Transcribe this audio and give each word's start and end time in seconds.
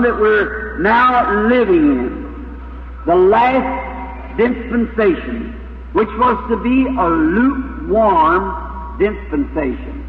that 0.00 0.18
we're 0.18 0.78
now 0.78 1.48
living 1.48 1.76
in, 1.76 2.56
the 3.04 3.14
last 3.14 4.38
dispensation, 4.38 5.52
which 5.92 6.08
was 6.16 6.32
to 6.48 6.56
be 6.64 6.88
a 6.88 7.08
lukewarm 7.12 8.96
dispensation. 8.98 10.00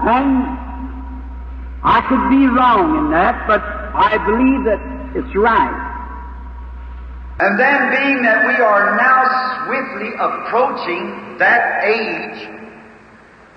And 0.00 0.40
I 1.84 2.00
could 2.08 2.30
be 2.32 2.48
wrong 2.48 2.96
in 2.96 3.10
that, 3.10 3.46
but 3.46 3.60
I 3.60 4.16
believe 4.24 4.64
that 4.64 4.80
it's 5.14 5.36
right. 5.36 5.76
And 7.40 7.60
then, 7.60 7.90
being 7.92 8.22
that 8.22 8.46
we 8.46 8.54
are 8.56 8.96
now 8.96 9.20
swiftly 9.68 10.16
approaching 10.16 11.36
that 11.36 11.84
age 11.84 12.58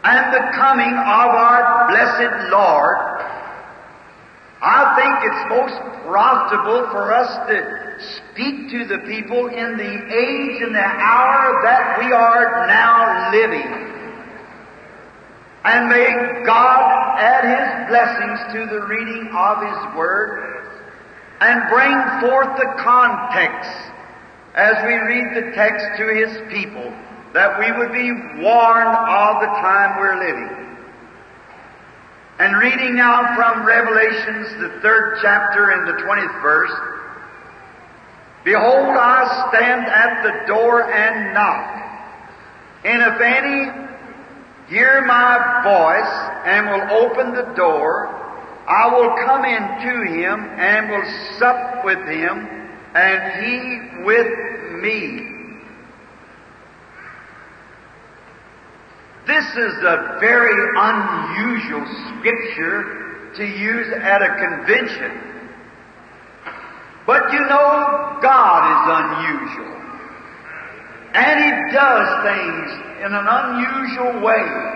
and 0.04 0.34
the 0.34 0.44
coming 0.58 0.92
of 0.92 1.30
our 1.40 1.88
blessed 1.88 2.52
Lord, 2.52 3.11
I 4.62 4.94
think 4.94 5.14
it's 5.26 5.44
most 5.50 6.06
profitable 6.06 6.86
for 6.94 7.12
us 7.12 7.34
to 7.50 7.58
speak 8.30 8.70
to 8.70 8.86
the 8.86 9.00
people 9.10 9.48
in 9.48 9.78
the 9.78 9.94
age 10.06 10.62
and 10.62 10.76
the 10.76 10.86
hour 10.86 11.62
that 11.66 11.98
we 11.98 12.14
are 12.14 12.68
now 12.68 13.32
living. 13.32 13.92
And 15.64 15.90
may 15.90 16.46
God 16.46 16.78
add 17.18 17.42
His 17.42 17.90
blessings 17.90 18.40
to 18.54 18.76
the 18.76 18.86
reading 18.86 19.34
of 19.34 19.66
His 19.66 19.98
Word 19.98 20.62
and 21.42 21.70
bring 21.70 21.98
forth 22.22 22.56
the 22.58 22.70
context 22.78 23.70
as 24.54 24.78
we 24.86 24.94
read 24.94 25.34
the 25.34 25.56
text 25.56 25.86
to 25.98 26.06
His 26.14 26.38
people 26.54 26.94
that 27.34 27.58
we 27.58 27.72
would 27.72 27.94
be 27.94 28.12
warned 28.44 28.94
of 28.94 29.42
the 29.42 29.52
time 29.58 29.98
we're 29.98 30.20
living. 30.20 30.61
And 32.42 32.58
reading 32.58 32.96
now 32.96 33.36
from 33.36 33.68
Revelations, 33.68 34.48
the 34.60 34.80
third 34.82 35.20
chapter 35.22 35.70
and 35.70 35.88
the 35.88 36.02
20th 36.02 36.42
verse, 36.42 36.72
Behold, 38.44 38.98
I 38.98 39.52
stand 39.54 39.86
at 39.86 40.24
the 40.24 40.48
door 40.48 40.92
and 40.92 41.36
knock. 41.36 41.82
And 42.84 43.04
if 43.14 43.22
any 43.22 44.74
hear 44.74 45.06
my 45.06 45.62
voice 45.62 46.14
and 46.48 46.66
will 46.66 47.06
open 47.06 47.36
the 47.36 47.54
door, 47.54 48.08
I 48.68 48.88
will 48.88 49.16
come 49.24 49.46
in 49.46 49.62
to 49.62 50.12
him 50.12 50.40
and 50.58 50.90
will 50.90 51.38
sup 51.38 51.86
with 51.86 52.00
him 52.08 52.48
and 52.96 53.46
he 53.46 54.04
with 54.04 54.82
me. 54.82 55.41
This 59.28 59.46
is 59.46 59.74
a 59.84 60.18
very 60.20 60.58
unusual 60.78 61.86
scripture 62.10 63.32
to 63.36 63.46
use 63.46 63.88
at 64.02 64.22
a 64.22 64.36
convention. 64.36 65.32
But 67.06 67.32
you 67.32 67.40
know, 67.42 68.18
God 68.22 68.62
is 68.74 68.84
unusual. 68.98 69.82
And 71.14 71.38
He 71.44 71.74
does 71.74 72.08
things 72.26 72.72
in 73.06 73.14
an 73.14 73.28
unusual 73.30 74.26
way. 74.26 74.72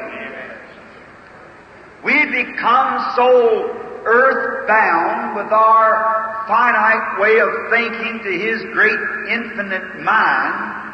We 2.04 2.26
become 2.26 3.14
so 3.16 3.82
earthbound 4.06 5.36
with 5.38 5.52
our 5.52 6.46
finite 6.48 7.20
way 7.20 7.40
of 7.40 7.50
thinking 7.72 8.22
to 8.23 8.32
His 8.32 8.62
great 8.73 9.00
infinite 9.32 10.04
mind 10.04 10.84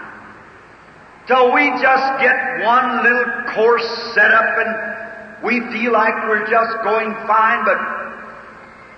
till 1.32 1.54
we 1.54 1.72
just 1.80 2.08
get 2.20 2.36
one 2.68 3.04
little 3.08 3.56
course 3.56 3.88
set 4.14 4.32
up 4.32 4.52
and 4.60 5.44
we 5.48 5.62
feel 5.72 5.94
like 5.94 6.14
we're 6.28 6.46
just 6.50 6.76
going 6.84 7.14
fine, 7.26 7.64
but 7.64 7.80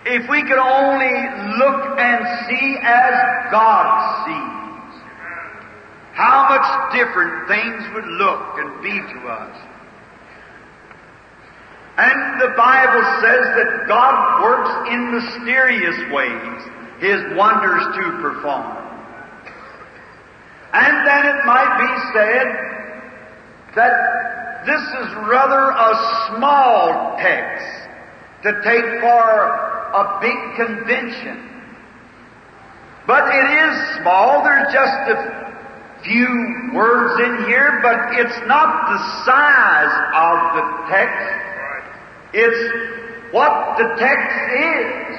if 0.05 0.27
we 0.27 0.41
could 0.41 0.57
only 0.57 1.13
look 1.61 1.99
and 1.99 2.25
see 2.49 2.77
as 2.81 3.13
God 3.53 3.85
sees, 4.25 5.03
how 6.13 6.49
much 6.49 6.97
different 6.97 7.47
things 7.47 7.93
would 7.93 8.09
look 8.17 8.57
and 8.57 8.81
be 8.81 8.97
to 9.13 9.27
us. 9.29 9.55
And 11.97 12.41
the 12.41 12.53
Bible 12.57 13.03
says 13.21 13.45
that 13.61 13.85
God 13.87 14.41
works 14.41 14.89
in 14.89 15.13
mysterious 15.13 16.11
ways 16.11 16.65
His 16.97 17.37
wonders 17.37 17.83
to 17.93 18.03
perform. 18.25 18.82
And 20.73 21.07
then 21.07 21.25
it 21.25 21.45
might 21.45 21.73
be 21.77 21.91
said 22.17 22.47
that 23.75 24.65
this 24.65 24.81
is 24.81 25.13
rather 25.29 25.69
a 25.69 25.91
small 26.33 27.17
text 27.17 27.65
to 28.43 28.51
take 28.63 29.01
for 29.01 29.23
a 29.93 30.19
big 30.19 30.39
convention. 30.55 31.49
But 33.05 33.27
it 33.27 33.47
is 33.59 34.01
small. 34.01 34.43
There's 34.43 34.73
just 34.73 35.11
a 35.11 35.43
few 36.03 36.71
words 36.73 37.19
in 37.19 37.45
here, 37.45 37.79
but 37.83 38.17
it's 38.19 38.39
not 38.47 38.89
the 38.89 38.99
size 39.25 39.95
of 40.15 40.37
the 40.55 40.65
text. 40.89 41.43
It's 42.33 43.33
what 43.33 43.77
the 43.77 43.95
text 43.99 44.37
is. 44.57 45.13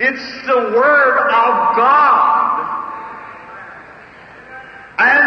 It's 0.00 0.46
the 0.46 0.72
Word 0.74 1.18
of 1.30 1.76
God. 1.76 2.37
And 4.98 5.24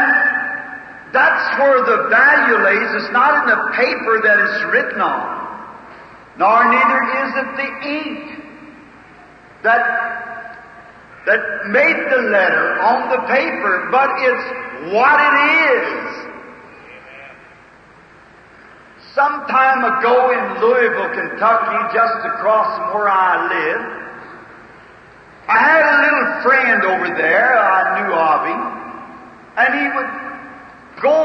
that's 1.13 1.59
where 1.59 1.79
the 1.83 2.09
value 2.09 2.57
lays. 2.63 3.03
It's 3.03 3.13
not 3.13 3.43
in 3.43 3.49
the 3.49 3.61
paper 3.75 4.21
that 4.23 4.37
it's 4.39 4.63
written 4.71 5.01
on, 5.01 5.41
nor 6.37 6.63
neither 6.71 7.01
is 7.23 7.31
it 7.39 7.49
the 7.55 7.69
ink 7.87 8.41
that 9.63 10.11
that 11.25 11.67
made 11.69 11.97
the 12.09 12.21
letter 12.33 12.81
on 12.81 13.09
the 13.11 13.21
paper, 13.29 13.89
but 13.91 14.09
it's 14.17 14.93
what 14.93 15.19
it 15.21 15.35
is. 15.69 16.31
Some 19.13 19.45
time 19.45 19.85
ago 19.85 20.31
in 20.31 20.61
Louisville, 20.61 21.13
Kentucky, 21.13 21.93
just 21.93 22.25
across 22.25 22.75
from 22.77 22.95
where 22.95 23.09
I 23.09 23.47
live, 23.53 24.01
I 25.47 25.59
had 25.59 25.83
a 25.83 25.97
little 26.01 26.41
friend 26.41 26.83
over 26.85 27.17
there 27.17 27.59
I 27.59 28.01
knew 28.01 28.13
of 28.15 28.45
him, 28.47 28.80
and 29.57 29.69
he 29.75 29.87
would 29.95 30.11
go 31.01 31.17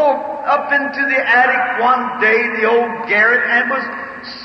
up 0.47 0.72
into 0.72 1.03
the 1.06 1.20
attic 1.20 1.82
one 1.82 2.20
day, 2.20 2.41
the 2.60 2.66
old 2.66 3.09
garret, 3.09 3.44
and 3.50 3.70
was 3.70 3.84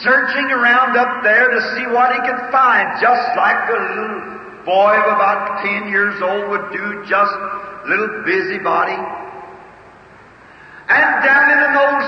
searching 0.04 0.52
around 0.52 0.98
up 0.98 1.24
there 1.24 1.50
to 1.50 1.62
see 1.76 1.86
what 1.88 2.14
he 2.14 2.20
could 2.22 2.52
find, 2.52 3.00
just 3.02 3.26
like 3.38 3.70
a 3.70 3.80
little 3.80 4.66
boy 4.66 4.94
of 4.94 5.08
about 5.18 5.64
ten 5.64 5.90
years 5.90 6.22
old 6.22 6.50
would 6.50 6.72
do, 6.72 7.06
just 7.08 7.34
little 7.88 8.24
busybody. 8.26 9.00
And 10.90 11.24
down 11.24 11.46
in 11.50 11.60
an 11.66 11.76
old, 11.80 12.06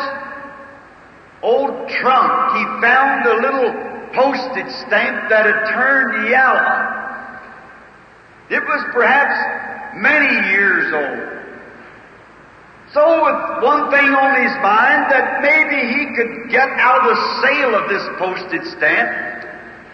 old 1.42 1.90
trunk, 1.90 2.58
he 2.58 2.64
found 2.82 3.26
a 3.26 3.36
little 3.42 3.72
postage 4.14 4.72
stamp 4.86 5.30
that 5.30 5.46
had 5.46 5.66
turned 5.74 6.30
yellow. 6.30 6.94
It 8.50 8.62
was 8.62 8.86
perhaps 8.94 9.96
many 9.96 10.50
years 10.52 10.94
old. 10.94 11.43
So 12.94 13.02
with 13.02 13.64
one 13.66 13.90
thing 13.90 14.06
on 14.14 14.32
his 14.38 14.54
mind, 14.62 15.10
that 15.10 15.42
maybe 15.42 15.82
he 15.82 16.14
could 16.14 16.54
get 16.54 16.70
out 16.78 17.02
of 17.02 17.10
the 17.10 17.20
sale 17.42 17.74
of 17.74 17.90
this 17.90 18.06
postage 18.22 18.70
stamp 18.78 19.10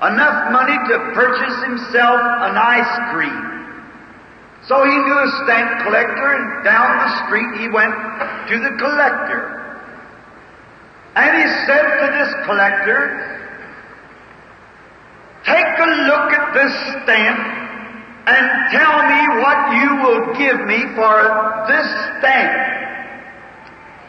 enough 0.04 0.52
money 0.52 0.76
to 0.76 0.96
purchase 1.16 1.64
himself 1.64 2.20
an 2.20 2.56
ice 2.60 2.96
cream. 3.16 3.50
So 4.68 4.84
he 4.84 4.92
knew 4.92 5.16
a 5.16 5.32
stamp 5.44 5.84
collector, 5.88 6.28
and 6.28 6.64
down 6.64 7.00
the 7.00 7.12
street 7.24 7.64
he 7.64 7.68
went 7.72 7.96
to 8.52 8.56
the 8.60 8.76
collector. 8.76 9.60
And 11.16 11.32
he 11.40 11.48
said 11.68 11.84
to 11.84 12.08
this 12.20 12.32
collector, 12.46 13.40
Take 15.48 15.72
a 15.80 15.90
look 16.04 16.28
at 16.36 16.54
this 16.54 16.74
stamp 17.04 17.69
and 18.30 18.46
tell 18.70 18.96
me 19.10 19.22
what 19.42 19.60
you 19.74 19.90
will 20.06 20.24
give 20.38 20.60
me 20.70 20.80
for 20.94 21.16
this 21.66 21.88
stamp. 22.20 22.54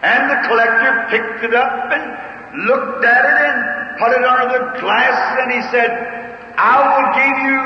And 0.04 0.28
the 0.28 0.38
collector 0.48 0.92
picked 1.08 1.44
it 1.44 1.54
up 1.54 1.92
and 1.92 2.04
looked 2.68 3.04
at 3.04 3.22
it 3.24 3.38
and 3.48 3.58
put 3.96 4.12
it 4.12 4.24
under 4.24 4.48
the 4.52 4.80
glass 4.80 5.16
and 5.40 5.48
he 5.52 5.62
said, 5.72 5.90
I 6.56 6.74
will 6.84 7.08
give 7.16 7.36
you 7.48 7.58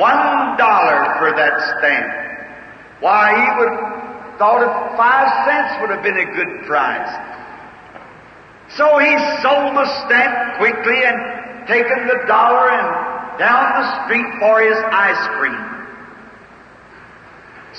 one 0.00 0.56
dollar 0.56 0.98
for 1.20 1.36
that 1.36 1.54
stamp. 1.76 2.08
Why, 3.00 3.32
he 3.32 3.48
would 3.60 3.74
thought 4.40 4.64
five 4.96 5.28
cents 5.44 5.76
would 5.80 5.90
have 5.92 6.02
been 6.02 6.16
a 6.16 6.32
good 6.32 6.64
price. 6.64 7.12
So 8.76 8.88
he 8.96 9.12
sold 9.44 9.76
the 9.76 9.84
stamp 10.06 10.56
quickly 10.56 10.96
and 11.04 11.68
taken 11.68 12.08
the 12.08 12.24
dollar 12.26 12.72
and 12.72 13.38
down 13.38 13.64
the 13.76 13.86
street 14.04 14.24
for 14.40 14.64
his 14.64 14.76
ice 14.92 15.24
cream. 15.36 15.79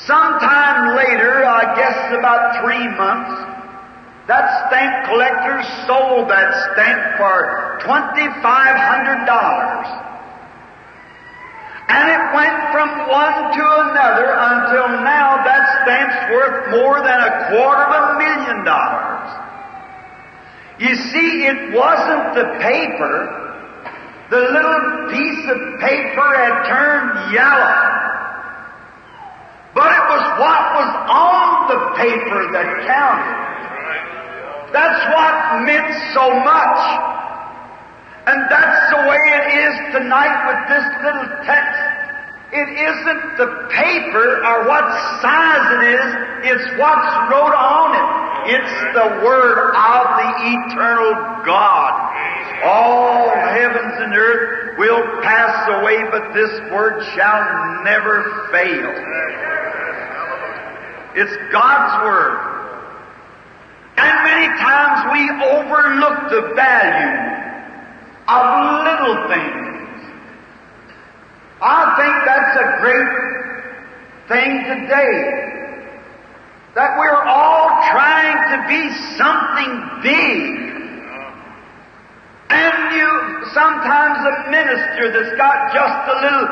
Sometime 0.05 0.95
later, 0.97 1.45
I 1.45 1.75
guess 1.75 2.17
about 2.17 2.63
three 2.63 2.87
months, 2.97 3.61
That 4.27 4.69
stamp 4.69 5.11
collector 5.11 5.61
sold 5.87 6.29
that 6.29 6.53
stamp 6.71 7.17
for 7.17 7.81
$2,500. 7.83 8.41
And 11.89 12.05
it 12.07 12.23
went 12.31 12.71
from 12.71 12.89
one 13.11 13.51
to 13.51 13.63
another 13.91 14.31
until 14.31 15.03
now 15.03 15.43
that 15.43 15.83
stamp's 15.83 16.31
worth 16.31 16.71
more 16.71 17.03
than 17.03 17.19
a 17.19 17.49
quarter 17.51 17.83
of 17.83 18.15
a 18.15 18.17
million 18.23 18.63
dollars. 18.63 19.27
You 20.79 20.95
see, 20.95 21.45
it 21.51 21.75
wasn't 21.75 22.33
the 22.39 22.45
paper. 22.63 23.17
The 24.29 24.39
little 24.39 25.11
piece 25.11 25.43
of 25.51 25.59
paper 25.81 26.27
had 26.39 26.63
turned 26.71 27.33
yellow. 27.33 28.10
But 29.73 29.87
it 29.87 30.05
was 30.11 30.23
what 30.35 30.63
was 30.75 30.91
on 31.07 31.47
the 31.71 31.79
paper 31.95 32.41
that 32.51 32.67
counted. 32.83 33.41
That's 34.75 35.01
what 35.15 35.63
meant 35.63 35.91
so 36.15 36.27
much. 36.43 36.79
And 38.27 38.39
that's 38.51 38.83
the 38.91 39.01
way 39.07 39.21
it 39.31 39.45
is 39.63 39.75
tonight 39.95 40.35
with 40.47 40.61
this 40.71 40.85
little 41.03 41.27
text. 41.43 41.79
It 42.51 42.67
isn't 42.67 43.23
the 43.39 43.47
paper 43.71 44.43
or 44.43 44.67
what 44.67 44.83
size 45.23 45.65
it 45.79 45.83
is, 45.95 46.07
it's 46.51 46.67
what's 46.77 47.11
wrote 47.31 47.55
on 47.55 47.95
it. 47.95 48.21
It's 48.43 48.75
the 48.93 49.23
Word 49.23 49.71
of 49.71 50.03
the 50.19 50.31
eternal 50.39 51.13
God. 51.45 51.93
All 52.63 53.29
heavens 53.29 53.93
and 53.99 54.13
earth 54.15 54.77
will 54.77 55.21
pass 55.21 55.67
away, 55.79 56.03
but 56.11 56.33
this 56.33 56.51
Word 56.71 57.03
shall 57.15 57.83
never 57.83 58.49
fail. 58.51 59.60
It's 61.15 61.35
God's 61.51 62.05
Word. 62.05 62.51
And 63.97 64.13
many 64.23 64.47
times 64.57 64.97
we 65.11 65.23
overlook 65.45 66.17
the 66.31 66.55
value 66.55 67.31
of 68.27 68.43
little 68.87 69.27
things. 69.27 69.71
I 71.61 71.93
think 71.99 72.15
that's 72.25 72.55
a 72.57 72.67
great 72.81 73.31
thing 74.27 74.51
today. 74.65 75.51
That 76.73 76.97
we're 76.97 77.23
all 77.27 77.67
trying 77.91 78.39
to 78.49 78.57
be 78.71 78.81
something 79.19 79.73
big. 80.01 80.61
And 82.49 82.95
you, 82.95 83.09
sometimes 83.53 84.17
a 84.25 84.49
minister 84.49 85.11
that's 85.11 85.35
got 85.37 85.73
just 85.73 85.99
a 86.07 86.15
little, 86.23 86.47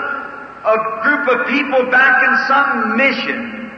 a 0.63 0.77
group 1.03 1.23
of 1.27 1.47
people 1.47 1.89
back 1.89 2.21
in 2.23 2.33
some 2.47 2.97
mission, 2.97 3.68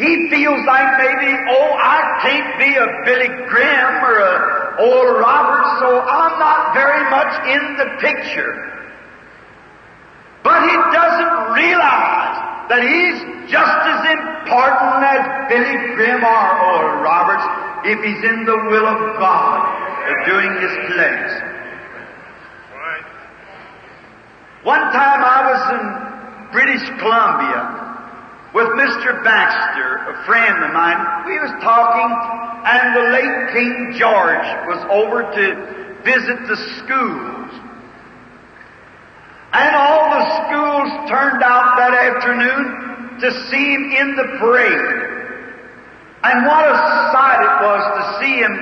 he 0.00 0.32
feels 0.32 0.64
like 0.64 0.88
maybe, 0.96 1.28
oh, 1.52 1.76
I 1.76 2.00
can't 2.24 2.56
be 2.56 2.72
a 2.72 2.88
Billy 3.04 3.28
Graham 3.52 4.00
or 4.00 4.16
a 4.16 4.32
Oral 4.80 5.20
Roberts, 5.20 5.68
so 5.76 6.00
I'm 6.00 6.40
not 6.40 6.72
very 6.72 7.04
much 7.12 7.32
in 7.44 7.62
the 7.76 7.88
picture. 8.00 8.52
But 10.42 10.56
he 10.64 10.76
doesn't 10.96 11.52
realize 11.52 12.36
that 12.72 12.80
he's 12.80 13.52
just 13.52 13.76
as 13.92 14.00
important 14.08 15.04
as 15.04 15.20
Billy 15.52 15.76
Graham 16.00 16.24
or 16.24 16.48
Oral 16.64 17.04
Roberts 17.04 17.44
if 17.84 18.00
he's 18.00 18.24
in 18.24 18.46
the 18.48 18.56
will 18.72 18.88
of 18.88 19.20
God 19.20 19.60
of 20.08 20.16
doing 20.24 20.52
his 20.64 20.74
place. 20.96 21.32
One 24.64 24.80
time 24.96 25.20
I 25.20 25.40
was 25.44 25.62
in 25.76 25.84
British 26.56 26.88
Columbia 26.96 27.89
with 28.52 28.66
Mr. 28.74 29.22
Baxter, 29.22 30.10
a 30.10 30.26
friend 30.26 30.64
of 30.64 30.72
mine. 30.72 30.98
We 31.26 31.38
was 31.38 31.54
talking, 31.62 32.10
and 32.66 32.96
the 32.96 33.06
late 33.14 33.38
King 33.54 33.94
George 33.94 34.48
was 34.66 34.82
over 34.90 35.22
to 35.22 35.44
visit 36.02 36.38
the 36.50 36.58
schools. 36.82 37.50
And 39.52 39.70
all 39.76 40.10
the 40.18 40.26
schools 40.46 40.88
turned 41.10 41.42
out 41.42 41.78
that 41.78 41.94
afternoon 41.94 43.20
to 43.20 43.28
see 43.50 43.66
him 43.70 43.84
in 43.94 44.16
the 44.16 44.26
parade. 44.38 45.10
And 46.22 46.46
what 46.46 46.66
a 46.66 46.76
sight 47.14 47.40
it 47.42 47.56
was 47.62 47.82
to 47.98 48.04
see 48.18 48.34
him. 48.34 48.54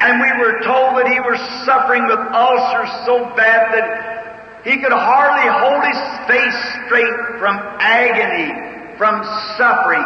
And 0.00 0.20
we 0.20 0.30
were 0.38 0.62
told 0.62 0.98
that 0.98 1.06
he 1.10 1.18
was 1.20 1.38
suffering 1.64 2.06
with 2.06 2.18
ulcers 2.34 2.90
so 3.06 3.34
bad 3.34 3.70
that 3.74 4.62
he 4.64 4.82
could 4.82 4.92
hardly 4.92 5.46
hold 5.46 5.82
his 5.86 6.00
face 6.26 6.58
straight 6.86 7.38
from 7.38 7.56
agony 7.78 8.77
from 8.98 9.22
suffering. 9.56 10.04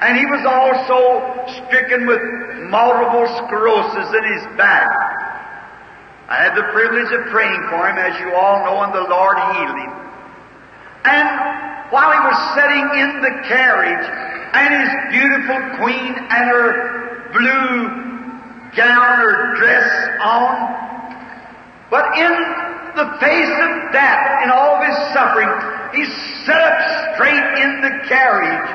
And 0.00 0.16
he 0.16 0.26
was 0.26 0.44
also 0.44 1.24
stricken 1.64 2.06
with 2.06 2.20
multiple 2.68 3.26
sclerosis 3.40 4.12
in 4.12 4.24
his 4.36 4.44
back. 4.60 4.92
I 6.28 6.42
had 6.44 6.54
the 6.54 6.68
privilege 6.70 7.10
of 7.16 7.32
praying 7.32 7.62
for 7.70 7.88
him, 7.88 7.96
as 7.96 8.12
you 8.20 8.34
all 8.34 8.60
know, 8.62 8.82
and 8.84 8.92
the 8.92 9.08
Lord 9.08 9.38
healed 9.56 9.78
him. 9.80 9.92
And 11.08 11.26
while 11.90 12.12
he 12.12 12.20
was 12.28 12.38
sitting 12.52 12.86
in 13.00 13.10
the 13.22 13.34
carriage, 13.48 14.06
and 14.52 14.68
his 14.72 14.92
beautiful 15.12 15.58
queen 15.78 16.12
and 16.16 16.44
her 16.50 17.28
blue 17.32 18.06
gown 18.74 19.20
or 19.20 19.54
dress 19.56 19.88
on, 20.20 20.76
but 21.90 22.04
in 22.18 22.32
the 22.96 23.06
face 23.20 23.54
of 23.64 23.92
death, 23.92 24.42
in 24.42 24.50
all 24.50 24.76
of 24.76 24.86
his 24.86 24.96
suffering, 25.12 25.48
he 25.96 26.04
sat 26.44 26.60
up 26.60 26.78
straight 27.14 27.48
in 27.64 27.80
the 27.80 27.92
carriage. 28.08 28.70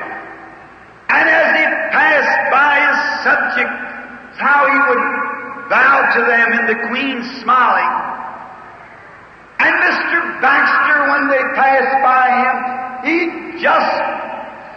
And 1.08 1.28
as 1.28 1.48
he 1.54 1.66
passed 1.94 2.38
by 2.50 2.74
his 2.82 2.98
subject, 3.22 3.74
how 4.42 4.66
he 4.66 4.78
would 4.90 5.04
bow 5.70 5.96
to 6.14 6.20
them 6.26 6.52
and 6.52 6.68
the 6.68 6.88
queen 6.88 7.22
smiling. 7.40 7.92
And 9.60 9.74
Mr. 9.78 10.40
Baxter, 10.42 10.98
when 11.14 11.28
they 11.28 11.42
passed 11.54 11.96
by 12.02 12.26
him, 12.42 12.56
he 13.06 13.62
just 13.62 13.94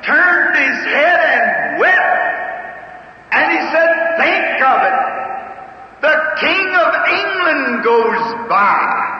turned 0.05 0.53
his 0.55 0.77
head 0.85 1.19
and 1.25 1.79
wept. 1.79 2.15
And 3.31 3.45
he 3.51 3.61
said, 3.73 3.89
think 4.21 4.61
of 4.61 4.79
it. 4.85 4.99
The 6.01 6.17
King 6.39 6.67
of 6.75 6.91
England 7.09 7.83
goes 7.83 8.47
by. 8.47 9.14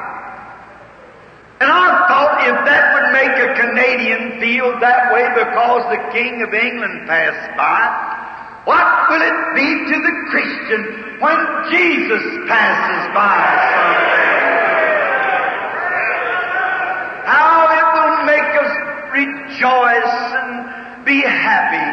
And 1.62 1.72
I 1.72 1.88
thought 2.12 2.44
if 2.52 2.58
that 2.68 2.84
would 2.92 3.10
make 3.16 3.32
a 3.40 3.56
Canadian 3.56 4.44
feel 4.44 4.76
that 4.84 5.08
way 5.16 5.24
because 5.40 5.88
the 5.88 6.04
King 6.12 6.44
of 6.44 6.52
England 6.52 7.08
passed 7.08 7.56
by, 7.56 7.80
what 8.68 8.84
will 9.08 9.24
it 9.24 9.40
be 9.56 9.70
to 9.88 9.98
the 10.04 10.16
Christian 10.36 10.84
when 11.24 11.40
Jesus 11.72 12.24
passes 12.52 13.04
by 13.16 13.40
someday? 13.72 14.36
How 17.24 17.72
it 17.72 17.88
will 17.96 18.18
make 18.28 18.52
us 18.60 18.74
rejoice 19.16 20.18
and 20.36 21.06
be 21.08 21.24
happy. 21.24 21.88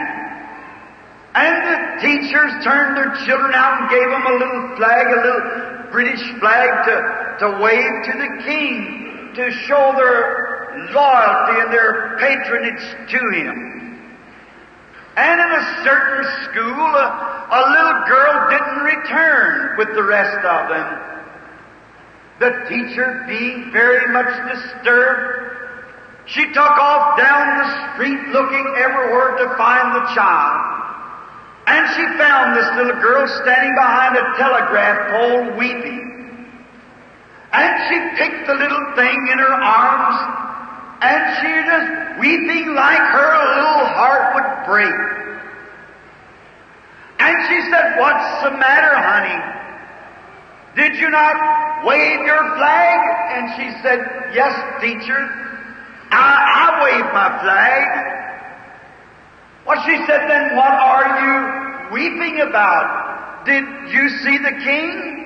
And 1.39 1.55
the 1.71 1.79
teachers 2.03 2.51
turned 2.67 2.97
their 2.99 3.15
children 3.31 3.55
out 3.55 3.79
and 3.79 3.91
gave 3.95 4.11
them 4.11 4.27
a 4.27 4.35
little 4.43 4.77
flag, 4.77 5.07
a 5.07 5.21
little 5.23 5.93
British 5.93 6.25
flag 6.41 6.85
to, 6.91 7.47
to 7.47 7.63
wave 7.63 7.95
to 8.11 8.13
the 8.19 8.43
King 8.43 9.03
to 9.35 9.51
show 9.67 9.93
their 9.97 10.89
loyalty 10.93 11.61
and 11.61 11.73
their 11.73 12.17
patronage 12.19 13.11
to 13.11 13.21
him. 13.37 13.73
And 15.17 15.41
in 15.41 15.51
a 15.53 15.85
certain 15.85 16.25
school, 16.49 16.89
a, 16.97 17.09
a 17.53 17.63
little 17.69 17.99
girl 18.09 18.51
didn't 18.51 18.83
return 18.97 19.77
with 19.77 19.95
the 19.95 20.03
rest 20.03 20.41
of 20.45 20.69
them. 20.71 21.13
The 22.41 22.65
teacher, 22.69 23.25
being 23.29 23.71
very 23.73 24.11
much 24.13 24.33
disturbed, 24.51 25.43
she 26.27 26.47
took 26.47 26.75
off 26.81 27.19
down 27.19 27.59
the 27.59 27.93
street 27.93 28.29
looking 28.33 28.75
everywhere 28.79 29.37
to 29.37 29.57
find 29.59 29.95
the 29.95 30.15
child. 30.15 30.73
And 31.67 31.87
she 31.95 32.05
found 32.19 32.57
this 32.57 32.67
little 32.77 33.01
girl 33.03 33.29
standing 33.43 33.75
behind 33.75 34.17
a 34.17 34.37
telegraph 34.37 35.11
pole 35.11 35.59
weeping. 35.59 36.22
And 37.53 37.73
she 37.89 37.97
picked 38.17 38.47
the 38.47 38.55
little 38.55 38.85
thing 38.97 39.29
in 39.31 39.39
her 39.39 39.53
arms, 39.53 40.17
and 41.03 41.21
she 41.37 41.53
just 41.69 42.21
weeping 42.21 42.75
like 42.75 42.99
her 42.99 43.33
little 43.57 43.87
heart 43.93 44.35
would 44.35 44.67
break. 44.67 45.13
And 47.19 47.37
she 47.49 47.71
said, 47.71 48.01
What's 48.01 48.43
the 48.43 48.51
matter, 48.57 48.97
honey? 48.97 49.39
Did 50.75 50.99
you 50.99 51.11
not 51.11 51.85
wave 51.85 52.25
your 52.25 52.57
flag? 52.57 52.99
And 53.37 53.45
she 53.57 53.83
said, 53.83 54.01
Yes, 54.35 54.57
teacher. 54.81 55.21
I, 56.11 56.33
I 56.57 56.83
waved 56.83 57.13
my 57.13 57.39
flag. 57.43 57.85
Well, 59.67 59.83
she 59.85 59.97
said, 60.07 60.29
Then 60.29 60.57
what 60.57 60.73
are 60.73 61.09
you 61.21 61.93
weeping 61.93 62.41
about? 62.41 63.45
Did 63.45 63.65
you 63.93 64.09
see 64.25 64.39
the 64.39 64.53
king? 64.65 65.22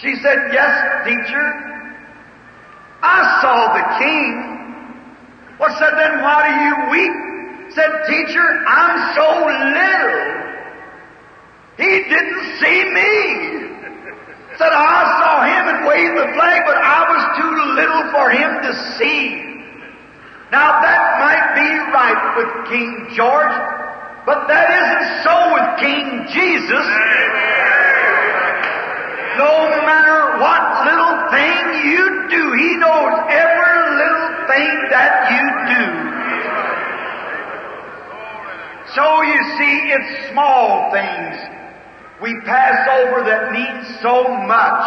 She 0.00 0.14
said, 0.22 0.52
Yes, 0.52 1.06
teacher. 1.06 1.66
I 3.02 3.40
saw 3.40 3.72
the 3.76 3.84
king. 4.00 4.56
Well, 5.58 5.72
said, 5.78 5.92
then 5.96 6.20
why 6.20 6.48
do 6.48 6.52
you 6.68 6.74
weep? 6.92 7.16
Said, 7.72 7.90
teacher, 8.08 8.46
I'm 8.68 8.96
so 9.16 9.26
little. 9.72 10.36
He 11.80 11.92
didn't 12.08 12.44
see 12.60 12.80
me. 12.92 13.12
Said 14.58 14.72
I 14.72 15.00
saw 15.20 15.44
him 15.44 15.64
and 15.68 15.78
waved 15.84 16.16
the 16.16 16.32
flag, 16.32 16.64
but 16.64 16.76
I 16.76 17.00
was 17.08 17.22
too 17.36 17.54
little 17.76 18.04
for 18.12 18.30
him 18.32 18.50
to 18.64 18.72
see. 18.96 19.46
Now 20.50 20.80
that 20.80 21.20
might 21.20 21.52
be 21.52 21.68
right 21.92 22.22
with 22.36 22.50
King 22.72 23.12
George, 23.14 23.56
but 24.24 24.48
that 24.48 24.68
isn't 24.72 25.06
so 25.24 25.36
with 25.52 25.68
King 25.80 26.24
Jesus. 26.32 26.86
No 29.36 29.54
matter 29.84 30.40
what 30.40 30.62
little 30.88 31.16
thing 31.30 31.62
you 31.92 32.04
do, 32.28 32.42
He 32.56 32.76
knows 32.76 33.14
every 33.28 33.78
little 34.00 34.28
thing 34.48 34.72
that 34.90 35.30
you 35.32 35.44
do. 35.76 35.84
So 38.94 39.22
you 39.22 39.40
see, 39.58 39.74
it's 39.92 40.32
small 40.32 40.90
things 40.92 41.56
we 42.22 42.40
pass 42.46 42.88
over 43.00 43.24
that 43.28 43.52
mean 43.52 43.84
so 44.00 44.24
much. 44.46 44.86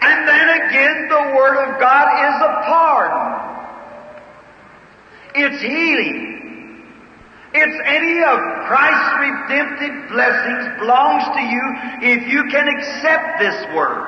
And 0.00 0.28
then 0.28 0.48
again, 0.62 1.08
the 1.08 1.34
Word 1.34 1.56
of 1.58 1.80
God 1.80 2.06
is 2.22 2.36
a 2.40 2.52
pardon. 2.70 3.26
It's 5.34 5.60
healing. 5.60 6.39
It's 7.52 7.78
any 7.84 8.22
of 8.22 8.38
Christ's 8.70 9.12
redemptive 9.18 10.10
blessings 10.10 10.78
belongs 10.78 11.24
to 11.34 11.42
you 11.42 11.64
if 12.14 12.28
you 12.30 12.44
can 12.46 12.68
accept 12.68 13.40
this 13.40 13.58
Word. 13.74 14.06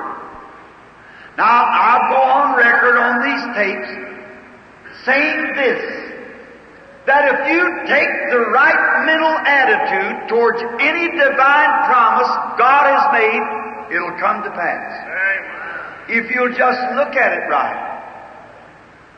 Now, 1.37 1.65
I'll 1.67 2.07
go 2.13 2.21
on 2.23 2.55
record 2.55 2.95
on 2.95 3.19
these 3.19 3.43
tapes 3.57 3.91
saying 5.03 5.53
this 5.55 6.03
that 7.05 7.35
if 7.35 7.39
you 7.51 7.63
take 7.91 8.11
the 8.31 8.39
right 8.55 9.03
mental 9.05 9.35
attitude 9.43 10.29
towards 10.29 10.63
any 10.79 11.11
divine 11.11 11.71
promise 11.91 12.31
God 12.55 12.87
has 12.87 13.03
made, 13.11 13.95
it'll 13.95 14.17
come 14.19 14.41
to 14.43 14.51
pass. 14.51 16.07
If 16.07 16.31
you'll 16.31 16.55
just 16.55 16.79
look 16.95 17.15
at 17.15 17.33
it 17.33 17.49
right. 17.49 17.92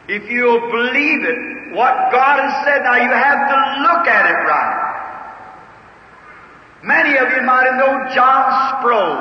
If 0.07 0.29
you'll 0.29 0.69
believe 0.69 1.23
it, 1.25 1.73
what 1.73 1.93
God 2.11 2.39
has 2.39 2.65
said, 2.65 2.83
now 2.83 2.95
you 2.95 3.09
have 3.09 3.41
to 3.49 3.57
look 3.81 4.07
at 4.07 4.29
it 4.29 4.39
right. 4.45 4.85
Many 6.83 7.17
of 7.17 7.33
you 7.33 7.41
might 7.41 7.65
have 7.65 7.81
known 7.81 8.13
John 8.13 8.45
Sproul, 8.77 9.17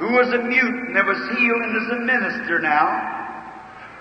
who 0.00 0.16
was 0.16 0.32
a 0.32 0.40
mute 0.40 0.96
and 0.96 1.06
was 1.06 1.20
healed 1.36 1.62
and 1.62 1.76
is 1.76 1.90
a 1.92 2.00
minister 2.00 2.58
now. 2.58 2.88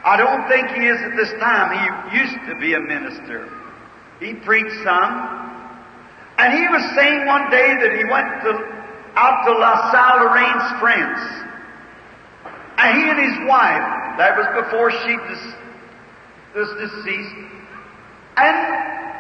I 0.06 0.16
don't 0.16 0.48
think 0.48 0.72
he 0.72 0.88
is 0.88 1.00
at 1.04 1.16
this 1.16 1.32
time. 1.40 1.76
He 1.76 2.18
used 2.18 2.40
to 2.48 2.56
be 2.60 2.74
a 2.74 2.80
minister. 2.80 3.52
He 4.20 4.34
preached 4.34 4.76
some. 4.84 5.12
And 6.38 6.54
he 6.56 6.66
was 6.68 6.84
saying 6.96 7.28
one 7.28 7.52
day 7.52 7.76
that 7.76 7.92
he 8.00 8.04
went 8.08 8.28
to, 8.48 8.52
out 9.16 9.44
to 9.46 9.52
La 9.60 9.92
Salle 9.92 10.24
Lorraine's 10.24 10.80
friends. 10.80 11.20
And 12.80 12.98
he 12.98 13.10
and 13.12 13.20
his 13.20 13.38
wife, 13.48 14.18
that 14.18 14.36
was 14.36 14.48
before 14.64 14.92
she 14.92 15.16
was 16.56 16.70
deceased, 16.80 17.36
and 18.38 18.56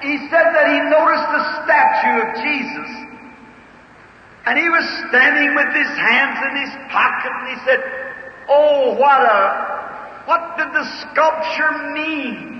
he 0.02 0.18
said 0.30 0.48
that 0.54 0.68
he 0.70 0.80
noticed 0.90 1.30
the 1.32 1.44
statue 1.63 2.18
of 2.22 2.30
Jesus. 2.42 2.90
And 4.46 4.60
he 4.60 4.68
was 4.68 4.84
standing 5.08 5.56
with 5.56 5.72
his 5.72 5.88
hands 5.88 6.38
in 6.52 6.54
his 6.68 6.74
pocket 6.92 7.32
and 7.32 7.48
he 7.48 7.60
said, 7.63 7.80
Oh, 8.50 8.94
what 9.00 9.22
a, 9.22 10.24
what 10.25 10.58
did 10.58 10.68
the 10.74 10.84
sculpture 11.00 11.94
mean? 11.94 12.54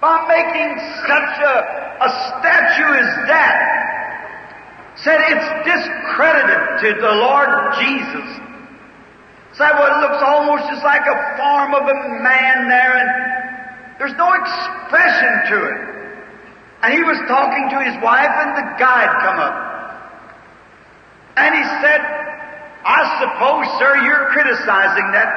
by 0.00 0.16
making 0.26 0.80
such 1.04 1.34
a, 1.44 1.56
a 2.00 2.10
statue 2.32 2.92
as 2.96 3.12
that, 3.28 3.58
said 4.96 5.20
it's 5.28 5.50
discredited 5.68 6.80
to 6.80 7.00
the 7.00 7.12
Lord 7.20 7.48
Jesus. 7.78 8.49
Said, 9.52 9.72
well, 9.74 9.90
it 9.90 9.98
looks 10.06 10.22
almost 10.22 10.70
just 10.70 10.84
like 10.84 11.02
a 11.02 11.16
form 11.36 11.74
of 11.74 11.82
a 11.82 11.98
man 12.22 12.68
there, 12.70 12.94
and 12.96 13.10
there's 13.98 14.16
no 14.16 14.32
expression 14.32 15.32
to 15.50 15.56
it. 15.68 15.78
And 16.82 16.94
he 16.94 17.02
was 17.02 17.18
talking 17.28 17.68
to 17.74 17.78
his 17.84 17.96
wife, 18.02 18.30
and 18.30 18.56
the 18.56 18.66
guide 18.78 19.12
come 19.20 19.38
up. 19.42 19.56
And 21.36 21.54
he 21.54 21.64
said, 21.82 22.00
I 22.84 23.00
suppose, 23.20 23.66
sir, 23.78 24.06
you're 24.06 24.32
criticizing 24.32 25.12
that 25.12 25.28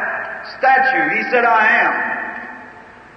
statue. 0.58 1.20
He 1.20 1.24
said, 1.30 1.44
I 1.44 1.64
am. 1.84 1.94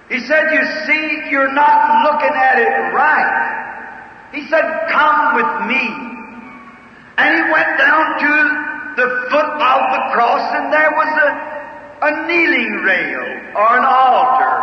He 0.09 0.19
said, 0.25 0.51
You 0.51 0.63
see, 0.87 1.31
you're 1.31 1.53
not 1.53 2.03
looking 2.03 2.35
at 2.35 2.59
it 2.59 2.73
right. 2.95 4.31
He 4.33 4.47
said, 4.47 4.63
Come 4.91 5.35
with 5.35 5.67
me. 5.67 5.83
And 7.17 7.29
he 7.35 7.43
went 7.51 7.71
down 7.77 8.03
to 8.19 8.31
the 8.97 9.07
foot 9.29 9.51
of 9.57 9.79
the 9.93 10.01
cross, 10.13 10.43
and 10.55 10.71
there 10.71 10.91
was 10.91 11.11
a, 11.21 11.29
a 12.07 12.27
kneeling 12.27 12.71
rail 12.87 13.25
or 13.53 13.69
an 13.75 13.85
altar. 13.85 14.55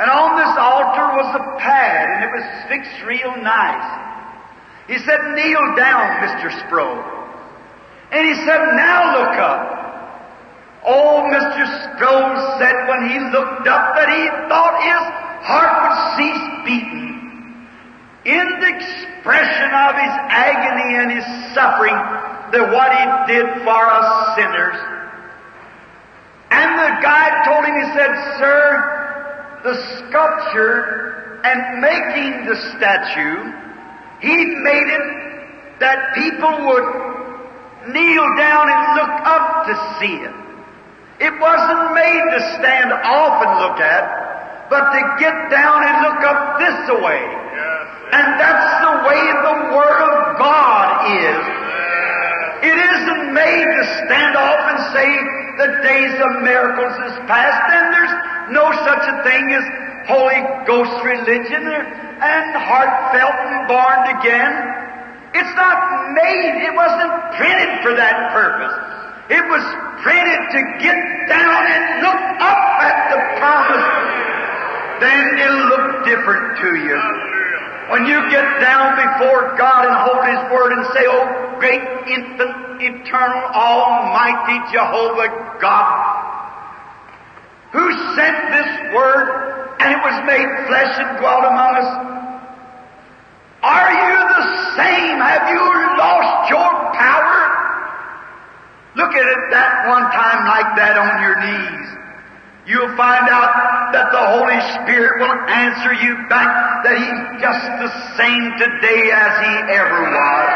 And 0.00 0.10
on 0.10 0.36
this 0.40 0.54
altar 0.58 1.06
was 1.14 1.30
a 1.36 1.44
pad, 1.60 2.04
and 2.08 2.20
it 2.24 2.32
was 2.34 2.46
fixed 2.68 3.04
real 3.06 3.36
nice. 3.42 4.10
He 4.88 4.98
said, 4.98 5.20
Kneel 5.36 5.76
down, 5.76 6.24
Mr. 6.24 6.50
Sproul. 6.66 6.98
And 8.10 8.26
he 8.26 8.34
said, 8.42 8.60
Now 8.74 9.14
look 9.14 9.36
up. 9.38 9.80
Oh, 10.82 11.28
Mr. 11.28 11.62
Sproul 11.94 12.32
said 12.58 12.74
when 12.88 13.12
he 13.12 13.20
looked 13.30 13.68
up 13.68 13.94
that 13.94 14.08
he 14.08 14.24
thought 14.48 14.74
his 14.82 15.04
heart 15.44 15.74
would 15.84 15.98
cease 16.16 16.46
beating. 16.64 17.10
In 18.24 18.46
the 18.58 18.70
expression 18.72 19.70
of 19.70 19.92
his 20.00 20.14
agony 20.32 20.96
and 20.96 21.12
his 21.12 21.28
suffering, 21.54 21.94
that 22.50 22.66
what 22.72 22.90
he 22.90 23.04
did 23.32 23.46
for 23.62 23.82
us 23.84 24.36
sinners. 24.36 24.89
And 26.50 26.78
the 26.78 26.90
guide 27.02 27.44
told 27.46 27.64
him, 27.64 27.74
he 27.78 27.86
said, 27.94 28.12
Sir, 28.38 29.60
the 29.62 29.74
sculpture 29.98 31.40
and 31.44 31.80
making 31.80 32.46
the 32.46 32.56
statue, 32.76 33.38
he 34.20 34.36
made 34.36 34.88
it 34.90 35.06
that 35.80 36.12
people 36.14 36.52
would 36.66 36.88
kneel 37.88 38.26
down 38.36 38.68
and 38.68 38.82
look 38.98 39.14
up 39.24 39.66
to 39.66 39.74
see 39.98 40.16
it. 40.20 40.34
It 41.20 41.34
wasn't 41.40 41.94
made 41.94 42.24
to 42.32 42.40
stand 42.60 42.92
off 42.92 43.34
and 43.44 43.52
look 43.60 43.80
at, 43.80 44.68
but 44.68 44.92
to 44.92 45.00
get 45.20 45.36
down 45.50 45.84
and 45.84 45.96
look 46.04 46.20
up 46.24 46.58
this 46.58 46.80
way. 47.00 47.22
And 48.12 48.40
that's 48.40 48.70
the 48.84 48.94
way 49.06 49.22
the 49.46 49.56
Word 49.76 50.00
of 50.02 50.38
God 50.38 50.86
is. 51.14 51.69
It 52.60 52.76
isn't 52.76 53.32
made 53.32 53.64
to 53.64 53.84
stand 54.04 54.36
off 54.36 54.62
and 54.68 54.78
say 54.92 55.08
the 55.56 55.70
days 55.80 56.14
of 56.20 56.30
miracles 56.44 56.92
is 57.08 57.16
past, 57.24 57.64
and 57.72 57.88
there's 57.88 58.14
no 58.52 58.68
such 58.84 59.04
a 59.08 59.16
thing 59.24 59.44
as 59.56 59.64
Holy 60.04 60.40
Ghost 60.68 60.92
religion 61.04 61.64
and 61.64 62.46
heartfelt 62.60 63.38
and 63.48 63.64
born 63.64 64.00
again. 64.20 64.52
It's 65.32 65.54
not 65.56 66.12
made, 66.12 66.68
it 66.68 66.74
wasn't 66.76 67.12
printed 67.40 67.80
for 67.80 67.94
that 67.96 68.32
purpose. 68.36 68.76
It 69.30 69.44
was 69.46 69.64
printed 70.02 70.40
to 70.52 70.60
get 70.84 70.98
down 71.32 71.62
and 71.64 72.02
look 72.02 72.22
up 72.44 72.62
at 72.84 72.96
the 73.08 73.20
promise. 73.40 73.88
Then 75.00 75.38
it'll 75.38 75.68
look 75.70 76.04
different 76.04 76.58
to 76.60 76.70
you. 76.76 77.39
When 77.90 78.06
you 78.06 78.18
get 78.30 78.46
down 78.60 78.94
before 78.94 79.58
God 79.58 79.84
and 79.84 79.96
hold 80.06 80.22
His 80.22 80.42
Word 80.54 80.70
and 80.78 80.86
say, 80.94 81.04
Oh, 81.10 81.58
great, 81.58 81.82
infinite, 82.06 82.78
eternal, 82.78 83.42
almighty 83.50 84.58
Jehovah 84.72 85.58
God, 85.60 85.98
who 87.72 87.90
sent 88.14 88.36
this 88.54 88.94
Word 88.94 89.76
and 89.80 89.90
it 89.90 90.00
was 90.04 90.16
made 90.22 90.48
flesh 90.68 90.92
and 91.02 91.18
dwelt 91.18 91.44
among 91.44 91.72
us. 91.82 91.90
Are 93.62 93.90
you 93.90 94.18
the 94.38 94.44
same? 94.76 95.18
Have 95.18 95.48
you 95.50 95.62
lost 95.98 96.50
your 96.50 96.70
power? 96.94 97.40
Look 98.94 99.12
at 99.12 99.26
it 99.26 99.42
that 99.50 99.88
one 99.88 100.06
time 100.14 100.46
like 100.46 100.76
that 100.76 100.96
on 100.96 101.22
your 101.22 101.36
knees. 101.42 101.99
You'll 102.70 102.94
find 102.94 103.26
out 103.26 103.90
that 103.90 104.14
the 104.14 104.24
Holy 104.30 104.60
Spirit 104.78 105.18
will 105.18 105.38
answer 105.50 105.90
you 105.90 106.14
back 106.30 106.86
that 106.86 106.94
He's 106.94 107.42
just 107.42 107.66
the 107.82 107.90
same 108.14 108.46
today 108.62 109.10
as 109.10 109.32
He 109.42 109.54
ever 109.74 110.00
was. 110.06 110.50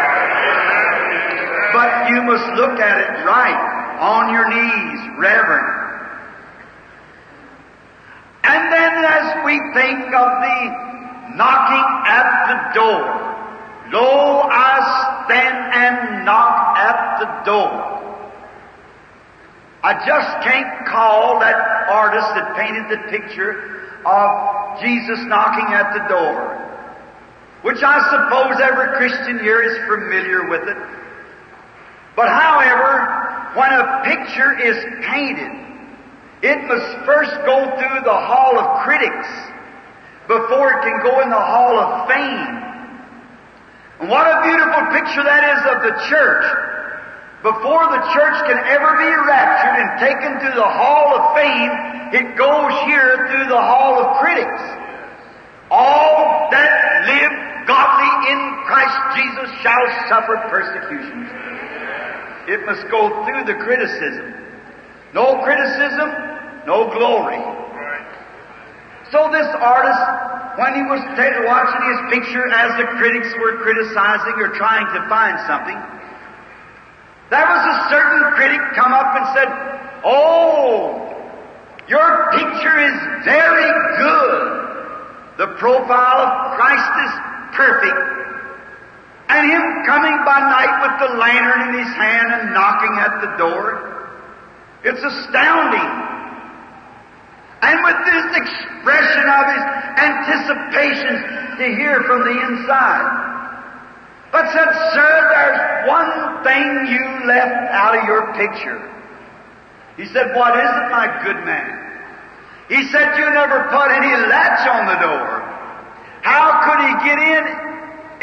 But 1.75 1.91
you 2.15 2.23
must 2.23 2.47
look 2.55 2.79
at 2.79 2.97
it 3.03 3.11
right, 3.27 3.59
on 3.99 4.31
your 4.31 4.47
knees, 4.47 5.01
reverent. 5.19 5.67
And 8.47 8.63
then 8.71 8.95
as 9.11 9.43
we 9.43 9.59
think 9.75 10.07
of 10.15 10.29
the 10.39 10.61
knocking 11.35 11.89
at 12.07 12.29
the 12.47 12.59
door, 12.79 13.11
Lo, 13.91 14.47
I 14.47 15.27
stand 15.27 15.59
and 15.75 16.25
knock 16.25 16.79
at 16.79 17.19
the 17.19 17.27
door. 17.51 17.94
I 19.85 19.93
just 20.09 20.33
can't 20.49 20.87
call 20.89 21.39
that 21.41 21.55
artist 21.93 22.27
that 22.41 22.57
painted 22.57 22.89
the 22.89 23.05
picture 23.13 23.85
of 24.07 24.81
Jesus 24.81 25.21
knocking 25.29 25.69
at 25.77 25.93
the 25.93 26.09
door. 26.09 26.57
which 27.65 27.81
I 27.81 27.97
suppose 28.13 28.61
every 28.61 28.93
Christian 29.01 29.41
here 29.41 29.63
is 29.65 29.73
familiar 29.89 30.49
with 30.53 30.69
it. 30.69 30.77
But 32.15 32.29
however, 32.29 33.09
when 33.57 33.73
a 33.73 34.05
picture 34.05 34.53
is 34.61 34.77
painted, 35.09 35.53
it 36.45 36.61
must 36.69 37.07
first 37.09 37.33
go 37.49 37.65
through 37.81 38.01
the 38.05 38.21
hall 38.29 38.59
of 38.61 38.85
critics 38.85 39.29
before 40.29 40.77
it 40.77 40.81
can 40.85 41.01
go 41.09 41.21
in 41.25 41.31
the 41.31 41.41
hall 41.41 41.81
of 41.81 42.07
fame. 42.07 42.55
And 44.01 44.11
what 44.13 44.29
a 44.29 44.45
beautiful 44.45 44.85
picture 44.93 45.25
that 45.25 45.43
is 45.57 45.61
of 45.73 45.79
the 45.89 45.95
church. 46.13 46.45
Before 47.45 47.85
the 47.93 48.01
church 48.17 48.37
can 48.49 48.57
ever 48.73 48.91
be 48.97 49.11
raptured 49.29 49.77
and 49.77 49.91
taken 50.01 50.33
to 50.49 50.51
the 50.57 50.65
hall 50.65 51.13
of 51.13 51.37
fame, 51.37 51.73
it 52.17 52.41
goes 52.41 52.73
here 52.89 53.29
through 53.29 53.53
the 53.53 53.61
hall 53.61 54.01
of 54.01 54.17
critics. 54.17 54.65
All 55.69 56.49
that 56.49 57.05
live 57.05 57.35
godly 57.69 58.33
in 58.33 58.41
Christ 58.65 58.97
Jesus 59.21 59.49
shall 59.61 59.85
suffer 60.09 60.41
persecutions. 60.49 61.29
It 62.49 62.65
must 62.65 62.89
go 62.89 63.13
through 63.29 63.45
the 63.45 63.61
criticism. 63.61 64.41
No 65.13 65.45
criticism, 65.45 66.09
no 66.65 66.89
glory. 66.97 67.45
So 69.13 69.29
this 69.29 69.53
artist, 69.61 70.01
when 70.57 70.81
he 70.81 70.85
was 70.89 71.05
watching 71.45 71.83
his 71.93 72.01
picture 72.09 72.49
as 72.49 72.73
the 72.81 72.89
critics 72.97 73.37
were 73.37 73.61
criticizing 73.61 74.33
or 74.41 74.49
trying 74.57 74.89
to 74.97 75.09
find 75.13 75.37
something, 75.45 75.77
there 77.31 77.47
was 77.47 77.63
a 77.65 77.77
certain 77.89 78.23
critic 78.37 78.61
come 78.77 78.93
up 78.93 79.17
and 79.17 79.27
said, 79.33 79.49
Oh, 80.05 81.01
your 81.89 82.31
picture 82.33 82.79
is 82.81 82.97
very 83.25 83.71
good. 83.97 84.65
The 85.39 85.49
profile 85.59 86.21
of 86.21 86.57
Christ 86.57 86.93
is 87.05 87.13
perfect. 87.57 88.01
And 89.29 89.51
him 89.51 89.65
coming 89.87 90.17
by 90.25 90.39
night 90.39 90.75
with 90.85 90.95
the 91.01 91.17
lantern 91.17 91.75
in 91.75 91.81
his 91.81 91.93
hand 91.97 92.29
and 92.29 92.55
knocking 92.55 92.95
at 93.01 93.21
the 93.21 93.31
door. 93.41 93.67
It's 94.85 95.01
astounding. 95.01 95.91
And 97.65 97.81
with 97.83 97.99
this 98.05 98.27
expression 98.37 99.25
of 99.25 99.45
his 99.49 99.65
anticipations 99.97 101.21
to 101.57 101.65
hear 101.81 102.03
from 102.05 102.21
the 102.21 102.37
inside. 102.37 103.34
But 104.35 104.51
said, 104.51 104.67
Sir, 104.91 105.13
there's 105.31 105.87
one 105.87 106.43
thing 106.43 106.91
you 106.91 107.07
left 107.31 107.71
out 107.71 107.95
of 107.95 108.03
your 108.03 108.35
picture. 108.35 108.83
He 109.95 110.11
said, 110.11 110.35
What 110.35 110.59
is 110.59 110.67
it, 110.75 110.87
my 110.91 111.07
good 111.23 111.39
man? 111.47 111.71
He 112.67 112.83
said, 112.91 113.15
You 113.15 113.31
never 113.31 113.71
put 113.71 113.95
any 113.95 114.11
latch 114.27 114.67
on 114.67 114.91
the 114.91 114.99
door. 115.07 115.39
How 116.27 116.67
could 116.67 116.83
he 116.83 116.93
get 117.07 117.19
in 117.23 117.45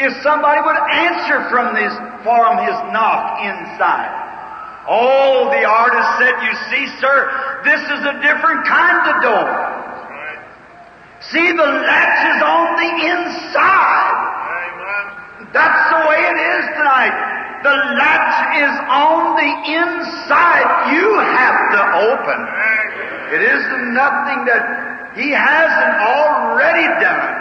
if 0.04 0.12
somebody 0.20 0.60
would 0.60 0.76
answer 0.76 1.48
from 1.48 1.72
this, 1.72 1.96
from 2.28 2.60
his 2.60 2.76
knock 2.92 3.40
inside? 3.48 4.12
Oh, 4.84 5.48
the 5.48 5.64
artist 5.64 6.08
said, 6.20 6.36
You 6.44 6.52
see, 6.68 6.84
sir, 7.00 7.16
this 7.64 7.80
is 7.88 8.00
a 8.04 8.20
different 8.20 8.68
kind 8.68 9.00
of 9.08 9.16
door. 9.24 9.48
See, 11.32 11.48
the 11.56 11.68
latch 11.88 12.20
is 12.36 12.42
on 12.44 12.66
the 12.76 12.90
inside. 13.16 14.32
That's 15.52 15.82
the 15.92 16.00
way 16.08 16.16
it 16.16 16.38
is 16.40 16.64
tonight. 16.80 17.14
The 17.62 17.76
latch 18.00 18.36
is 18.58 18.74
on 18.88 19.36
the 19.36 19.52
inside. 19.68 20.68
You 20.96 21.08
have 21.20 21.58
to 21.76 21.82
open. 22.10 22.38
It 23.36 23.42
isn't 23.44 23.94
nothing 23.94 24.48
that 24.48 25.12
He 25.14 25.30
hasn't 25.30 25.96
already 26.08 26.88
done. 27.04 27.32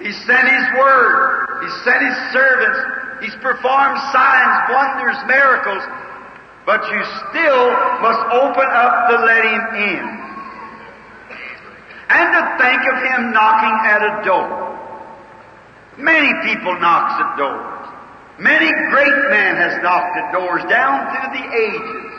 He 0.00 0.10
sent 0.24 0.48
His 0.48 0.66
Word. 0.74 1.62
He 1.62 1.68
sent 1.84 2.00
His 2.00 2.18
servants. 2.32 2.80
He's 3.22 3.36
performed 3.44 4.00
signs, 4.10 4.56
wonders, 4.72 5.20
miracles. 5.28 5.84
But 6.64 6.80
you 6.90 7.00
still 7.28 7.64
must 8.00 8.22
open 8.32 8.68
up 8.72 8.94
to 9.12 9.14
let 9.20 9.44
Him 9.44 9.64
in. 9.86 10.04
And 12.08 12.26
to 12.34 12.42
think 12.58 12.80
of 12.88 12.96
Him 13.04 13.32
knocking 13.32 13.76
at 13.86 14.00
a 14.02 14.24
door. 14.24 14.71
Many 15.98 16.32
people 16.48 16.78
knocks 16.80 17.20
at 17.20 17.36
doors. 17.36 17.82
Many 18.38 18.70
great 18.90 19.18
men 19.28 19.56
has 19.56 19.82
knocked 19.82 20.16
at 20.16 20.32
doors 20.32 20.62
down 20.70 21.04
through 21.12 21.30
the 21.36 21.46
ages. 21.52 22.12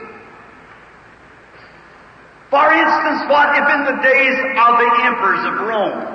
For 2.53 2.69
instance, 2.69 3.25
what 3.33 3.57
if 3.57 3.65
in 3.65 3.81
the 3.89 3.97
days 4.05 4.38
of 4.62 4.71
the 4.77 4.89
emperors 5.09 5.41
of 5.41 5.53
Rome, 5.65 6.05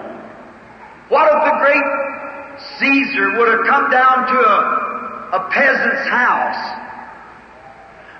what 1.10 1.26
if 1.34 1.40
the 1.50 1.56
great 1.58 1.86
Caesar 2.78 3.38
would 3.38 3.48
have 3.48 3.66
come 3.66 3.90
down 3.90 4.28
to 4.30 4.36
a, 4.38 4.58
a 5.34 5.40
peasant's 5.50 6.06
house? 6.06 6.62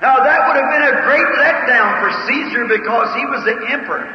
Now 0.03 0.19
that 0.19 0.51
would 0.51 0.59
have 0.59 0.71
been 0.71 0.87
a 0.95 1.03
great 1.07 1.31
letdown 1.39 2.03
for 2.03 2.11
Caesar 2.27 2.67
because 2.67 3.15
he 3.15 3.25
was 3.27 3.43
the 3.47 3.71
emperor. 3.71 4.11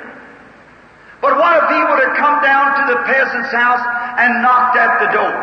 But 1.23 1.39
what 1.39 1.63
if 1.63 1.69
he 1.71 1.79
would 1.79 2.03
have 2.03 2.17
come 2.19 2.43
down 2.43 2.75
to 2.75 2.83
the 2.91 2.99
peasant's 3.07 3.55
house 3.55 3.83
and 4.19 4.41
knocked 4.41 4.78
at 4.78 4.99
the 4.99 5.10
door? 5.13 5.36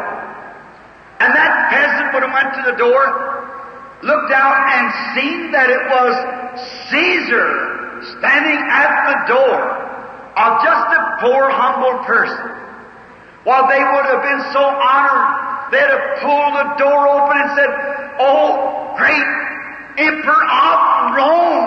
And 1.20 1.35
that 1.35 1.52
peasant 1.70 2.14
would 2.14 2.22
have 2.24 2.33
went 2.33 2.54
to 2.56 2.62
the 2.72 2.76
door, 2.78 3.04
looked 4.02 4.33
out 4.33 4.56
and 4.72 4.85
seen 5.14 5.52
that 5.52 5.68
it 5.68 5.85
was 5.92 6.12
Caesar 6.88 7.48
standing 8.16 8.61
at 8.72 8.90
the 9.12 9.16
door 9.28 9.61
of 10.40 10.50
just 10.64 10.87
a 10.96 11.02
poor, 11.20 11.50
humble 11.52 12.00
person. 12.09 12.56
While 13.44 13.68
they 13.68 13.80
would 13.80 14.06
have 14.09 14.22
been 14.24 14.42
so 14.52 14.64
honored, 14.64 15.72
they'd 15.72 15.90
have 15.92 16.06
pulled 16.24 16.54
the 16.56 16.68
door 16.80 17.09
open 17.09 17.37
and 17.37 17.50
said, 17.56 17.70
Oh, 18.20 18.94
great 18.96 19.28
Emperor 20.00 20.44
of 20.44 21.16
Rome, 21.16 21.66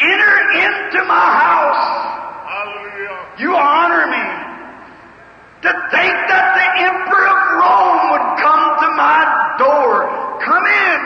enter 0.00 0.34
into 0.58 1.04
my 1.06 1.28
house. 1.38 1.86
Hallelujah. 2.48 3.26
You 3.38 3.54
honor 3.54 4.06
me. 4.10 4.29
To 5.62 5.72
think 5.92 6.14
that 6.32 6.46
the 6.56 6.68
Emperor 6.88 7.26
of 7.28 7.40
Rome 7.60 8.00
would 8.12 8.28
come 8.40 8.64
to 8.80 8.88
my 8.96 9.20
door, 9.60 9.92
come 10.40 10.64
in. 10.64 11.00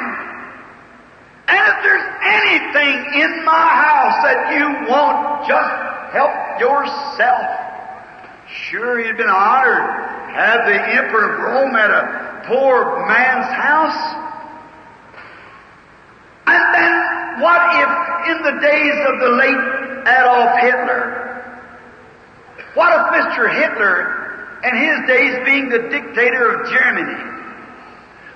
And 1.49 1.63
if 1.69 1.77
there's 1.83 2.09
anything 2.23 2.97
in 3.21 3.45
my 3.45 3.67
house 3.83 4.17
that 4.23 4.41
you 4.55 4.67
want, 4.89 5.49
just 5.49 5.73
help 6.15 6.35
yourself. 6.61 7.47
Sure, 8.47 9.03
he'd 9.03 9.17
been 9.17 9.29
honored 9.29 10.15
have 10.35 10.67
the 10.67 10.75
Emperor 10.75 11.33
of 11.33 11.39
Rome 11.39 11.77
at 11.77 11.91
a 11.91 12.43
poor 12.47 13.07
man's 13.07 13.47
house. 13.55 14.03
And 16.47 16.75
then 16.75 17.41
what 17.41 17.63
if 17.79 17.91
in 18.35 18.43
the 18.43 18.61
days 18.61 18.99
of 19.07 19.21
the 19.21 19.31
late 19.31 19.63
Adolf 20.11 20.59
Hitler, 20.59 20.99
what 22.75 22.91
if 22.99 23.23
Mr. 23.23 23.47
Hitler 23.55 24.24
in 24.65 24.75
his 24.81 24.97
days 25.07 25.33
being 25.45 25.69
the 25.69 25.93
dictator 25.93 26.57
of 26.57 26.73
Germany, 26.73 27.21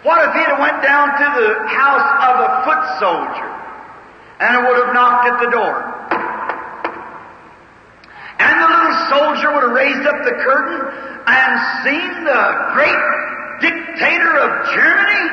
what 0.05 0.21
if 0.29 0.33
he 0.37 0.43
had 0.45 0.61
went 0.61 0.83
down 0.83 1.09
to 1.17 1.27
the 1.41 1.49
house 1.73 2.09
of 2.29 2.35
a 2.45 2.51
foot 2.69 2.83
soldier 3.01 3.49
and 4.39 4.51
it 4.55 4.63
would 4.69 4.79
have 4.85 4.95
knocked 4.95 5.27
at 5.27 5.41
the 5.41 5.51
door? 5.51 5.77
And 8.39 8.55
the 8.61 8.69
little 8.69 8.97
soldier 9.11 9.49
would 9.57 9.65
have 9.67 9.75
raised 9.75 10.07
up 10.07 10.23
the 10.23 10.37
curtain 10.45 10.79
and 11.27 11.51
seen 11.83 12.25
the 12.25 12.45
great 12.77 13.03
dictator 13.61 14.33
of 14.39 14.51
Germany 14.71 15.25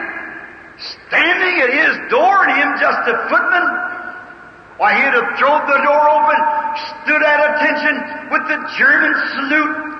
standing 0.79 1.55
at 1.61 1.71
his 1.71 1.93
door 2.09 2.47
and 2.47 2.57
him 2.57 2.69
just 2.79 3.03
a 3.05 3.15
footman. 3.29 3.67
Why, 4.77 4.95
he'd 4.95 5.13
have 5.13 5.37
thrown 5.39 5.61
the 5.67 5.79
door 5.85 6.03
open, 6.09 6.39
stood 7.03 7.23
at 7.23 7.39
attention 7.55 8.31
with 8.31 8.43
the 8.49 8.59
German 8.75 9.13
salute, 9.31 9.94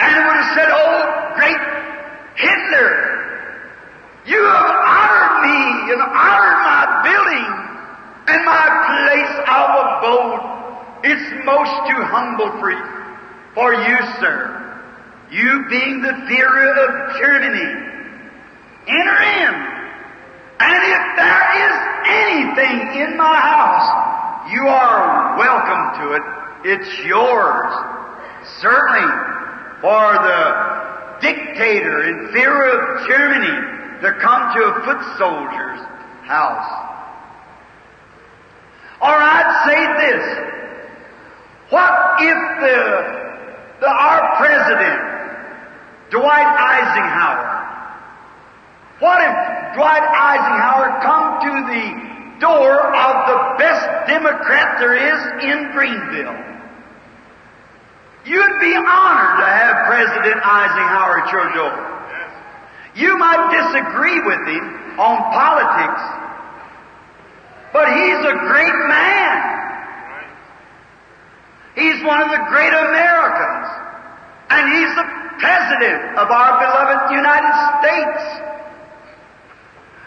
and 0.00 0.26
would 0.26 0.36
have 0.36 0.52
said, 0.56 0.68
Oh, 0.72 1.32
great 1.36 1.60
Hitler, 2.36 3.10
you 4.26 4.40
have 4.40 4.74
honored 4.80 5.36
me 5.44 5.92
and 5.92 6.00
honored 6.00 6.60
my 6.64 6.82
building 7.04 7.50
and 8.32 8.40
my 8.44 8.66
place 8.88 9.34
of 9.44 9.68
abode. 9.76 10.40
It's 11.04 11.28
most 11.44 11.74
too 11.88 12.02
humble 12.04 12.50
for 12.60 12.70
you, 12.70 12.86
for 13.54 13.74
you, 13.74 13.96
sir. 14.20 14.56
You 15.30 15.64
being 15.68 16.02
the 16.02 16.12
Führer 16.26 16.72
of 16.84 17.16
Germany. 17.20 17.70
Enter 18.88 19.22
in. 19.22 19.54
And 20.60 20.80
if 20.92 21.04
there 21.16 21.44
is 21.56 21.76
anything 22.04 23.00
in 23.00 23.16
my 23.16 23.36
house, 23.40 24.52
you 24.52 24.66
are 24.66 25.38
welcome 25.38 26.02
to 26.02 26.12
it. 26.12 26.22
It's 26.64 27.06
yours. 27.06 27.72
Certainly 28.60 29.39
for 29.80 30.14
the 30.22 31.20
dictator 31.20 32.04
in 32.04 32.28
Führer 32.32 32.70
of 32.72 33.08
Germany 33.08 34.02
to 34.02 34.12
come 34.20 34.54
to 34.54 34.62
a 34.64 34.74
foot 34.84 35.18
soldier's 35.18 35.80
house. 36.24 36.86
Or 39.02 39.16
I'd 39.16 39.52
say 39.66 39.80
this. 40.06 40.24
What 41.70 42.20
if 42.20 42.38
the, 42.60 43.80
the 43.80 43.88
our 43.88 44.36
president 44.36 45.10
Dwight 46.10 46.46
Eisenhower. 46.46 47.46
What 48.98 49.20
if 49.22 49.76
Dwight 49.76 50.02
Eisenhower 50.02 51.00
come 51.02 51.40
to 51.46 51.52
the 51.70 51.86
door 52.40 52.94
of 52.94 53.14
the 53.30 53.38
best 53.58 54.08
Democrat 54.08 54.78
there 54.80 54.98
is 54.98 55.44
in 55.44 55.70
Greenville? 55.72 56.34
You'd 58.24 58.60
be 58.60 58.74
honored 58.76 59.34
to 59.40 59.46
have 59.48 59.86
President 59.88 60.40
Eisenhower 60.44 61.24
at 61.24 61.32
your 61.32 61.48
door. 61.56 61.90
You 62.94 63.16
might 63.16 63.48
disagree 63.48 64.20
with 64.20 64.42
him 64.44 65.00
on 65.00 65.16
politics, 65.32 66.02
but 67.72 67.88
he's 67.88 68.22
a 68.28 68.36
great 68.44 68.76
man. 68.92 69.60
He's 71.76 72.04
one 72.04 72.20
of 72.20 72.28
the 72.28 72.44
great 72.50 72.74
Americans, 72.74 73.68
and 74.50 74.62
he's 74.74 74.92
the 74.96 75.06
President 75.38 76.18
of 76.18 76.28
our 76.28 76.60
beloved 76.60 77.14
United 77.14 77.54
States. 77.80 78.22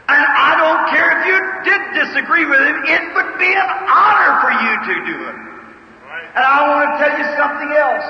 And 0.05 0.21
I 0.21 0.53
don't 0.61 0.83
care 0.93 1.09
if 1.17 1.21
you 1.25 1.37
did 1.65 1.81
disagree 2.05 2.45
with 2.45 2.59
him, 2.59 2.77
it 2.85 3.15
would 3.15 3.39
be 3.39 3.49
an 3.49 3.69
honor 3.89 4.33
for 4.43 4.51
you 4.53 4.73
to 4.85 4.95
do 5.09 5.17
it. 5.29 5.52
And 6.33 6.43
I 6.43 6.57
want 6.65 6.85
to 6.89 6.93
tell 6.97 7.13
you 7.13 7.25
something 7.37 7.71
else. 7.77 8.05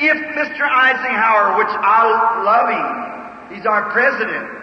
If 0.00 0.18
Mr. 0.38 0.62
Eisenhower, 0.62 1.58
which 1.58 1.74
I 1.74 2.06
love 2.40 2.68
him, 2.70 3.56
he's 3.56 3.66
our 3.66 3.90
president, 3.90 4.58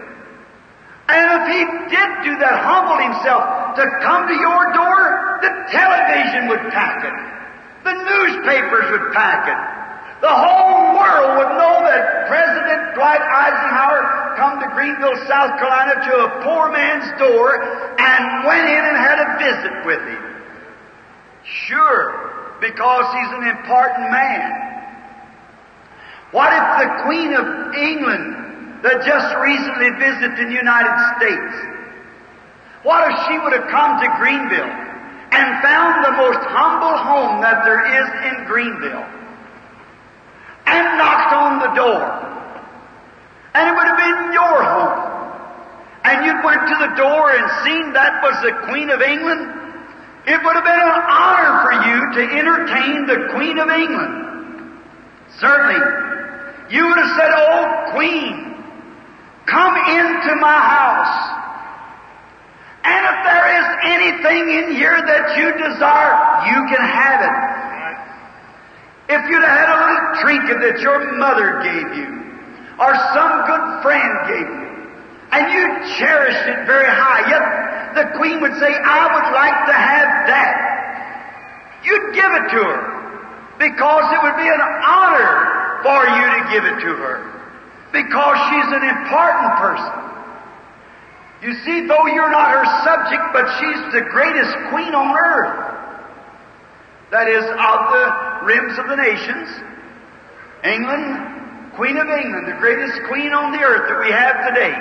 and 1.07 1.25
if 1.37 1.43
he 1.53 1.61
did 1.93 2.09
do 2.25 2.33
that, 2.41 2.65
humble 2.65 2.97
himself 2.97 3.77
to 3.77 3.83
come 4.01 4.25
to 4.25 4.33
your 4.33 4.73
door, 4.73 5.37
the 5.45 5.51
television 5.69 6.49
would 6.49 6.65
pack 6.73 7.05
it. 7.05 7.17
The 7.85 7.93
newspapers 7.93 8.89
would 8.89 9.13
pack 9.13 9.45
it. 9.45 9.61
The 10.25 10.33
whole 10.33 10.97
world 10.97 11.37
would 11.37 11.53
know 11.61 11.85
that 11.85 12.25
President 12.25 12.97
Dwight 12.97 13.21
Eisenhower 13.21 14.33
come 14.33 14.57
to 14.65 14.67
Greenville, 14.73 15.13
South 15.29 15.59
Carolina 15.61 15.93
to 16.09 16.13
a 16.25 16.29
poor 16.41 16.71
man's 16.73 17.05
door 17.21 17.53
and 18.01 18.47
went 18.47 18.65
in 18.65 18.83
and 18.89 18.97
had 18.97 19.21
a 19.21 19.29
visit 19.37 19.85
with 19.85 20.01
him. 20.09 20.23
Sure, 21.69 22.44
because 22.61 23.05
he's 23.13 23.31
an 23.39 23.47
important 23.47 24.11
man. 24.11 24.65
What 26.31 26.51
if 26.51 26.65
the 26.83 26.89
Queen 27.03 27.31
of 27.33 27.45
England 27.75 28.83
that 28.83 29.05
just 29.05 29.29
recently 29.39 29.89
visited 29.99 30.35
the 30.35 30.53
United 30.53 30.95
States, 31.15 31.75
what 32.83 33.09
if 33.09 33.15
she 33.25 33.39
would 33.39 33.53
have 33.53 33.67
come 33.71 33.99
to 34.03 34.07
Greenville 34.19 34.73
and 35.31 35.45
found 35.63 36.05
the 36.05 36.11
most 36.11 36.43
humble 36.53 36.95
home 36.95 37.41
that 37.41 37.65
there 37.65 37.81
is 37.81 38.07
in 38.29 38.45
Greenville 38.45 39.07
and 40.67 40.83
knocked 40.97 41.33
on 41.33 41.59
the 41.59 41.71
door? 41.73 42.03
And 43.55 43.69
it 43.69 43.73
would 43.73 43.87
have 43.87 43.97
been 43.97 44.33
your 44.33 44.57
home. 44.63 45.15
And 46.03 46.25
you'd 46.25 46.43
went 46.43 46.67
to 46.67 46.75
the 46.77 46.91
door 46.99 47.31
and 47.31 47.45
seen 47.65 47.93
that 47.93 48.21
was 48.21 48.35
the 48.43 48.53
Queen 48.69 48.89
of 48.91 49.01
England. 49.01 49.64
It 50.27 50.41
would 50.43 50.55
have 50.55 50.65
been 50.65 50.73
an 50.73 51.01
honor 51.05 51.53
for 51.61 51.73
you 51.85 51.97
to 52.17 52.21
entertain 52.33 53.05
the 53.05 53.29
Queen 53.33 53.59
of 53.59 53.69
England. 53.69 54.81
Certainly. 55.39 55.77
You 56.69 56.87
would 56.87 56.97
have 56.97 57.13
said, 57.13 57.29
Oh, 57.29 57.91
Queen, 57.93 58.57
come 59.45 59.75
into 59.77 60.35
my 60.41 60.57
house. 60.57 61.45
And 62.85 63.01
if 63.05 63.17
there 63.21 63.47
is 63.53 63.67
anything 63.85 64.43
in 64.49 64.75
here 64.75 64.97
that 64.97 65.37
you 65.37 65.53
desire, 65.61 66.17
you 66.49 66.59
can 66.73 66.81
have 66.81 67.21
it. 67.21 67.55
If 69.07 69.29
you'd 69.29 69.43
have 69.45 69.57
had 69.57 69.69
a 69.69 69.77
little 69.85 70.21
trinket 70.21 70.57
that 70.61 70.81
your 70.81 71.13
mother 71.17 71.61
gave 71.61 71.97
you, 71.97 72.09
or 72.81 72.93
some 73.13 73.45
good 73.45 73.83
friend 73.83 74.13
gave 74.25 74.49
you, 74.49 74.64
and 75.31 75.43
you 75.51 75.63
cherished 75.97 76.45
it 76.47 76.65
very 76.65 76.87
high, 76.87 77.25
yet 77.29 77.43
the 77.95 78.17
queen 78.17 78.41
would 78.41 78.53
say, 78.59 78.69
I 78.69 79.07
would 79.09 79.29
like 79.33 79.59
to 79.65 79.75
have 79.75 80.09
that. 80.29 80.55
You'd 81.83 82.13
give 82.13 82.31
it 82.33 82.45
to 82.53 82.61
her, 82.61 82.81
because 83.57 84.05
it 84.13 84.19
would 84.21 84.37
be 84.37 84.49
an 84.49 84.63
honor 84.83 85.81
for 85.85 86.01
you 86.05 86.25
to 86.33 86.41
give 86.51 86.63
it 86.65 86.77
to 86.81 86.91
her, 86.97 87.17
because 87.93 88.37
she's 88.49 88.69
an 88.73 88.85
important 88.85 89.51
person. 89.61 89.95
You 91.41 91.53
see, 91.65 91.85
though 91.85 92.07
you're 92.07 92.31
not 92.31 92.49
her 92.49 92.65
subject, 92.83 93.23
but 93.33 93.45
she's 93.59 93.81
the 93.93 94.01
greatest 94.09 94.53
queen 94.71 94.95
on 94.95 95.13
earth. 95.13 95.75
That 97.11 97.27
is, 97.27 97.43
of 97.45 97.79
the 97.93 98.05
rims 98.45 98.79
of 98.79 98.87
the 98.89 98.97
nations. 98.97 99.49
England, 100.63 101.35
Queen 101.75 101.97
of 101.97 102.07
England, 102.07 102.47
the 102.47 102.57
greatest 102.57 102.97
queen 103.07 103.33
on 103.33 103.51
the 103.51 103.59
earth 103.59 103.89
that 103.89 103.99
we 103.99 104.09
have 104.09 104.47
today. 104.47 104.73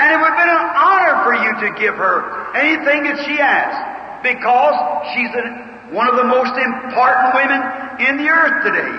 And 0.00 0.08
it 0.08 0.16
would 0.16 0.32
have 0.32 0.40
been 0.40 0.48
an 0.48 0.68
honor 0.80 1.16
for 1.28 1.34
you 1.36 1.52
to 1.68 1.68
give 1.76 1.94
her 1.94 2.56
anything 2.56 3.04
that 3.04 3.20
she 3.28 3.36
asked, 3.36 4.24
because 4.24 4.74
she's 5.12 5.28
a, 5.36 5.44
one 5.92 6.08
of 6.08 6.16
the 6.16 6.24
most 6.24 6.56
important 6.56 7.36
women 7.36 7.60
in 8.08 8.16
the 8.16 8.32
earth 8.32 8.64
today. 8.64 8.92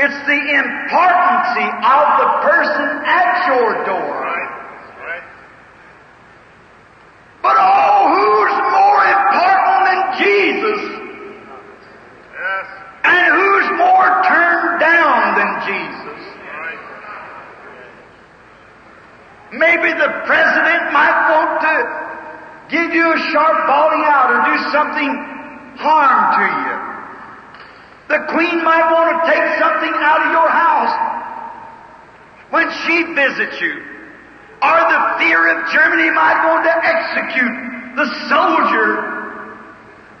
It's 0.00 0.20
the 0.24 0.42
importancy 0.64 1.68
of 1.68 2.04
the 2.24 2.28
person 2.40 2.88
at 3.04 3.46
your 3.52 3.84
door. 3.84 4.16
But 7.42 7.56
oh, 7.56 8.04
who's 8.12 8.56
more 8.68 9.00
important 9.00 9.80
than 9.88 10.00
Jesus? 10.20 10.80
Yes. 12.36 12.66
And 13.04 13.32
who's 13.32 13.68
more 13.80 14.08
turned 14.28 14.80
down 14.80 15.40
than 15.40 15.50
Jesus? 15.64 15.89
Maybe 19.52 19.90
the 19.92 20.10
president 20.26 20.92
might 20.94 21.18
want 21.30 21.52
to 21.62 21.74
give 22.70 22.94
you 22.94 23.06
a 23.12 23.18
sharp 23.32 23.66
bawling 23.66 24.04
out 24.06 24.30
or 24.30 24.40
do 24.46 24.56
something 24.70 25.10
harm 25.78 26.20
to 26.38 26.46
you. 26.64 26.76
The 28.08 28.20
queen 28.30 28.62
might 28.62 28.90
want 28.90 29.10
to 29.10 29.16
take 29.26 29.46
something 29.58 29.94
out 30.02 30.26
of 30.26 30.30
your 30.30 30.50
house 30.50 30.94
when 32.50 32.66
she 32.86 32.96
visits 33.14 33.60
you. 33.60 33.74
Or 34.62 34.78
the 34.86 35.00
Führer 35.18 35.56
of 35.56 35.72
Germany 35.72 36.10
might 36.10 36.46
want 36.46 36.64
to 36.64 36.74
execute 36.84 37.96
the 37.96 38.06
soldier 38.28 39.20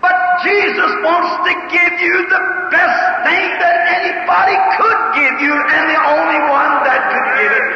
but 0.00 0.16
Jesus 0.42 0.92
wants 1.04 1.32
to 1.44 1.52
give 1.68 1.94
you 2.00 2.16
the 2.24 2.42
best 2.72 3.00
thing 3.28 3.46
that 3.60 3.76
anybody 4.00 4.56
could 4.80 5.00
give 5.12 5.36
you, 5.44 5.52
and 5.52 5.84
the 5.92 6.00
only 6.08 6.40
one 6.48 6.72
that 6.88 7.00
could 7.12 7.28
give 7.36 7.52
it. 7.52 7.68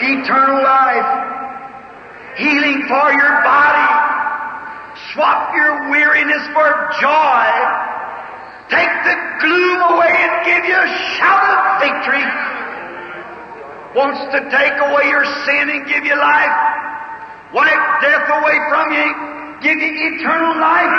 Eternal 0.00 0.64
life, 0.64 1.10
healing 2.40 2.88
for 2.88 3.08
your 3.12 3.34
body, 3.44 3.90
swap 5.12 5.52
your 5.54 5.90
weariness 5.90 6.40
for 6.56 6.68
joy, 7.04 7.44
take 8.72 8.88
the 9.04 9.16
gloom 9.44 9.80
away 9.92 10.08
and 10.08 10.32
give 10.48 10.64
you 10.64 10.76
a 10.76 10.90
shout 11.20 11.44
of 11.52 11.60
victory. 11.84 12.24
Wants 13.92 14.24
to 14.32 14.40
take 14.48 14.76
away 14.80 15.12
your 15.12 15.24
sin 15.44 15.68
and 15.68 15.84
give 15.84 16.04
you 16.04 16.16
life, 16.16 16.56
wipe 17.52 17.84
death 18.00 18.24
away 18.40 18.56
from 18.72 18.86
you, 18.96 19.08
give 19.60 19.76
you 19.76 20.16
eternal 20.16 20.56
life. 20.56 20.96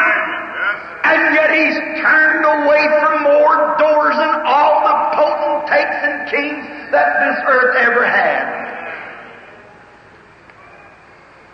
And 1.03 1.33
yet 1.33 1.49
he's 1.49 1.77
turned 2.05 2.45
away 2.45 2.85
from 3.01 3.23
more 3.23 3.75
doors 3.81 4.15
than 4.15 4.45
all 4.45 4.85
the 4.85 4.95
potentates 5.17 5.99
and 6.05 6.29
kings 6.29 6.91
that 6.91 7.17
this 7.25 7.41
earth 7.49 7.75
ever 7.81 8.05
had. 8.05 8.61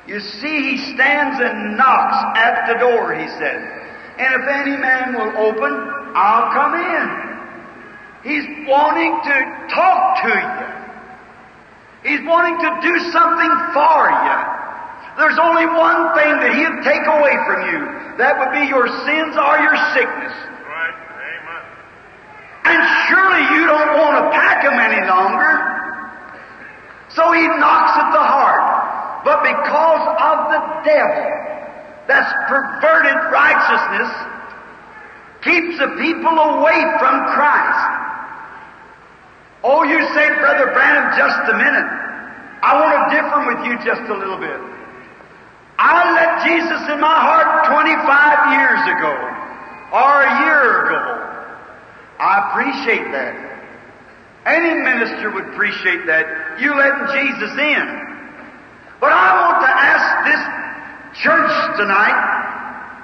You 0.07 0.19
see, 0.21 0.71
he 0.71 0.77
stands 0.95 1.35
and 1.43 1.75
knocks 1.75 2.15
at 2.39 2.71
the 2.71 2.79
door, 2.79 3.13
he 3.13 3.27
said. 3.27 3.59
And 4.17 4.41
if 4.41 4.47
any 4.47 4.77
man 4.79 5.13
will 5.13 5.35
open, 5.35 5.71
I'll 6.15 6.47
come 6.55 6.73
in. 6.79 7.27
He's 8.23 8.47
wanting 8.67 9.19
to 9.23 9.35
talk 9.75 10.23
to 10.23 10.31
you. 10.31 10.77
He's 12.07 12.23
wanting 12.25 12.55
to 12.55 12.69
do 12.81 12.93
something 13.11 13.53
for 13.75 13.99
you. 14.07 14.39
There's 15.19 15.37
only 15.41 15.65
one 15.65 16.15
thing 16.15 16.39
that 16.39 16.55
He'll 16.55 16.79
take 16.87 17.03
away 17.03 17.35
from 17.43 17.59
you. 17.67 17.79
That 18.21 18.39
would 18.39 18.53
be 18.55 18.63
your 18.69 18.87
sins 19.03 19.33
or 19.35 19.53
your 19.59 19.75
sickness. 19.91 20.33
Right. 20.63 20.93
Amen. 20.93 21.63
And 22.69 22.79
surely 23.11 23.43
you 23.59 23.67
don't 23.67 23.97
want 23.99 24.23
to 24.23 24.23
pack 24.31 24.63
him 24.63 24.77
any 24.77 25.03
longer. 25.03 25.51
So 27.11 27.33
He 27.33 27.43
knocks 27.59 27.97
at 27.97 28.13
the 28.13 28.23
heart. 28.23 28.76
But 29.23 29.43
because 29.43 30.03
of 30.19 30.37
the 30.53 30.61
devil 30.85 31.25
that's 32.07 32.31
perverted 32.47 33.17
righteousness, 33.31 34.11
keeps 35.43 35.79
the 35.79 35.89
people 35.99 36.35
away 36.37 36.79
from 36.99 37.15
Christ. 37.35 37.83
Oh, 39.63 39.83
you 39.83 39.99
say, 40.13 40.27
Brother 40.39 40.71
Branham, 40.71 41.17
just 41.17 41.39
a 41.49 41.57
minute. 41.57 41.89
I 42.63 42.79
want 42.79 42.93
to 42.95 43.03
differ 43.13 43.39
with 43.47 43.61
you 43.67 43.73
just 43.85 44.01
a 44.09 44.17
little 44.17 44.37
bit. 44.37 44.59
I 45.77 46.13
let 46.13 46.47
Jesus 46.47 46.89
in 46.89 46.99
my 46.99 47.19
heart 47.19 47.69
25 47.69 48.57
years 48.57 48.81
ago, 48.97 49.13
or 49.93 50.11
a 50.25 50.31
year 50.41 50.85
ago. 50.85 51.03
I 52.19 52.49
appreciate 52.49 53.11
that. 53.11 53.47
Any 54.47 54.81
minister 54.81 55.29
would 55.31 55.53
appreciate 55.53 56.07
that. 56.07 56.59
You 56.59 56.73
letting 56.73 57.07
Jesus 57.13 57.51
in. 57.59 58.06
But 58.99 59.11
I 59.13 59.29
want 59.37 59.61
to 59.61 59.71
ask 59.71 60.07
this 60.25 60.43
church 61.21 61.53
tonight 61.77 62.17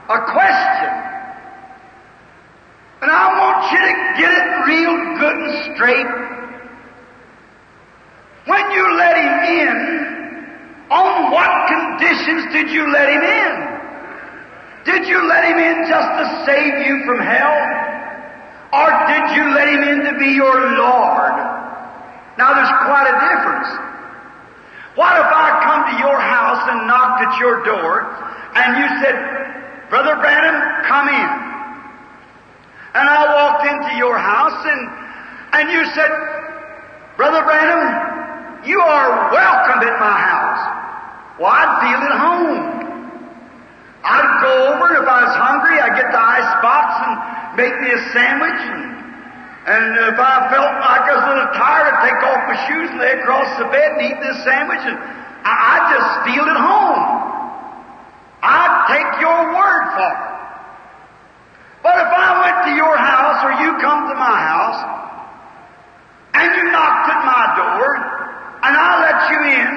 a 0.09 0.19
question. 0.33 0.93
And 3.01 3.11
I 3.11 3.25
want 3.37 3.59
you 3.69 3.79
to 3.83 3.93
get 4.17 4.31
it 4.31 4.47
real 4.65 4.95
good 5.19 5.37
and 5.37 5.75
straight. 5.75 6.11
When 8.45 8.71
you 8.71 8.83
let 8.97 9.15
him 9.17 9.35
in, 9.59 9.77
on 10.89 11.31
what 11.31 11.51
conditions 11.67 12.53
did 12.53 12.69
you 12.69 12.91
let 12.91 13.09
him 13.09 13.23
in? 13.23 13.53
Did 14.85 15.07
you 15.07 15.27
let 15.27 15.45
him 15.45 15.57
in 15.57 15.87
just 15.87 16.09
to 16.19 16.25
save 16.45 16.85
you 16.85 17.05
from 17.05 17.19
hell? 17.19 17.59
Or 18.73 18.89
did 19.07 19.35
you 19.37 19.45
let 19.53 19.67
him 19.69 19.83
in 19.83 20.11
to 20.11 20.19
be 20.19 20.33
your 20.33 20.53
Lord? 20.77 21.35
Now 22.37 22.53
there's 22.57 22.75
quite 22.83 23.07
a 23.07 23.15
difference. 23.19 23.92
What 24.95 25.17
if 25.17 25.25
I 25.25 25.47
come 25.65 25.81
to 25.89 25.95
your 26.05 26.19
house 26.19 26.69
and 26.69 26.85
knocked 26.85 27.25
at 27.25 27.33
your 27.41 27.65
door 27.65 28.05
and 28.53 28.77
you 28.77 28.87
said, 29.01 29.17
Brother 29.89 30.15
Branham, 30.21 30.57
come 30.85 31.09
in. 31.09 31.29
And 32.93 33.09
I 33.09 33.25
walked 33.33 33.65
into 33.65 33.97
your 33.97 34.17
house 34.17 34.61
and, 34.69 34.81
and 35.57 35.65
you 35.73 35.81
said, 35.97 36.11
Brother 37.17 37.41
Branham, 37.41 38.65
you 38.65 38.79
are 38.79 39.33
welcome 39.33 39.81
at 39.81 39.99
my 39.99 40.17
house. 40.17 40.63
Well, 41.39 41.49
I'd 41.49 41.73
feel 41.81 42.01
at 42.05 42.17
home. 42.21 42.73
I'd 44.03 44.31
go 44.43 44.53
over, 44.75 44.93
and 44.93 45.03
if 45.03 45.09
I 45.09 45.23
was 45.25 45.35
hungry, 45.35 45.79
I'd 45.79 45.95
get 45.95 46.11
the 46.11 46.21
ice 46.21 46.53
box 46.61 46.87
and 47.01 47.13
make 47.57 47.73
me 47.81 47.89
a 47.89 48.01
sandwich. 48.13 48.61
And, 48.61 49.02
and 49.63 50.11
if 50.11 50.19
I 50.19 50.51
felt 50.51 50.75
like 50.83 51.07
I 51.07 51.13
was 51.15 51.23
a 51.23 51.31
little 51.39 51.53
tired, 51.55 51.87
I'd 51.87 52.03
take 52.03 52.19
off 52.19 52.41
my 52.51 52.57
shoes 52.67 52.87
and 52.91 52.99
lay 52.99 53.15
across 53.15 53.47
the 53.55 53.63
bed 53.71 53.95
and 53.95 54.01
eat 54.11 54.19
this 54.19 54.43
sandwich. 54.43 54.83
And 54.83 54.99
I, 54.99 55.53
I'd 55.55 55.87
just 55.95 56.09
steal 56.19 56.43
it 56.43 56.59
home. 56.59 57.03
I'd 58.43 58.75
take 58.91 59.23
your 59.23 59.55
word 59.55 59.83
for 59.95 60.11
it. 60.11 60.23
But 61.79 61.95
if 61.95 62.11
I 62.11 62.27
went 62.43 62.57
to 62.67 62.71
your 62.75 62.91
house 62.91 63.39
or 63.47 63.51
you 63.63 63.71
come 63.79 64.11
to 64.11 64.15
my 64.19 64.35
house 64.35 64.79
and 66.35 66.47
you 66.59 66.63
knocked 66.67 67.07
at 67.07 67.23
my 67.23 67.43
door 67.55 67.87
and 68.67 68.73
I 68.75 68.89
let 68.99 69.19
you 69.31 69.39
in, 69.47 69.71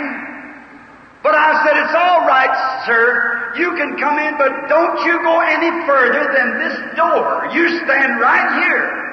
but 1.22 1.34
I 1.38 1.62
said, 1.62 1.74
it's 1.78 1.94
all 1.94 2.26
right, 2.26 2.54
sir. 2.90 3.54
You 3.54 3.70
can 3.78 3.98
come 4.02 4.18
in, 4.18 4.34
but 4.34 4.66
don't 4.66 4.98
you 5.06 5.14
go 5.22 5.38
any 5.46 5.70
further 5.86 6.26
than 6.34 6.58
this 6.58 6.74
door. 6.98 7.50
You 7.54 7.82
stand 7.86 8.18
right 8.18 8.66
here. 8.66 9.06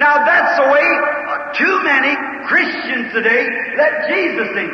Now 0.00 0.24
that's 0.24 0.56
the 0.56 0.68
way 0.72 0.88
too 1.60 1.84
many 1.84 2.16
Christians 2.48 3.12
today 3.12 3.44
let 3.76 4.08
Jesus 4.08 4.48
in. 4.56 4.72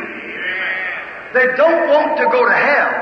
They 1.35 1.51
don't 1.59 1.91
want 1.91 2.17
to 2.23 2.31
go 2.31 2.47
to 2.47 2.55
hell. 2.55 2.95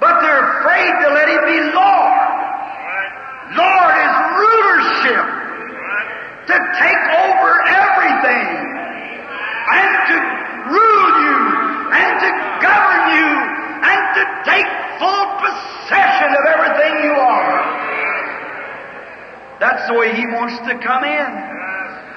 But 0.00 0.24
they're 0.24 0.44
afraid 0.56 0.92
to 1.04 1.08
let 1.12 1.28
Him 1.28 1.44
be 1.44 1.60
Lord. 1.76 2.28
Lord 3.60 3.92
is 3.92 4.14
rulership. 4.40 5.26
To 6.48 6.56
take 6.80 7.04
over 7.28 7.50
everything. 7.76 8.48
And 9.76 9.90
to 10.08 10.16
rule 10.64 11.08
you. 11.28 11.38
And 11.92 12.12
to 12.24 12.30
govern 12.64 13.04
you. 13.20 13.28
And 13.84 14.00
to 14.16 14.22
take 14.48 14.68
full 14.96 15.26
possession 15.44 16.32
of 16.32 16.44
everything 16.56 17.04
you 17.04 17.12
are. 17.20 17.89
That's 19.60 19.86
the 19.92 19.94
way 19.94 20.16
He 20.16 20.24
wants 20.24 20.56
to 20.64 20.72
come 20.80 21.04
in. 21.04 21.30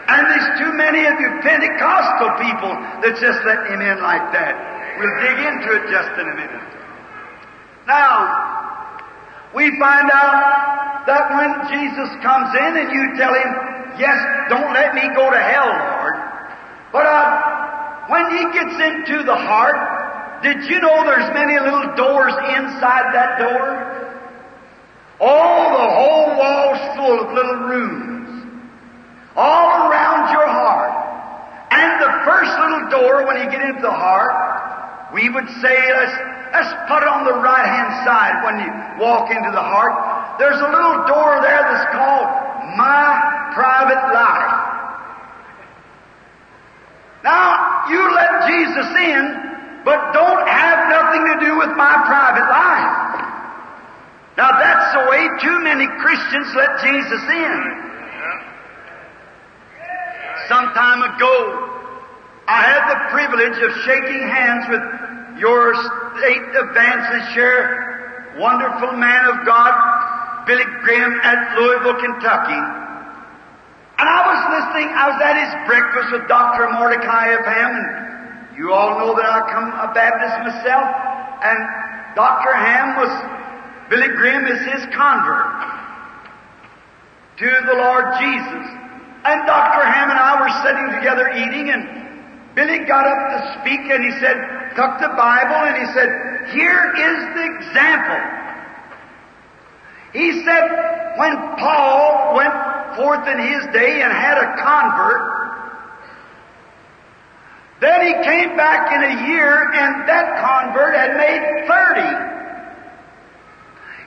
And 0.08 0.22
there's 0.32 0.52
too 0.60 0.72
many 0.80 1.04
of 1.04 1.20
you 1.20 1.30
Pentecostal 1.44 2.40
people 2.40 2.72
that 3.04 3.20
just 3.20 3.40
let 3.44 3.68
Him 3.68 3.84
in 3.84 4.00
like 4.00 4.32
that. 4.32 4.56
We'll 4.96 5.16
dig 5.20 5.38
into 5.44 5.70
it 5.76 5.84
just 5.92 6.12
in 6.20 6.26
a 6.28 6.36
minute. 6.40 6.68
Now, 7.88 8.64
we 9.52 9.68
find 9.76 10.08
out 10.08 11.04
that 11.08 11.36
when 11.36 11.52
Jesus 11.68 12.10
comes 12.24 12.56
in 12.56 12.72
and 12.80 12.90
you 12.96 13.04
tell 13.20 13.36
Him, 13.36 13.52
yes, 14.00 14.16
don't 14.48 14.72
let 14.72 14.96
me 14.96 15.04
go 15.12 15.28
to 15.28 15.40
hell, 15.40 15.68
Lord. 15.68 16.16
But 16.96 17.06
uh, 17.08 18.08
when 18.08 18.24
He 18.40 18.44
gets 18.56 18.76
into 18.80 19.24
the 19.24 19.36
heart, 19.36 20.44
did 20.44 20.64
you 20.68 20.80
know 20.80 21.04
there's 21.08 21.32
many 21.36 21.60
little 21.60 21.96
doors 21.96 22.36
inside 22.56 23.12
that 23.16 23.40
door? 23.40 24.03
Oh, 25.24 25.64
the 25.72 25.88
whole 25.88 26.36
wall's 26.36 26.84
full 27.00 27.18
of 27.24 27.32
little 27.32 27.64
rooms. 27.72 28.44
All 29.40 29.88
around 29.88 30.36
your 30.36 30.44
heart. 30.44 30.92
And 31.72 31.92
the 32.04 32.12
first 32.28 32.52
little 32.60 32.92
door, 32.92 33.26
when 33.26 33.40
you 33.40 33.48
get 33.48 33.64
into 33.64 33.80
the 33.80 33.96
heart, 33.96 34.36
we 35.16 35.32
would 35.32 35.48
say, 35.64 35.78
let's, 35.96 36.16
let's 36.52 36.76
put 36.92 37.08
it 37.08 37.10
on 37.10 37.24
the 37.24 37.40
right 37.40 37.64
hand 37.64 38.04
side 38.04 38.36
when 38.44 38.68
you 38.68 38.70
walk 39.00 39.32
into 39.32 39.48
the 39.56 39.64
heart. 39.64 39.96
There's 40.44 40.60
a 40.60 40.68
little 40.68 41.08
door 41.08 41.40
there 41.40 41.72
that's 41.72 41.88
called 41.96 42.28
My 42.76 43.56
Private 43.56 44.04
Life. 44.12 44.60
Now, 47.24 47.88
you 47.88 48.02
let 48.12 48.44
Jesus 48.52 48.90
in, 48.92 49.24
but 49.88 50.12
don't 50.12 50.44
have 50.52 50.92
nothing 50.92 51.24
to 51.32 51.36
do 51.48 51.58
with 51.64 51.72
my 51.80 51.96
private 52.04 52.50
life. 52.52 53.03
Now 54.36 54.50
that's 54.50 54.90
the 54.98 55.06
way 55.14 55.24
too 55.46 55.60
many 55.62 55.86
Christians 56.02 56.48
let 56.58 56.82
Jesus 56.82 57.24
in. 57.30 57.60
Some 60.50 60.74
time 60.74 61.02
ago, 61.06 61.36
I 62.50 62.60
had 62.66 62.84
the 62.90 63.00
privilege 63.14 63.58
of 63.62 63.72
shaking 63.86 64.28
hands 64.28 64.66
with 64.74 64.84
your 65.40 65.74
state 66.18 66.46
advances 66.58 67.34
chair, 67.34 68.36
wonderful 68.38 68.98
man 68.98 69.24
of 69.30 69.46
God, 69.46 69.72
Billy 70.46 70.66
Graham 70.82 71.14
at 71.22 71.56
Louisville, 71.56 72.02
Kentucky. 72.02 72.62
And 74.02 74.08
I 74.10 74.22
was 74.26 74.42
listening, 74.50 74.90
I 74.98 75.06
was 75.14 75.20
at 75.22 75.36
his 75.38 75.54
breakfast 75.70 76.10
with 76.12 76.28
Dr. 76.28 76.68
Mordecai. 76.74 77.38
Ham, 77.38 77.72
and 77.78 78.58
you 78.58 78.74
all 78.74 78.98
know 78.98 79.16
that 79.16 79.30
I 79.30 79.46
come 79.54 79.70
a 79.78 79.94
Baptist 79.94 80.36
myself, 80.42 80.90
and 81.46 81.60
Dr. 82.18 82.52
Ham 82.52 82.98
was 82.98 83.14
Billy 83.90 84.08
Graham 84.16 84.48
is 84.48 84.60
his 84.60 84.86
convert 84.96 85.84
to 87.38 87.50
the 87.68 87.76
Lord 87.76 88.06
Jesus. 88.20 88.66
And 89.26 89.48
Dr. 89.48 89.84
Ham 89.88 90.12
and 90.12 90.20
I 90.20 90.36
were 90.42 90.54
sitting 90.68 90.88
together 91.00 91.32
eating, 91.32 91.72
and 91.72 91.84
Billy 92.56 92.86
got 92.86 93.08
up 93.08 93.22
to 93.32 93.60
speak, 93.62 93.80
and 93.88 94.04
he 94.04 94.12
said, 94.20 94.36
took 94.76 95.00
the 95.00 95.14
Bible, 95.16 95.60
and 95.64 95.76
he 95.80 95.88
said, 95.94 96.10
Here 96.52 96.92
is 96.92 97.20
the 97.34 97.46
example. 97.56 98.22
He 100.12 100.44
said, 100.44 100.64
when 101.18 101.34
Paul 101.58 102.36
went 102.36 102.54
forth 102.96 103.28
in 103.28 103.40
his 103.40 103.64
day 103.74 104.02
and 104.04 104.12
had 104.12 104.38
a 104.38 104.56
convert, 104.62 105.34
then 107.82 108.00
he 108.06 108.14
came 108.24 108.56
back 108.56 108.92
in 108.94 109.02
a 109.04 109.28
year, 109.28 109.72
and 109.74 110.08
that 110.08 110.40
convert 110.40 110.96
had 110.96 111.18
made 111.18 111.68
30. 111.68 112.43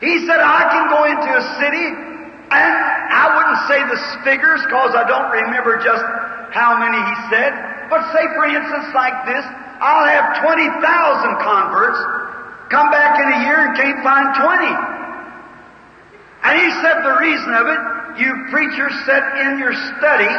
He 0.01 0.27
said, 0.29 0.41
I 0.41 0.69
can 0.69 0.85
go 0.93 1.01
into 1.09 1.31
a 1.33 1.45
city, 1.57 1.87
and 1.89 2.73
I 3.09 3.25
wouldn't 3.33 3.63
say 3.65 3.81
the 3.89 3.99
figures 4.29 4.61
because 4.69 4.93
I 4.93 5.09
don't 5.09 5.33
remember 5.33 5.81
just 5.81 6.05
how 6.53 6.77
many 6.77 7.01
he 7.01 7.17
said, 7.33 7.53
but 7.89 8.05
say, 8.13 8.25
for 8.37 8.45
instance, 8.45 8.93
like 8.93 9.17
this, 9.25 9.45
I'll 9.81 10.09
have 10.09 10.41
20,000 10.45 10.81
converts, 11.41 12.01
come 12.69 12.89
back 12.93 13.17
in 13.21 13.27
a 13.29 13.39
year 13.49 13.59
and 13.67 13.73
can't 13.77 14.01
find 14.05 14.33
20. 14.37 14.97
And 16.45 16.55
he 16.61 16.69
said 16.81 17.03
the 17.03 17.17
reason 17.21 17.53
of 17.57 17.67
it, 17.67 17.81
you 18.21 18.31
preachers 18.53 18.95
sit 19.05 19.25
in 19.45 19.59
your 19.59 19.75
study 19.97 20.33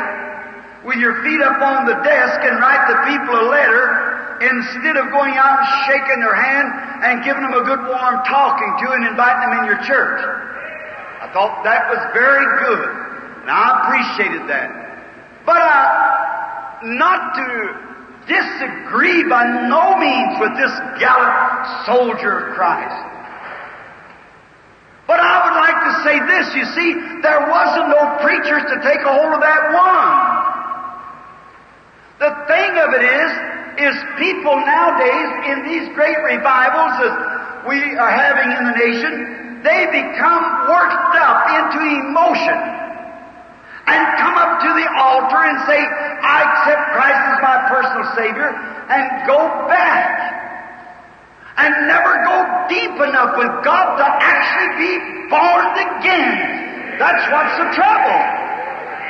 with 0.86 0.98
your 0.98 1.22
feet 1.22 1.42
up 1.42 1.62
on 1.62 1.86
the 1.86 1.98
desk 2.06 2.40
and 2.46 2.58
write 2.62 2.84
the 2.90 2.98
people 3.10 3.36
a 3.42 3.46
letter 3.50 4.17
instead 4.42 4.98
of 4.98 5.10
going 5.12 5.36
out 5.36 5.60
and 5.60 5.70
shaking 5.90 6.20
their 6.22 6.36
hand 6.36 6.68
and 7.04 7.24
giving 7.24 7.42
them 7.42 7.54
a 7.54 7.64
good 7.66 7.82
warm 7.90 8.18
talking 8.26 8.72
to 8.84 8.86
and 8.94 9.08
inviting 9.08 9.42
them 9.50 9.54
in 9.62 9.66
your 9.66 9.82
church. 9.86 10.22
I 11.22 11.30
thought 11.34 11.64
that 11.66 11.90
was 11.90 12.02
very 12.14 12.46
good, 12.62 12.90
and 13.42 13.50
I 13.50 13.66
appreciated 13.82 14.46
that. 14.50 14.70
But 15.46 15.58
uh, 15.58 16.88
not 16.94 17.34
to 17.36 17.48
disagree 18.28 19.24
by 19.26 19.44
no 19.72 19.98
means 19.98 20.38
with 20.38 20.54
this 20.60 20.74
gallant 21.00 21.88
soldier 21.88 22.52
of 22.52 22.56
Christ. 22.56 23.00
But 25.08 25.24
I 25.24 25.36
would 25.48 25.56
like 25.56 25.80
to 25.88 25.94
say 26.04 26.16
this, 26.20 26.46
you 26.54 26.66
see, 26.76 26.90
there 27.24 27.48
wasn't 27.48 27.88
no 27.96 28.20
preachers 28.20 28.62
to 28.68 28.76
take 28.84 29.00
a 29.00 29.12
hold 29.12 29.34
of 29.34 29.40
that 29.40 29.72
one. 29.72 30.38
The 32.20 32.32
thing 32.52 32.72
of 32.76 32.90
it 32.92 33.04
is, 33.08 33.57
is 33.78 33.96
people 34.18 34.58
nowadays 34.58 35.30
in 35.54 35.58
these 35.70 35.86
great 35.94 36.18
revivals 36.26 36.94
that 37.02 37.16
we 37.70 37.78
are 37.98 38.10
having 38.10 38.50
in 38.50 38.64
the 38.66 38.76
nation, 38.78 39.14
they 39.62 39.86
become 39.94 40.44
worked 40.70 41.16
up 41.18 41.40
into 41.62 41.80
emotion 41.86 42.58
and 43.88 44.02
come 44.20 44.36
up 44.36 44.60
to 44.60 44.70
the 44.76 44.88
altar 45.00 45.42
and 45.48 45.58
say, 45.64 45.80
I 45.80 46.38
accept 46.44 46.84
Christ 46.92 47.22
as 47.32 47.38
my 47.40 47.58
personal 47.72 48.06
Savior, 48.20 48.50
and 48.52 49.04
go 49.26 49.40
back. 49.72 50.36
And 51.58 51.74
never 51.90 52.14
go 52.22 52.38
deep 52.70 52.94
enough 53.02 53.34
with 53.34 53.50
God 53.66 53.98
to 53.98 54.06
actually 54.06 54.72
be 54.78 54.94
born 55.32 55.66
again. 55.74 57.00
That's 57.00 57.26
what's 57.34 57.56
the 57.58 57.70
trouble. 57.74 58.22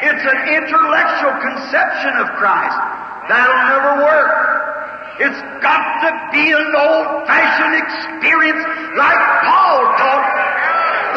It's 0.07 0.23
an 0.23 0.39
intellectual 0.55 1.35
conception 1.41 2.13
of 2.23 2.27
Christ. 2.39 2.77
That'll 3.27 3.63
never 3.67 3.91
work. 4.05 4.46
It's 5.17 5.41
got 5.65 5.81
to 6.05 6.09
be 6.29 6.45
an 6.53 6.71
old-fashioned 6.77 7.73
experience 7.73 8.61
like 8.93 9.21
Paul 9.49 9.81
taught. 9.97 10.29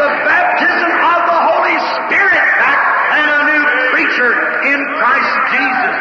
The 0.00 0.08
baptism 0.24 0.92
of 1.04 1.20
the 1.28 1.40
Holy 1.52 1.76
Spirit 2.00 2.44
back 2.56 2.80
and 3.12 3.28
a 3.28 3.40
new 3.44 3.64
creature 3.92 4.32
in 4.72 4.80
Christ 4.96 5.34
Jesus. 5.52 5.94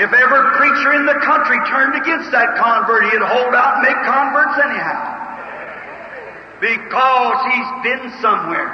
If 0.00 0.10
every 0.16 0.44
preacher 0.56 0.96
in 0.96 1.04
the 1.04 1.20
country 1.20 1.60
turned 1.68 2.00
against 2.00 2.32
that 2.32 2.56
convert, 2.56 3.12
he'd 3.12 3.20
hold 3.20 3.52
out 3.52 3.76
and 3.76 3.82
make 3.84 4.00
converts 4.08 4.56
anyhow. 4.64 5.20
Because 6.64 7.36
he's 7.52 7.70
been 7.84 8.08
somewhere. 8.24 8.72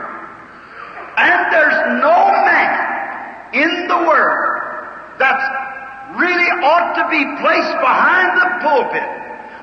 And 1.18 1.38
there's 1.50 1.80
no 1.98 2.18
man 2.46 2.86
in 3.54 3.88
the 3.88 3.98
world 4.06 4.62
that's 5.18 5.55
really 6.14 6.50
ought 6.62 6.94
to 6.94 7.04
be 7.10 7.22
placed 7.42 7.76
behind 7.82 8.30
the 8.38 8.48
pulpit 8.62 9.08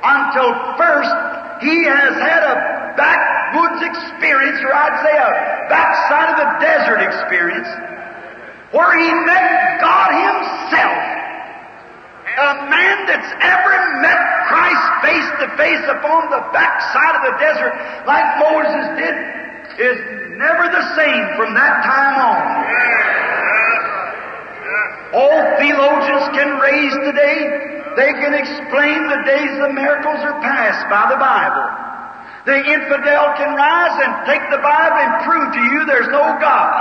until 0.04 0.52
first 0.76 1.16
he 1.64 1.88
has 1.88 2.14
had 2.20 2.44
a 2.44 2.56
backwoods 3.00 3.80
experience, 3.80 4.60
or 4.60 4.76
I'd 4.76 5.00
say 5.00 5.16
a 5.16 5.32
backside 5.72 6.28
of 6.36 6.38
the 6.44 6.50
desert 6.60 7.00
experience, 7.00 7.70
where 8.76 8.92
he 9.00 9.10
met 9.24 9.80
God 9.80 10.10
himself. 10.12 11.00
A 12.34 12.54
man 12.66 12.98
that's 13.06 13.32
ever 13.46 13.76
met 14.02 14.20
Christ 14.50 14.86
face 15.06 15.30
to 15.40 15.48
face 15.56 15.86
upon 15.88 16.34
the 16.34 16.42
backside 16.52 17.16
of 17.16 17.24
the 17.30 17.36
desert 17.38 17.74
like 18.10 18.26
Moses 18.42 18.86
did 18.98 19.16
is 19.80 19.98
never 20.38 20.66
the 20.68 20.86
same 20.98 21.24
from 21.38 21.54
that 21.54 21.84
time 21.86 22.16
on. 22.20 23.13
All 25.14 25.40
theologians 25.62 26.26
can 26.34 26.58
raise 26.58 26.96
today, 27.06 27.38
they 27.94 28.12
can 28.18 28.34
explain 28.34 28.98
the 29.06 29.22
days 29.30 29.52
the 29.62 29.70
miracles 29.70 30.18
are 30.26 30.42
past 30.42 30.90
by 30.90 31.06
the 31.14 31.22
Bible. 31.22 31.70
The 32.50 32.60
infidel 32.60 33.26
can 33.38 33.54
rise 33.54 33.96
and 34.02 34.12
take 34.26 34.44
the 34.50 34.58
Bible 34.58 35.00
and 35.00 35.12
prove 35.24 35.48
to 35.54 35.64
you 35.70 35.86
there's 35.86 36.10
no 36.10 36.26
God. 36.42 36.74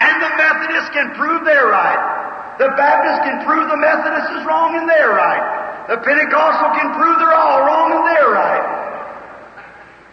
And 0.00 0.16
the 0.18 0.32
Methodist 0.34 0.88
can 0.96 1.14
prove 1.14 1.44
they're 1.44 1.68
right. 1.68 2.56
The 2.58 2.72
Baptist 2.80 3.28
can 3.28 3.44
prove 3.44 3.68
the 3.68 3.76
Methodist 3.76 4.32
is 4.32 4.42
wrong 4.48 4.74
and 4.74 4.88
they're 4.88 5.14
right. 5.14 5.86
The 5.92 6.00
Pentecostal 6.00 6.70
can 6.80 6.96
prove 6.96 7.20
they're 7.20 7.36
all 7.36 7.60
wrong 7.60 7.92
and 7.92 8.04
they're 8.08 8.32
right. 8.32 8.66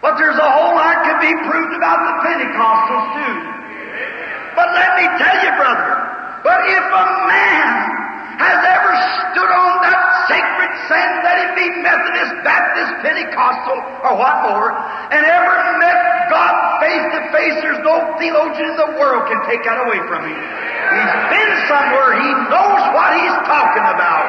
But 0.04 0.20
there's 0.20 0.36
a 0.36 0.50
whole 0.52 0.76
lot 0.76 1.00
can 1.08 1.16
be 1.16 1.32
proved 1.48 1.74
about 1.74 1.98
the 2.04 2.14
Pentecostals 2.28 3.06
too. 3.16 3.36
But 4.52 4.68
let 4.76 5.00
me 5.00 5.04
tell 5.16 5.36
you, 5.42 5.52
brother, 5.56 6.19
but 6.42 6.60
if 6.68 6.84
a 6.84 7.06
man 7.28 7.72
has 8.40 8.58
ever 8.64 8.92
stood 9.30 9.52
on 9.52 9.72
that 9.84 10.00
sacred 10.32 10.72
sand, 10.88 11.12
let 11.20 11.36
him 11.44 11.52
be 11.60 11.66
Methodist, 11.84 12.32
Baptist, 12.40 12.92
Pentecostal, 13.04 13.78
or 14.08 14.16
what 14.16 14.36
more, 14.48 14.72
and 15.12 15.20
ever 15.20 15.56
met 15.76 15.98
God 16.32 16.54
face 16.80 17.04
to 17.12 17.20
face, 17.36 17.56
there's 17.60 17.84
no 17.84 18.16
theologian 18.16 18.72
in 18.72 18.76
the 18.80 18.90
world 18.96 19.28
can 19.28 19.40
take 19.44 19.60
that 19.68 19.84
away 19.84 20.00
from 20.08 20.24
him. 20.24 20.40
He's 20.40 21.16
been 21.28 21.52
somewhere, 21.68 22.16
he 22.16 22.30
knows 22.48 22.82
what 22.96 23.10
he's 23.20 23.38
talking 23.44 23.86
about. 23.92 24.26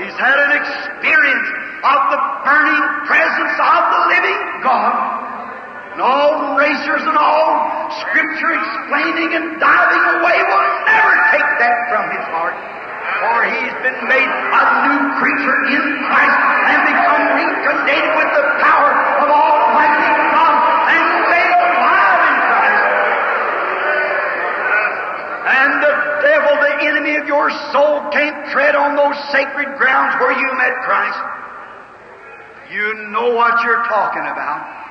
He's 0.00 0.16
had 0.16 0.36
an 0.36 0.52
experience 0.56 1.48
of 1.84 1.98
the 2.12 2.20
burning 2.44 2.84
presence 3.08 3.54
of 3.60 3.80
the 3.92 4.02
living 4.12 4.40
God. 4.64 5.15
And 5.96 6.04
all 6.04 6.60
racers 6.60 7.00
and 7.08 7.16
all 7.16 7.88
scripture 8.04 8.52
explaining 8.52 9.32
and 9.32 9.56
diving 9.56 10.04
away 10.20 10.38
will 10.44 10.68
never 10.84 11.14
take 11.32 11.50
that 11.56 11.76
from 11.88 12.04
his 12.12 12.20
heart. 12.36 12.52
For 12.52 13.48
he's 13.48 13.76
been 13.80 14.04
made 14.04 14.28
a 14.28 14.62
new 14.92 15.00
creature 15.16 15.56
in 15.72 15.84
Christ 16.04 16.36
and 16.68 16.80
become 16.84 17.22
recreated 17.40 18.12
with 18.12 18.28
the 18.28 18.44
power 18.60 18.92
of 19.24 19.28
Almighty 19.32 20.12
God 20.36 20.56
and 20.92 21.06
made 21.32 21.52
alive 21.64 22.20
in 22.28 22.36
Christ. 22.44 22.84
And 25.48 25.70
the 25.80 25.94
devil, 26.28 26.52
the 26.60 26.74
enemy 26.92 27.16
of 27.16 27.24
your 27.24 27.48
soul, 27.72 28.04
can't 28.12 28.52
tread 28.52 28.76
on 28.76 29.00
those 29.00 29.16
sacred 29.32 29.80
grounds 29.80 30.12
where 30.20 30.36
you 30.36 30.48
met 30.60 30.76
Christ. 30.84 31.24
You 32.68 33.16
know 33.16 33.32
what 33.32 33.64
you're 33.64 33.88
talking 33.88 34.28
about. 34.28 34.85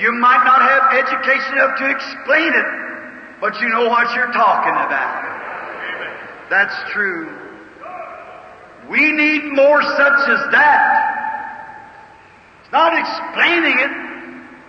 You 0.00 0.12
might 0.16 0.42
not 0.48 0.64
have 0.64 0.96
education 0.96 1.60
enough 1.60 1.76
to 1.76 1.90
explain 1.92 2.48
it, 2.56 2.68
but 3.38 3.60
you 3.60 3.68
know 3.68 3.84
what 3.88 4.08
you're 4.16 4.32
talking 4.32 4.72
about. 4.72 6.48
That's 6.48 6.72
true. 6.90 7.28
We 8.88 9.12
need 9.12 9.52
more 9.52 9.82
such 9.82 10.20
as 10.24 10.40
that. 10.56 10.82
It's 12.64 12.72
not 12.72 12.96
explaining 12.96 13.76
it, 13.76 13.92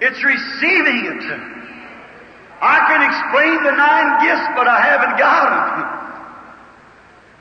it's 0.03 0.19
receiving 0.19 0.99
it. 1.15 1.23
I 2.59 2.77
can 2.91 3.01
explain 3.01 3.63
the 3.63 3.71
nine 3.71 4.09
gifts, 4.27 4.47
but 4.53 4.67
I 4.67 4.83
haven't 4.83 5.17
got 5.17 5.47
them. 5.47 6.01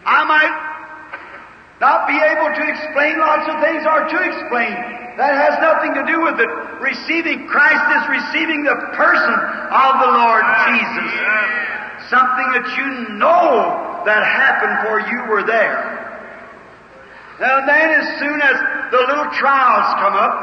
I 0.06 0.24
might 0.30 0.54
not 1.82 2.06
be 2.06 2.16
able 2.16 2.54
to 2.54 2.62
explain 2.70 3.18
lots 3.18 3.50
of 3.50 3.58
things 3.60 3.82
or 3.82 4.06
to 4.06 4.18
explain. 4.30 5.09
That 5.20 5.36
has 5.36 5.60
nothing 5.60 5.92
to 6.00 6.04
do 6.08 6.24
with 6.24 6.40
it. 6.40 6.48
Receiving 6.80 7.44
Christ 7.44 7.84
is 7.92 8.04
receiving 8.08 8.64
the 8.64 8.72
person 8.96 9.36
of 9.68 9.92
the 10.00 10.10
Lord 10.16 10.44
Jesus. 10.72 11.12
Something 12.08 12.48
that 12.56 12.64
you 12.80 13.20
know 13.20 14.00
that 14.08 14.24
happened 14.24 14.80
for 14.88 14.96
you 15.12 15.28
were 15.28 15.44
there. 15.44 15.76
And 17.36 17.68
then 17.68 18.00
as 18.00 18.06
soon 18.16 18.40
as 18.40 18.56
the 18.96 19.00
little 19.12 19.28
trials 19.36 19.88
come 20.00 20.16
up, 20.16 20.34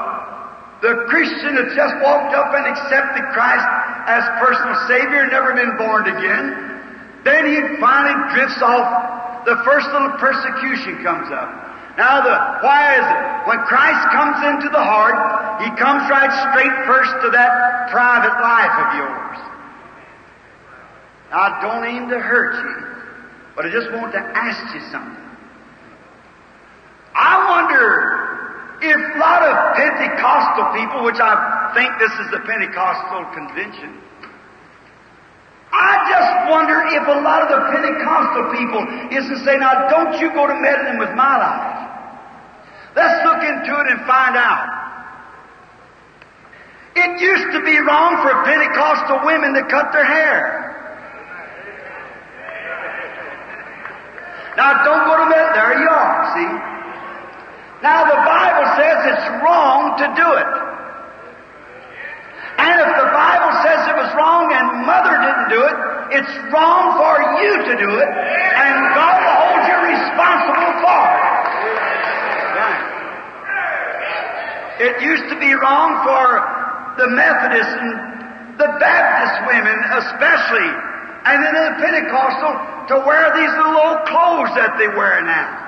the 0.86 1.10
Christian 1.10 1.58
that 1.58 1.74
just 1.74 1.98
walked 2.06 2.38
up 2.38 2.54
and 2.54 2.70
accepted 2.70 3.26
Christ 3.34 3.66
as 4.06 4.30
personal 4.38 4.78
Savior, 4.86 5.26
never 5.26 5.58
been 5.58 5.74
born 5.82 6.06
again, 6.06 6.54
then 7.26 7.50
he 7.50 7.82
finally 7.82 8.14
drifts 8.30 8.62
off. 8.62 9.42
The 9.42 9.58
first 9.66 9.90
little 9.90 10.22
persecution 10.22 11.02
comes 11.02 11.34
up. 11.34 11.67
Now, 11.98 12.22
the, 12.22 12.36
why 12.62 12.94
is 12.94 13.02
it? 13.02 13.20
When 13.50 13.58
Christ 13.66 14.06
comes 14.14 14.38
into 14.46 14.70
the 14.70 14.84
heart, 14.84 15.18
He 15.66 15.70
comes 15.82 16.06
right 16.14 16.30
straight 16.54 16.76
first 16.86 17.10
to 17.26 17.30
that 17.34 17.90
private 17.90 18.38
life 18.38 18.76
of 18.86 18.88
yours. 19.02 19.38
Now, 21.34 21.42
I 21.42 21.62
don't 21.62 21.84
aim 21.84 22.08
to 22.10 22.20
hurt 22.20 22.54
you, 22.54 22.76
but 23.56 23.66
I 23.66 23.70
just 23.72 23.90
want 23.92 24.14
to 24.14 24.20
ask 24.20 24.62
you 24.76 24.82
something. 24.94 25.26
I 27.18 27.34
wonder 27.50 28.28
if 28.78 29.16
a 29.16 29.18
lot 29.18 29.42
of 29.42 29.58
Pentecostal 29.74 30.78
people, 30.78 31.04
which 31.04 31.18
I 31.18 31.74
think 31.74 31.98
this 31.98 32.14
is 32.22 32.30
the 32.30 32.46
Pentecostal 32.46 33.26
convention, 33.34 33.98
I 35.78 35.94
just 36.10 36.34
wonder 36.50 36.82
if 36.90 37.06
a 37.06 37.22
lot 37.22 37.46
of 37.46 37.50
the 37.54 37.62
Pentecostal 37.70 38.50
people 38.50 38.82
is 39.14 39.30
to 39.30 39.38
say, 39.46 39.58
now 39.62 39.86
don't 39.94 40.18
you 40.18 40.34
go 40.34 40.50
to 40.50 40.58
meddling 40.58 40.98
with 40.98 41.14
my 41.14 41.38
life. 41.38 41.78
Let's 42.98 43.22
look 43.22 43.46
into 43.46 43.74
it 43.78 43.86
and 43.94 44.02
find 44.10 44.34
out. 44.34 44.66
It 46.98 47.22
used 47.22 47.54
to 47.54 47.62
be 47.62 47.78
wrong 47.78 48.18
for 48.26 48.34
Pentecostal 48.42 49.22
women 49.22 49.54
to 49.54 49.62
cut 49.70 49.94
their 49.94 50.06
hair. 50.06 50.74
Now 54.58 54.82
don't 54.82 55.06
go 55.06 55.14
to 55.22 55.30
meddling. 55.30 55.54
There 55.54 55.78
you 55.78 55.90
are, 55.94 56.18
see? 56.34 56.50
Now 57.86 58.10
the 58.10 58.18
Bible 58.26 58.66
says 58.82 58.98
it's 59.14 59.28
wrong 59.46 59.94
to 60.02 60.06
do 60.18 60.28
it. 60.42 60.52
And 62.58 62.82
if 62.82 62.92
the 62.98 63.10
Bible 63.14 63.54
says 63.62 63.67
wrong 64.18 64.50
and 64.50 64.84
mother 64.90 65.14
didn't 65.22 65.50
do 65.54 65.62
it, 65.62 65.78
it's 66.18 66.34
wrong 66.50 66.98
for 66.98 67.16
you 67.38 67.54
to 67.70 67.74
do 67.78 67.92
it, 68.02 68.10
and 68.10 68.74
God 68.98 69.16
will 69.22 69.38
hold 69.46 69.64
you 69.70 69.78
responsible 69.94 70.74
for 70.82 71.06
it. 71.14 71.38
It 74.78 75.02
used 75.02 75.30
to 75.30 75.38
be 75.40 75.54
wrong 75.54 76.02
for 76.06 76.26
the 76.98 77.10
Methodists 77.10 77.78
and 77.78 78.58
the 78.58 78.70
Baptist 78.82 79.46
women 79.50 79.78
especially, 80.02 80.70
and 81.26 81.38
then 81.46 81.54
the 81.54 81.74
Pentecostal 81.82 82.54
to 82.90 82.96
wear 83.06 83.34
these 83.38 83.54
little 83.58 83.78
old 83.78 84.02
clothes 84.10 84.54
that 84.58 84.78
they 84.78 84.88
wear 84.90 85.22
now. 85.22 85.68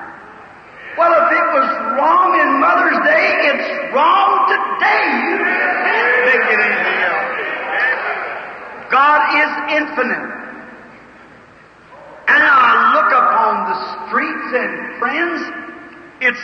Well, 0.98 1.10
if 1.10 1.30
it 1.30 1.46
was 1.54 1.68
wrong 1.98 2.34
in 2.38 2.58
Mother's 2.58 2.98
Day, 3.06 3.26
it's 3.50 3.94
wrong 3.94 4.46
today. 4.50 5.06
You 5.22 5.38
can't 5.38 6.14
make 6.26 6.46
it 6.50 6.60
anything 6.60 6.98
else. 7.06 7.29
God 8.90 9.20
is 9.38 9.50
infinite. 9.78 10.30
And 12.30 12.40
I 12.42 12.94
look 12.94 13.10
upon 13.10 13.52
the 13.70 13.76
streets 14.06 14.48
and 14.54 14.72
friends. 14.98 15.38
It's 16.20 16.42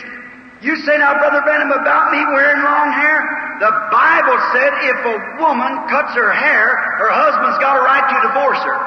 you 0.61 0.73
say 0.81 0.97
now, 0.97 1.13
Brother 1.21 1.45
Branham, 1.45 1.69
about 1.69 2.09
me 2.09 2.17
wearing 2.33 2.65
long 2.65 2.89
hair? 2.89 3.21
The 3.61 3.73
Bible 3.93 4.37
said 4.57 4.71
if 4.89 4.99
a 5.05 5.17
woman 5.37 5.85
cuts 5.85 6.17
her 6.17 6.33
hair, 6.33 6.65
her 6.97 7.13
husband's 7.13 7.61
got 7.61 7.77
a 7.77 7.83
right 7.85 8.01
to 8.01 8.17
divorce 8.25 8.61
her. 8.65 8.79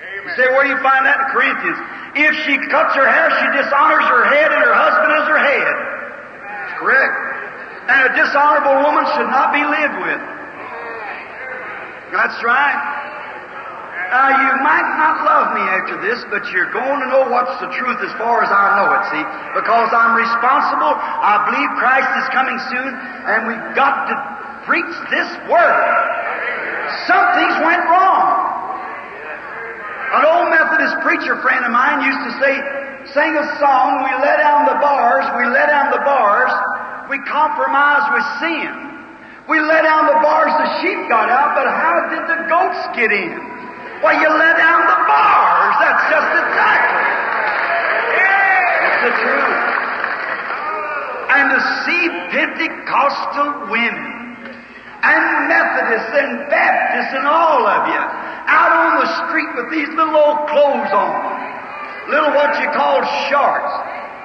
Amen. 0.00 0.24
You 0.24 0.32
say, 0.32 0.48
where 0.48 0.64
do 0.64 0.72
you 0.72 0.80
find 0.80 1.04
that 1.04 1.20
in 1.20 1.26
Corinthians? 1.28 1.78
If 2.16 2.32
she 2.48 2.56
cuts 2.72 2.96
her 2.96 3.04
hair, 3.04 3.28
she 3.36 3.46
dishonors 3.52 4.06
her 4.08 4.24
head 4.32 4.48
and 4.48 4.60
her 4.64 4.72
husband 4.72 5.12
is 5.12 5.26
her 5.28 5.40
head. 5.40 5.74
Correct. 6.80 7.16
And 7.84 8.00
a 8.08 8.10
dishonorable 8.16 8.80
woman 8.80 9.04
should 9.12 9.28
not 9.28 9.52
be 9.52 9.60
lived 9.60 9.98
with. 10.08 10.20
That's 12.14 12.38
right. 12.46 12.78
Now, 14.14 14.30
you 14.30 14.52
might 14.62 14.86
not 14.94 15.26
love 15.26 15.58
me 15.58 15.66
after 15.66 15.98
this, 15.98 16.22
but 16.30 16.46
you're 16.54 16.70
going 16.70 17.02
to 17.02 17.08
know 17.10 17.26
what's 17.26 17.58
the 17.58 17.66
truth 17.74 17.98
as 18.06 18.14
far 18.14 18.46
as 18.46 18.50
I 18.54 18.78
know 18.78 18.86
it, 18.94 19.02
see? 19.10 19.24
Because 19.58 19.90
I'm 19.90 20.14
responsible. 20.14 20.94
I 20.94 21.42
believe 21.50 21.66
Christ 21.74 22.06
is 22.22 22.26
coming 22.30 22.54
soon, 22.70 22.94
and 22.94 23.50
we've 23.50 23.74
got 23.74 24.06
to 24.06 24.14
preach 24.62 24.94
this 25.10 25.26
word. 25.50 25.90
Something's 27.10 27.58
went 27.66 27.82
wrong. 27.90 28.54
An 30.14 30.22
old 30.22 30.54
Methodist 30.54 31.02
preacher 31.02 31.34
friend 31.42 31.66
of 31.66 31.74
mine 31.74 32.06
used 32.06 32.22
to 32.30 32.32
say, 32.38 32.54
sing 33.10 33.34
a 33.34 33.46
song, 33.58 34.06
we 34.06 34.14
let 34.22 34.38
down 34.38 34.70
the 34.70 34.78
bars, 34.78 35.26
we 35.34 35.50
let 35.50 35.66
down 35.66 35.90
the 35.90 36.06
bars, 36.06 36.54
we 37.10 37.18
compromise 37.26 38.06
with 38.14 38.26
sin. 38.38 38.93
We 39.44 39.60
let 39.60 39.84
down 39.84 40.08
the 40.08 40.20
bars, 40.24 40.56
the 40.56 40.68
sheep 40.80 41.04
got 41.12 41.28
out, 41.28 41.52
but 41.52 41.68
how 41.68 42.08
did 42.08 42.24
the 42.32 42.48
goats 42.48 42.80
get 42.96 43.12
in? 43.12 43.36
Well, 44.00 44.16
you 44.16 44.28
let 44.40 44.56
down 44.56 44.80
the 44.88 45.00
bars. 45.04 45.74
That's 45.84 46.04
just 46.08 46.30
exactly. 46.32 47.04
It's 48.88 49.00
the 49.04 49.12
truth. 49.20 49.60
And 51.28 51.44
to 51.52 51.60
see 51.84 52.02
Pentecostal 52.32 53.68
women 53.68 54.48
and 55.04 55.22
Methodists 55.52 56.14
and 56.16 56.48
Baptists 56.48 57.12
and 57.12 57.28
all 57.28 57.68
of 57.68 57.84
you 57.92 58.00
out 58.00 58.72
on 58.72 59.04
the 59.04 59.08
street 59.28 59.50
with 59.60 59.68
these 59.76 59.92
little 59.92 60.16
old 60.16 60.48
clothes 60.48 60.88
on, 60.88 61.12
little 62.08 62.32
what 62.32 62.56
you 62.64 62.68
call 62.72 63.04
shorts. 63.28 63.72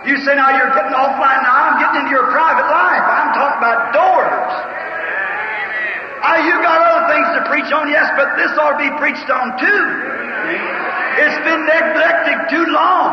You 0.07 0.15
say 0.23 0.39
now 0.39 0.55
you're 0.55 0.71
getting 0.71 0.95
offline 0.95 1.43
now. 1.43 1.55
I'm 1.59 1.75
getting 1.83 2.07
into 2.07 2.11
your 2.15 2.31
private 2.31 2.71
life. 2.71 3.03
I'm 3.03 3.35
talking 3.35 3.59
about 3.59 3.91
doors. 3.91 4.78
Ah, 6.19 6.35
you 6.43 6.51
got 6.59 6.83
other 6.83 7.07
things 7.15 7.27
to 7.39 7.41
preach 7.47 7.71
on, 7.71 7.87
yes, 7.87 8.11
but 8.19 8.35
this 8.35 8.51
ought 8.59 8.75
to 8.75 8.81
be 8.83 8.91
preached 8.99 9.29
on 9.31 9.55
too. 9.55 9.83
It's 11.15 11.39
been 11.47 11.63
neglected 11.63 12.37
too 12.51 12.65
long. 12.75 13.07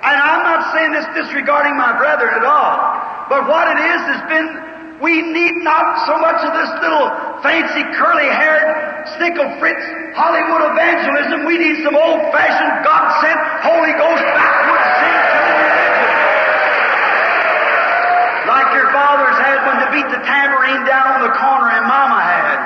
And 0.00 0.16
I'm 0.16 0.42
not 0.48 0.72
saying 0.72 0.92
this 0.96 1.04
disregarding 1.12 1.76
my 1.76 1.92
brethren 2.00 2.32
at 2.40 2.44
all, 2.44 2.72
but 3.28 3.44
what 3.48 3.68
it 3.68 3.80
is 3.84 4.00
has 4.16 4.22
been, 4.32 4.48
we 5.02 5.20
need 5.20 5.60
not 5.60 6.08
so 6.08 6.16
much 6.16 6.40
of 6.40 6.56
this 6.56 6.72
little 6.80 7.12
fancy 7.44 7.84
curly-haired 8.00 9.12
snickle 9.20 9.60
fritz 9.60 9.84
Hollywood 10.16 10.72
evangelism. 10.72 11.44
We 11.44 11.58
need 11.58 11.84
some 11.84 11.96
old-fashioned, 11.96 12.80
God-sent, 12.80 13.38
Holy 13.60 13.92
Ghost 13.92 14.24
backwoods 14.24 14.96
like 18.46 18.72
your 18.72 18.88
fathers 18.94 19.35
had 19.46 19.62
when 19.62 19.76
they 19.78 20.02
beat 20.02 20.08
the 20.10 20.22
tambourine 20.26 20.82
down 20.90 21.06
on 21.06 21.20
the 21.22 21.34
corner 21.38 21.70
and 21.70 21.86
Mama 21.86 22.18
had. 22.18 22.58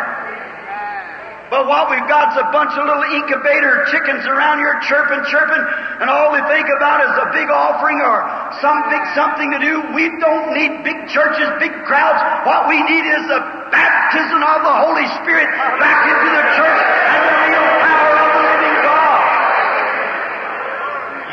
But 1.50 1.66
what 1.66 1.90
we've 1.90 2.06
got 2.06 2.30
is 2.30 2.38
a 2.38 2.48
bunch 2.54 2.70
of 2.78 2.86
little 2.86 3.02
incubator 3.10 3.82
chickens 3.90 4.22
around 4.22 4.62
here 4.62 4.78
chirping, 4.86 5.18
chirping, 5.26 5.58
and 5.98 6.06
all 6.06 6.30
they 6.30 6.46
think 6.46 6.70
about 6.70 7.02
is 7.02 7.10
a 7.26 7.28
big 7.34 7.50
offering 7.50 7.98
or 7.98 8.22
some 8.62 8.78
big 8.86 9.02
something 9.18 9.50
to 9.50 9.58
do. 9.58 9.82
We 9.90 10.14
don't 10.22 10.54
need 10.54 10.86
big 10.86 11.10
churches, 11.10 11.50
big 11.58 11.74
crowds. 11.90 12.22
What 12.46 12.70
we 12.70 12.78
need 12.78 13.02
is 13.02 13.26
the 13.26 13.42
baptism 13.74 14.38
of 14.38 14.62
the 14.62 14.76
Holy 14.78 15.10
Spirit 15.20 15.50
back 15.82 15.98
into 16.06 16.30
the 16.38 16.46
church 16.54 16.86
and 16.86 17.18
the 17.26 17.34
real 17.50 17.66
power 17.82 18.14
of 18.14 18.30
the 18.30 18.42
living 18.46 18.76
God. 18.86 19.22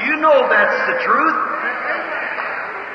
You 0.02 0.14
know 0.18 0.50
that's 0.50 0.80
the 0.89 0.98
truth. 1.06 1.38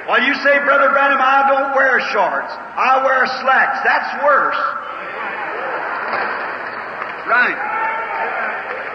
Well, 0.09 0.19
you 0.19 0.35
say, 0.43 0.59
Brother 0.67 0.91
Branham, 0.91 1.23
I 1.23 1.47
don't 1.47 1.71
wear 1.79 2.03
shorts. 2.11 2.51
I 2.75 3.07
wear 3.07 3.23
slacks. 3.39 3.79
That's 3.87 4.11
worse. 4.27 4.59
Right. 7.31 7.59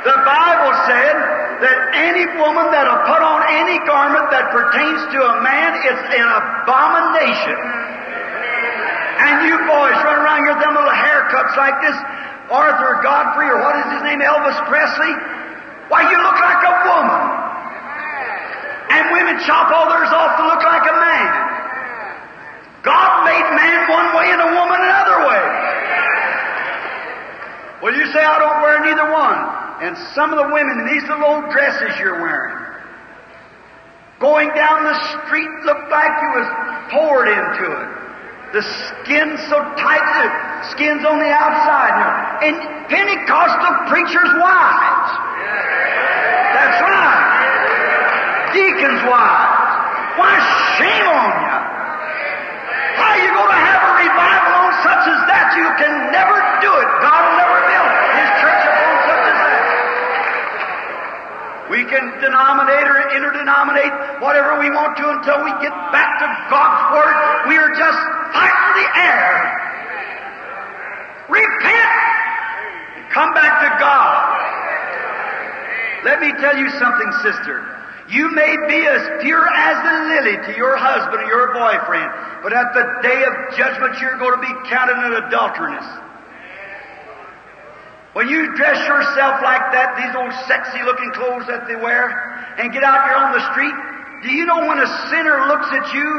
The 0.03 0.17
Bible 0.23 0.71
said 0.83 1.15
that 1.63 1.77
any 1.95 2.27
woman 2.37 2.69
that'll 2.75 3.07
put 3.07 3.23
on 3.23 3.39
any 3.55 3.79
garment 3.87 4.29
that 4.35 4.51
pertains 4.51 5.01
to 5.15 5.19
a 5.19 5.35
man 5.41 5.71
is 5.87 5.99
an 6.11 6.27
abomination. 6.27 7.59
And 9.17 9.35
you 9.47 9.55
boys 9.63 9.97
run 10.03 10.21
around 10.21 10.43
here 10.43 10.53
with 10.53 10.63
them 10.63 10.75
little 10.75 10.91
haircuts 10.91 11.55
like 11.57 11.75
this, 11.81 11.97
Arthur 12.51 12.99
Godfrey, 13.01 13.51
or 13.51 13.63
what 13.63 13.75
is 13.79 13.87
his 13.95 14.03
name, 14.07 14.21
Elvis 14.23 14.59
Presley. 14.69 15.13
Why, 15.87 16.03
you 16.07 16.19
look 16.19 16.39
like 16.39 16.61
a 16.67 16.75
woman. 16.87 17.21
And 18.87 19.03
women 19.11 19.35
chop 19.43 19.67
all 19.67 19.91
theirs 19.91 20.11
off 20.15 20.39
to 20.39 20.43
look 20.47 20.63
like. 20.63 20.86
God 22.87 23.27
made 23.27 23.47
man 23.51 23.79
one 23.91 24.15
way 24.15 24.31
and 24.31 24.39
a 24.47 24.51
woman 24.55 24.79
another 24.79 25.19
way. 25.27 25.43
Well, 27.83 27.91
you 27.91 28.07
say, 28.15 28.23
I 28.23 28.39
don't 28.39 28.63
wear 28.63 28.79
neither 28.79 29.11
one. 29.11 29.39
And 29.83 29.93
some 30.15 30.31
of 30.31 30.39
the 30.39 30.47
women 30.55 30.79
in 30.79 30.87
these 30.87 31.03
little 31.03 31.27
old 31.27 31.51
dresses 31.51 31.99
you're 31.99 32.23
wearing, 32.23 32.55
going 34.23 34.49
down 34.55 34.87
the 34.87 34.97
street 35.19 35.51
looked 35.67 35.91
like 35.91 36.09
you 36.15 36.31
was 36.39 36.47
poured 36.95 37.27
into 37.27 37.67
it. 37.75 37.89
The 38.55 38.63
skin's 38.63 39.43
so 39.51 39.59
tight, 39.75 40.07
the 40.07 40.71
skin's 40.71 41.03
on 41.03 41.19
the 41.19 41.27
outside. 41.27 41.91
And 42.47 42.55
Pentecostal 42.87 43.91
preachers' 43.91 44.33
wives. 44.39 45.11
That's 46.55 46.79
right. 46.79 48.55
Deacons' 48.55 49.03
wives. 49.11 49.67
Why, 50.15 50.39
shame 50.79 51.05
on 51.05 51.31
you. 51.43 51.46
Going 53.37 53.53
to 53.53 53.61
have 53.69 53.81
a 53.85 53.93
revival 54.01 54.53
on 54.65 54.73
such 54.81 55.05
as 55.13 55.19
that? 55.29 55.53
You 55.53 55.69
can 55.77 55.93
never 56.09 56.37
do 56.57 56.73
it. 56.73 56.89
God 57.05 57.21
will 57.21 57.37
never 57.37 57.59
build 57.69 57.91
His 58.17 58.29
church 58.41 58.63
upon 58.65 58.93
such 59.05 59.25
as 59.29 59.37
that. 59.45 59.65
We 61.69 61.85
can 61.85 62.17
denominate 62.17 62.87
or 62.89 63.13
interdenominate 63.13 64.25
whatever 64.25 64.57
we 64.57 64.73
want 64.73 64.97
to 64.97 65.05
until 65.21 65.45
we 65.45 65.53
get 65.61 65.75
back 65.93 66.17
to 66.17 66.27
God's 66.49 66.97
Word. 66.97 67.15
We 67.53 67.61
are 67.61 67.69
just 67.77 68.01
fighting 68.33 68.73
the 68.81 68.87
air. 69.05 69.29
Repent 71.29 72.07
come 73.17 73.33
back 73.33 73.53
to 73.65 73.69
God. 73.81 74.37
Let 76.05 76.21
me 76.21 76.31
tell 76.39 76.55
you 76.55 76.69
something, 76.77 77.11
sister. 77.23 77.65
You 78.07 78.31
may 78.31 78.55
be 78.71 78.79
as 78.87 79.03
pure 79.19 79.47
as 79.51 79.75
the 79.83 79.95
lily 80.07 80.37
to 80.47 80.51
your 80.55 80.79
husband 80.79 81.23
or 81.23 81.27
your 81.27 81.51
boyfriend, 81.51 82.07
but 82.41 82.55
at 82.55 82.71
the 82.71 82.85
day 83.03 83.19
of 83.27 83.33
judgment 83.59 83.99
you're 83.99 84.15
going 84.15 84.39
to 84.39 84.43
be 84.43 84.53
counted 84.71 84.95
an 84.95 85.27
adulteress. 85.27 85.83
When 88.15 88.29
you 88.31 88.55
dress 88.55 88.79
yourself 88.87 89.43
like 89.43 89.61
that, 89.75 89.99
these 89.99 90.15
old 90.15 90.31
sexy 90.47 90.81
looking 90.87 91.11
clothes 91.19 91.51
that 91.51 91.67
they 91.67 91.75
wear, 91.75 92.07
and 92.57 92.71
get 92.71 92.81
out 92.81 93.05
here 93.11 93.19
on 93.19 93.35
the 93.35 93.43
street, 93.51 93.75
do 94.23 94.31
you 94.31 94.47
know 94.47 94.65
when 94.65 94.79
a 94.79 94.89
sinner 95.11 95.51
looks 95.51 95.67
at 95.69 95.93
you, 95.93 96.09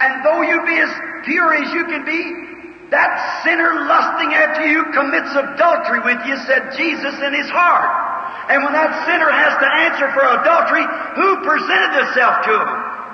and 0.00 0.24
though 0.24 0.40
you 0.40 0.56
be 0.64 0.80
as 0.80 0.90
pure 1.28 1.54
as 1.54 1.68
you 1.76 1.84
can 1.84 2.02
be, 2.02 2.90
that 2.90 3.44
sinner 3.44 3.86
lusting 3.86 4.34
after 4.34 4.66
you 4.66 4.88
commits 4.90 5.30
adultery 5.36 6.00
with 6.00 6.18
you, 6.26 6.34
said 6.48 6.74
Jesus 6.74 7.14
in 7.22 7.32
his 7.36 7.46
heart. 7.52 8.09
And 8.50 8.64
when 8.66 8.74
that 8.74 8.90
sinner 9.06 9.30
has 9.30 9.54
to 9.62 9.68
answer 9.86 10.06
for 10.10 10.22
adultery, 10.26 10.82
who 11.14 11.28
presented 11.46 12.02
himself 12.02 12.42
to 12.46 12.52
him? 12.54 12.70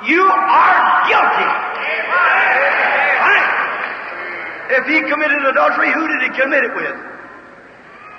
You 0.09 0.25
are 0.25 0.79
guilty. 1.09 1.51
Right? 3.21 3.47
If 4.81 4.85
he 4.89 5.01
committed 5.05 5.41
adultery, 5.45 5.93
who 5.93 6.09
did 6.09 6.21
he 6.25 6.31
commit 6.41 6.65
it 6.65 6.75
with? 6.75 6.97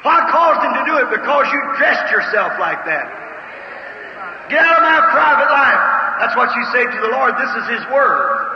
What 0.06 0.30
caused 0.30 0.62
him 0.62 0.74
to 0.78 0.84
do 0.86 0.96
it? 1.02 1.10
Because 1.10 1.46
you 1.50 1.60
dressed 1.82 2.12
yourself 2.14 2.56
like 2.62 2.86
that. 2.86 3.08
Get 4.50 4.64
out 4.64 4.80
of 4.80 4.86
my 4.86 5.02
private 5.12 5.52
life. 5.52 5.84
That's 6.24 6.36
what 6.38 6.50
you 6.56 6.64
say 6.72 6.86
to 6.88 6.98
the 7.02 7.12
Lord. 7.12 7.36
This 7.36 7.52
is 7.62 7.66
His 7.78 7.84
Word. 7.92 8.48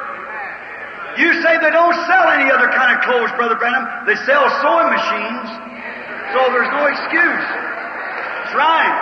You 1.19 1.29
say 1.43 1.59
they 1.59 1.73
don't 1.75 1.97
sell 2.07 2.25
any 2.31 2.47
other 2.47 2.71
kind 2.71 2.95
of 2.95 3.03
clothes, 3.03 3.29
Brother 3.35 3.59
Branham. 3.59 3.83
They 4.07 4.15
sell 4.23 4.47
sewing 4.63 4.87
machines. 4.87 5.47
So 6.31 6.39
there's 6.55 6.71
no 6.71 6.87
excuse. 6.87 7.45
That's 8.51 8.67
right. 8.67 8.95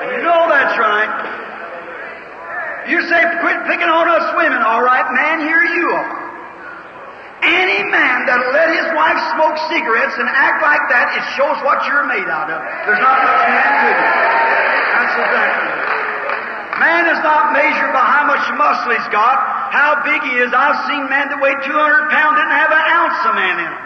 And 0.00 0.08
you 0.16 0.20
know 0.24 0.48
that's 0.48 0.72
right. 0.80 1.12
You 2.88 2.96
say, 3.04 3.20
quit 3.44 3.60
picking 3.68 3.92
on 3.92 4.08
us 4.08 4.24
women. 4.40 4.64
All 4.64 4.80
right, 4.80 5.04
man, 5.12 5.44
here 5.44 5.68
you 5.68 5.84
are. 5.92 6.12
Any 7.44 7.84
man 7.92 8.24
that'll 8.24 8.56
let 8.56 8.72
his 8.72 8.88
wife 8.96 9.20
smoke 9.36 9.52
cigarettes 9.68 10.16
and 10.16 10.32
act 10.32 10.64
like 10.64 10.80
that, 10.88 11.12
it 11.12 11.24
shows 11.36 11.60
what 11.60 11.84
you're 11.84 12.08
made 12.08 12.24
out 12.24 12.48
of. 12.48 12.56
There's 12.88 13.04
not 13.04 13.20
much 13.20 13.40
man 13.52 13.68
to 13.68 13.84
you. 13.84 14.00
That's 14.96 15.12
exactly. 15.28 15.76
man 16.80 17.04
is 17.12 17.20
not 17.20 17.52
measured 17.52 17.92
by 17.92 18.00
how 18.00 18.24
much 18.24 18.48
muscle 18.56 18.96
he's 18.96 19.12
got, 19.12 19.36
how 19.76 20.00
big 20.08 20.24
he 20.24 20.40
is. 20.40 20.56
I've 20.56 20.88
seen 20.88 21.04
men 21.12 21.28
that 21.28 21.36
weigh 21.36 21.52
200 21.52 21.68
pounds 21.68 22.40
didn't 22.40 22.56
have 22.56 22.72
an 22.72 22.84
ounce 22.96 23.20
of 23.28 23.36
man 23.36 23.56
in 23.60 23.68
them. 23.68 23.84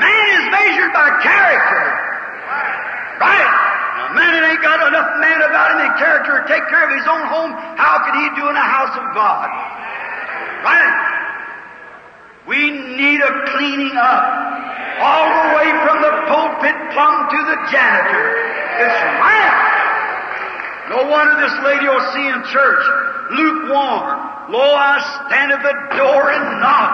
Man 0.00 0.26
is 0.40 0.44
measured 0.48 0.92
by 0.96 1.20
character. 1.20 2.01
Right. 3.22 3.50
Now, 3.96 4.16
man 4.16 4.30
that 4.34 4.44
ain't 4.50 4.64
got 4.64 4.82
enough 4.88 5.10
man 5.22 5.40
about 5.46 5.76
him 5.76 5.80
in 5.86 5.92
character 6.00 6.40
to 6.40 6.44
take 6.48 6.64
care 6.66 6.84
of 6.84 6.92
his 6.96 7.06
own 7.06 7.24
home, 7.28 7.52
how 7.78 8.02
could 8.02 8.16
he 8.18 8.26
do 8.34 8.48
in 8.50 8.56
the 8.56 8.68
house 8.68 8.94
of 8.98 9.06
God? 9.14 9.48
Right. 10.66 11.12
We 12.46 12.58
need 12.98 13.20
a 13.22 13.32
cleaning 13.54 13.94
up. 13.94 14.24
All 15.02 15.26
the 15.30 15.48
way 15.56 15.68
from 15.86 15.98
the 16.02 16.14
pulpit 16.30 16.76
plumb 16.92 17.30
to 17.30 17.38
the 17.46 17.58
janitor. 17.70 18.26
It's 18.82 19.00
right. 19.22 19.72
No 20.90 21.08
wonder 21.08 21.34
this 21.40 21.54
Laodicean 21.62 22.44
church, 22.50 22.84
lukewarm. 23.32 24.52
Lo, 24.52 24.74
I 24.74 24.98
stand 25.26 25.52
at 25.52 25.62
the 25.62 25.76
door 25.96 26.30
and 26.30 26.60
knock. 26.60 26.92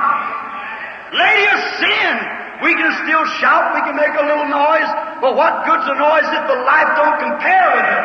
Lady 1.13 1.47
of 1.49 1.61
sin. 1.81 2.38
We 2.63 2.75
can 2.75 2.91
still 3.07 3.25
shout, 3.39 3.71
we 3.75 3.83
can 3.87 3.95
make 3.95 4.15
a 4.19 4.25
little 4.27 4.51
noise, 4.51 4.91
but 5.23 5.39
what 5.39 5.63
good's 5.63 5.87
the 5.87 5.95
noise 5.95 6.27
if 6.27 6.45
the 6.51 6.59
life 6.67 6.91
don't 6.99 7.19
compare 7.23 7.69
with 7.71 7.87
it? 7.87 8.05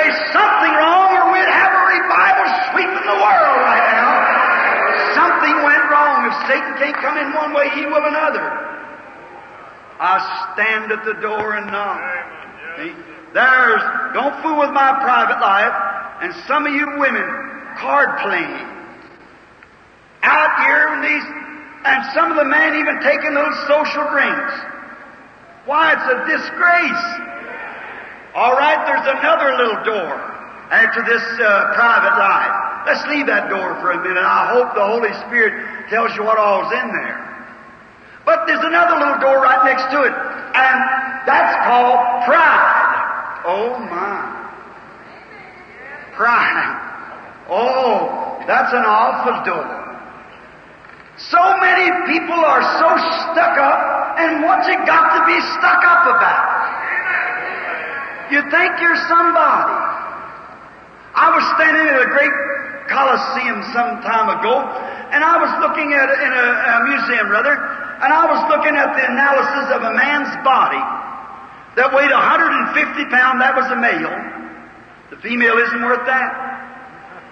There's 0.00 0.20
something 0.32 0.72
wrong 0.74 1.08
or 1.12 1.30
we'd 1.30 1.46
have 1.46 1.72
a 1.76 1.84
revival 1.92 2.46
sweeping 2.72 3.04
the 3.04 3.18
world 3.20 3.58
right 3.62 3.86
now. 3.94 4.10
Something 5.14 5.54
went 5.62 5.84
wrong. 5.92 6.26
If 6.26 6.34
Satan 6.50 6.72
can't 6.80 6.98
come 6.98 7.16
in 7.20 7.30
one 7.36 7.52
way, 7.54 7.68
he 7.76 7.86
will 7.86 8.02
another. 8.02 8.42
I 10.00 10.18
stand 10.52 10.90
at 10.90 11.04
the 11.04 11.14
door 11.20 11.54
and 11.54 11.70
knock. 11.70 12.02
See? 12.76 12.92
There's, 13.32 13.82
don't 14.14 14.34
fool 14.42 14.58
with 14.58 14.70
my 14.70 14.98
private 14.98 15.38
life. 15.38 15.74
And 16.22 16.34
some 16.48 16.66
of 16.66 16.72
you 16.72 16.98
women, 16.98 17.26
card 17.78 18.18
playing. 18.22 18.66
Out 20.22 20.52
here 20.66 20.88
in 20.94 21.00
these, 21.02 21.43
and 21.84 22.00
some 22.16 22.32
of 22.32 22.36
the 22.40 22.48
men 22.48 22.80
even 22.80 22.96
taking 23.04 23.34
those 23.36 23.56
social 23.68 24.08
drinks. 24.08 24.54
Why, 25.68 25.92
it's 25.92 26.08
a 26.08 26.18
disgrace. 26.24 27.06
All 28.34 28.56
right, 28.56 28.80
there's 28.88 29.04
another 29.04 29.52
little 29.56 29.84
door 29.84 30.12
after 30.72 31.04
this 31.04 31.22
uh, 31.40 31.72
private 31.76 32.16
life. 32.16 32.56
Let's 32.88 33.04
leave 33.08 33.26
that 33.28 33.48
door 33.48 33.76
for 33.80 33.92
a 33.92 34.00
minute. 34.00 34.24
I 34.24 34.52
hope 34.52 34.74
the 34.74 34.84
Holy 34.84 35.12
Spirit 35.28 35.88
tells 35.88 36.12
you 36.16 36.24
what 36.24 36.36
all's 36.36 36.72
in 36.72 36.88
there. 36.88 37.20
But 38.24 38.48
there's 38.48 38.64
another 38.64 38.96
little 38.96 39.20
door 39.20 39.40
right 39.44 39.64
next 39.64 39.84
to 39.92 40.02
it, 40.08 40.12
and 40.12 40.76
that's 41.28 41.52
called 41.68 42.00
pride. 42.24 43.44
Oh 43.44 43.78
my. 43.92 44.24
Pride. 46.16 46.80
Oh, 47.48 48.40
that's 48.46 48.72
an 48.72 48.84
awful 48.84 49.44
door. 49.44 49.83
So 51.16 51.38
many 51.62 51.86
people 52.10 52.42
are 52.42 52.64
so 52.82 52.90
stuck 53.30 53.54
up, 53.54 54.18
and 54.18 54.42
what's 54.42 54.66
it 54.66 54.82
got 54.82 55.14
to 55.14 55.22
be 55.30 55.38
stuck 55.54 55.80
up 55.86 56.10
about? 56.10 56.46
You 58.34 58.42
think 58.50 58.82
you're 58.82 58.98
somebody. 59.06 59.74
I 61.14 61.30
was 61.30 61.44
standing 61.54 61.86
in 61.86 61.96
a 62.02 62.10
great 62.10 62.34
coliseum 62.90 63.62
some 63.70 64.02
time 64.02 64.26
ago, 64.34 64.58
and 65.14 65.22
I 65.22 65.38
was 65.38 65.54
looking 65.62 65.94
at 65.94 66.10
in 66.10 66.32
a, 66.34 66.46
a 66.50 66.76
museum 66.90 67.30
rather, 67.30 67.54
and 67.54 68.10
I 68.10 68.26
was 68.26 68.42
looking 68.50 68.74
at 68.74 68.90
the 68.98 69.04
analysis 69.06 69.66
of 69.70 69.86
a 69.86 69.94
man's 69.94 70.34
body 70.42 70.82
that 71.78 71.94
weighed 71.94 72.10
150 72.10 72.74
pounds. 73.14 73.38
That 73.38 73.54
was 73.54 73.70
a 73.70 73.78
male. 73.78 74.14
The 75.14 75.18
female 75.22 75.62
isn't 75.62 75.82
worth 75.86 76.02
that. 76.10 76.53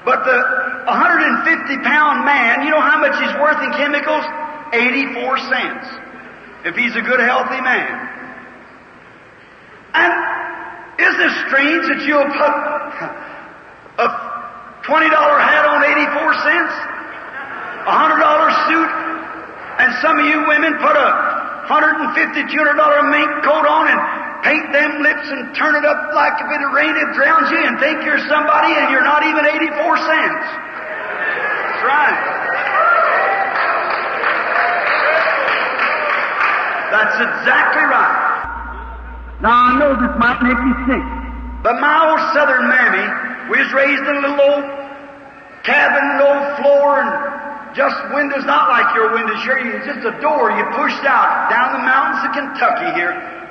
But 0.04 0.24
the 0.26 0.38
150 0.90 1.78
pound 1.86 2.26
man, 2.26 2.66
you 2.66 2.70
know 2.70 2.82
how 2.82 2.98
much 2.98 3.14
he's 3.22 3.34
worth 3.38 3.62
in 3.62 3.70
chemicals? 3.78 4.24
84 4.74 5.38
cents. 5.46 5.86
If 6.64 6.74
he's 6.74 6.94
a 6.96 7.02
good, 7.02 7.20
healthy 7.20 7.60
man. 7.60 8.12
And 9.94 10.12
isn't 10.98 11.22
it 11.22 11.34
strange 11.46 11.84
that 11.86 12.00
you'll 12.06 12.32
put 12.34 12.54
a 14.02 14.08
$20 14.82 14.90
hat 14.90 15.64
on 15.70 15.84
84 15.86 16.34
cents? 16.42 16.74
A 17.86 17.94
$100 17.94 18.68
suit? 18.70 18.90
And 19.82 19.90
some 20.02 20.18
of 20.18 20.26
you 20.26 20.46
women 20.48 20.78
put 20.78 20.96
a 20.96 21.10
$150, 21.66 22.14
$200 22.14 23.10
mink 23.10 23.30
coat 23.44 23.66
on 23.66 23.86
and 23.86 24.21
paint 24.42 24.72
them 24.74 25.02
lips 25.02 25.26
and 25.30 25.54
turn 25.54 25.78
it 25.78 25.86
up 25.86 26.10
like 26.14 26.34
if 26.42 26.50
it 26.50 26.62
rained, 26.74 26.98
it 26.98 27.14
drowns 27.14 27.50
you 27.50 27.62
and 27.62 27.78
think 27.78 28.02
you're 28.02 28.18
somebody 28.26 28.74
and 28.74 28.90
you're 28.90 29.06
not 29.06 29.22
even 29.22 29.46
84 29.46 29.96
cents. 30.02 30.46
That's 31.70 31.82
right. 31.86 32.18
That's 36.90 37.16
exactly 37.22 37.86
right. 37.86 38.18
Now 39.40 39.54
I 39.54 39.78
know 39.78 39.94
this 39.94 40.14
might 40.18 40.42
make 40.42 40.58
you 40.58 40.74
sick. 40.90 41.06
But 41.62 41.78
my 41.78 41.94
old 42.10 42.20
southern 42.34 42.66
mammy, 42.66 43.06
we 43.50 43.62
was 43.62 43.70
raised 43.72 44.02
in 44.02 44.14
a 44.18 44.22
little 44.26 44.42
old 44.42 44.66
cabin, 45.62 46.18
low 46.18 46.36
floor, 46.58 47.00
and 47.00 47.10
just 47.74 47.94
windows, 48.10 48.44
not 48.44 48.68
like 48.68 48.94
your 48.94 49.14
windows 49.14 49.38
here. 49.46 49.62
It's 49.62 49.86
just 49.86 50.02
a 50.02 50.18
door 50.20 50.50
you 50.50 50.66
pushed 50.74 51.06
out 51.06 51.48
down 51.48 51.78
the 51.78 51.84
mountains 51.86 52.26
of 52.26 52.30
Kentucky 52.34 52.90
here. 52.98 53.41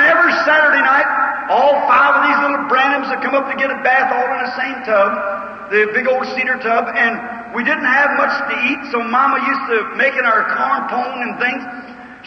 And 0.00 0.08
every 0.08 0.32
Saturday 0.48 0.80
night, 0.80 1.04
all 1.52 1.76
five 1.84 2.12
of 2.16 2.22
these 2.24 2.40
little 2.40 2.64
Branhams 2.72 3.12
would 3.12 3.20
come 3.20 3.36
up 3.36 3.52
to 3.52 3.56
get 3.60 3.68
a 3.68 3.84
bath 3.84 4.08
all 4.08 4.32
in 4.32 4.40
the 4.48 4.54
same 4.56 4.80
tub, 4.88 5.12
the 5.68 5.92
big 5.92 6.08
old 6.08 6.24
cedar 6.32 6.56
tub, 6.56 6.88
and 6.88 7.20
we 7.52 7.60
didn't 7.68 7.84
have 7.84 8.16
much 8.16 8.32
to 8.48 8.54
eat, 8.64 8.80
so 8.96 9.04
Mama 9.04 9.44
used 9.44 9.64
to 9.68 9.76
making 10.00 10.24
our 10.24 10.48
corn 10.56 10.88
pone 10.88 11.20
and 11.20 11.36
things. 11.36 11.60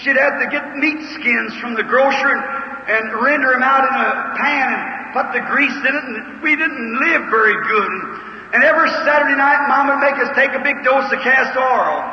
She'd 0.05 0.21
have 0.21 0.38
to 0.38 0.53
get 0.53 0.78
meat 0.78 1.01
skins 1.17 1.57
from 1.57 1.74
the 1.74 1.82
grocer 1.82 2.30
and, 2.30 2.45
and 2.93 3.03
render 3.26 3.57
them 3.57 3.65
out 3.65 3.89
in 3.89 3.93
a 3.97 4.09
pan 4.38 4.67
and 4.69 4.82
put 5.17 5.34
the 5.34 5.41
grease 5.49 5.74
in 5.74 5.93
it, 5.97 6.05
and 6.13 6.45
we 6.45 6.53
didn't 6.53 6.89
live 7.09 7.26
very 7.34 7.57
good. 7.57 7.89
And, 7.89 8.05
and 8.53 8.61
every 8.61 8.93
Saturday 9.01 9.34
night, 9.34 9.65
Mama 9.65 9.97
would 9.97 10.05
make 10.05 10.21
us 10.21 10.30
take 10.38 10.53
a 10.53 10.61
big 10.61 10.78
dose 10.86 11.09
of 11.09 11.17
castor 11.26 11.57
oil. 11.57 12.05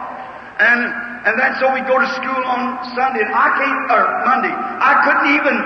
And 0.56 1.09
and 1.28 1.36
then 1.36 1.52
so 1.60 1.68
we'd 1.72 1.84
go 1.84 2.00
to 2.00 2.08
school 2.16 2.42
on 2.48 2.80
Sunday, 2.96 3.20
and 3.20 3.32
I 3.32 3.48
can't, 3.60 3.80
or 3.92 4.04
Monday, 4.24 4.54
I 4.54 4.92
couldn't 5.04 5.28
even 5.36 5.56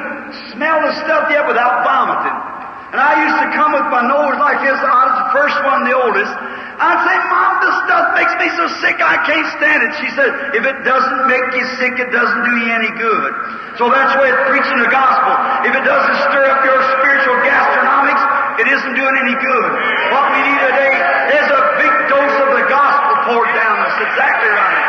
smell 0.51 0.83
the 0.83 0.93
stuff 1.07 1.31
yet 1.31 1.47
without 1.47 1.87
vomiting. 1.87 2.55
And 2.95 3.03
I 3.03 3.27
used 3.27 3.39
to 3.43 3.49
come 3.59 3.75
with 3.75 3.91
my 3.91 4.07
nose 4.07 4.39
like 4.39 4.63
this, 4.63 4.79
I 4.79 5.03
was 5.11 5.15
the 5.27 5.31
first 5.35 5.59
one, 5.67 5.83
the 5.83 5.95
oldest. 5.99 6.31
I'd 6.75 7.03
say, 7.07 7.17
Mom, 7.31 7.63
this 7.63 7.77
stuff 7.87 8.07
makes 8.19 8.35
me 8.39 8.51
so 8.59 8.67
sick 8.83 8.99
I 8.99 9.19
can't 9.27 9.47
stand 9.59 9.83
it. 9.83 9.91
She 10.03 10.11
said, 10.19 10.31
if 10.59 10.63
it 10.67 10.79
doesn't 10.83 11.23
make 11.31 11.47
you 11.55 11.67
sick, 11.79 11.95
it 12.03 12.11
doesn't 12.11 12.43
do 12.47 12.55
you 12.67 12.71
any 12.71 12.91
good. 12.99 13.31
So 13.79 13.91
that's 13.91 14.15
why 14.19 14.31
preaching 14.51 14.79
the 14.83 14.91
gospel. 14.91 15.35
If 15.67 15.75
it 15.75 15.83
doesn't 15.87 16.17
stir 16.31 16.45
up 16.51 16.63
your 16.67 16.79
spiritual 16.99 17.39
gastronomics, 17.47 18.23
it 18.63 18.67
isn't 18.71 18.95
doing 18.95 19.17
any 19.23 19.37
good. 19.39 19.71
What 20.15 20.31
we 20.35 20.39
need 20.47 20.61
today 20.67 20.95
is 21.35 21.47
a 21.51 21.63
big 21.79 21.95
dose 22.11 22.37
of 22.43 22.51
the 22.59 22.67
gospel 22.71 23.13
poured 23.27 23.51
down 23.55 23.75
us. 23.91 23.95
Exactly 24.03 24.51
right. 24.51 24.84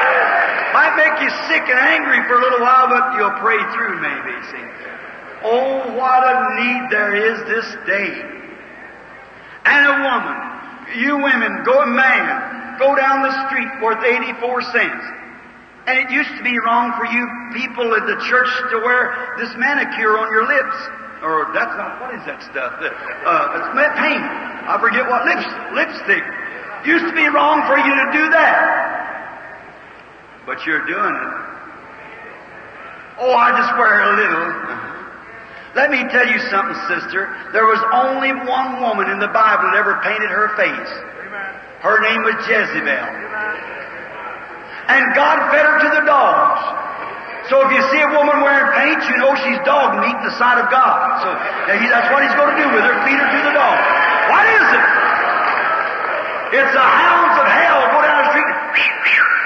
Might 0.76 1.00
make 1.00 1.24
you 1.24 1.32
sick 1.48 1.64
and 1.72 1.80
angry 1.80 2.20
for 2.28 2.36
a 2.36 2.42
little 2.44 2.60
while, 2.60 2.92
but 2.92 3.16
you'll 3.16 3.40
pray 3.40 3.56
through 3.72 3.96
maybe, 4.04 4.36
see. 4.52 4.68
Oh, 5.48 5.96
what 5.96 6.20
a 6.20 6.36
need 6.60 6.92
there 6.92 7.16
is 7.16 7.40
this 7.48 7.64
day. 7.88 8.12
And 9.64 9.82
a 9.88 9.96
woman, 10.04 10.36
you 11.00 11.16
women, 11.16 11.64
go 11.64 11.80
a 11.80 11.88
man, 11.88 12.76
go 12.76 12.92
down 12.92 13.24
the 13.24 13.32
street 13.48 13.72
worth 13.80 14.04
84 14.04 14.76
cents. 14.76 15.04
And 15.88 15.96
it 15.96 16.12
used 16.12 16.36
to 16.36 16.44
be 16.44 16.60
wrong 16.60 16.92
for 17.00 17.08
you 17.08 17.24
people 17.56 17.96
at 17.96 18.04
the 18.04 18.20
church 18.28 18.52
to 18.76 18.84
wear 18.84 19.40
this 19.40 19.56
manicure 19.56 20.20
on 20.20 20.28
your 20.28 20.44
lips. 20.44 20.76
Or 21.24 21.56
that's 21.56 21.72
not, 21.80 22.04
what 22.04 22.20
is 22.20 22.26
that 22.28 22.44
stuff? 22.52 22.76
Uh, 22.84 23.64
it's 23.64 23.72
paint. 23.96 24.28
I 24.68 24.76
forget 24.84 25.08
what, 25.08 25.24
lips, 25.24 25.48
lipstick. 25.72 26.24
Used 26.84 27.08
to 27.08 27.16
be 27.16 27.32
wrong 27.32 27.64
for 27.64 27.80
you 27.80 27.96
to 27.96 28.08
do 28.12 28.30
that 28.36 29.05
but 30.46 30.62
you're 30.66 30.86
doing 30.86 31.16
it. 31.18 31.32
Oh, 33.18 33.34
I 33.34 33.50
just 33.58 33.74
wear 33.80 33.96
a 33.96 34.14
little. 34.16 34.46
Uh-huh. 34.46 34.96
Let 35.76 35.92
me 35.92 36.00
tell 36.08 36.28
you 36.28 36.40
something, 36.48 36.78
sister. 36.88 37.28
There 37.52 37.68
was 37.68 37.82
only 37.92 38.32
one 38.48 38.80
woman 38.80 39.12
in 39.12 39.20
the 39.20 39.28
Bible 39.28 39.68
that 39.72 39.76
ever 39.76 40.00
painted 40.06 40.32
her 40.32 40.56
face. 40.56 40.92
Her 41.84 42.00
name 42.00 42.24
was 42.24 42.40
Jezebel. 42.48 43.08
And 44.88 45.04
God 45.18 45.52
fed 45.52 45.66
her 45.68 45.78
to 45.84 45.90
the 46.00 46.04
dogs. 46.08 46.64
So 47.52 47.62
if 47.68 47.70
you 47.76 47.82
see 47.92 48.02
a 48.02 48.12
woman 48.16 48.40
wearing 48.40 48.72
paint, 48.74 49.04
you 49.12 49.18
know 49.20 49.36
she's 49.36 49.60
dog 49.68 50.00
meat 50.00 50.16
in 50.16 50.26
the 50.26 50.36
sight 50.40 50.58
of 50.58 50.72
God. 50.72 51.22
So 51.22 51.30
that's 51.68 52.10
what 52.10 52.24
he's 52.24 52.34
going 52.40 52.56
to 52.56 52.60
do 52.62 52.68
with 52.72 52.82
her, 52.82 52.96
feed 53.06 53.20
her 53.20 53.30
to 53.30 53.42
the 53.46 53.54
dogs. 53.54 53.86
What 54.32 54.46
is 54.50 54.66
it? 54.66 54.86
It's 56.56 56.72
the 56.72 56.88
hounds 56.88 57.36
of 57.36 57.48
hell 57.52 57.80
go 57.92 58.00
down 58.00 58.18
the 58.24 58.30
street 58.32 58.65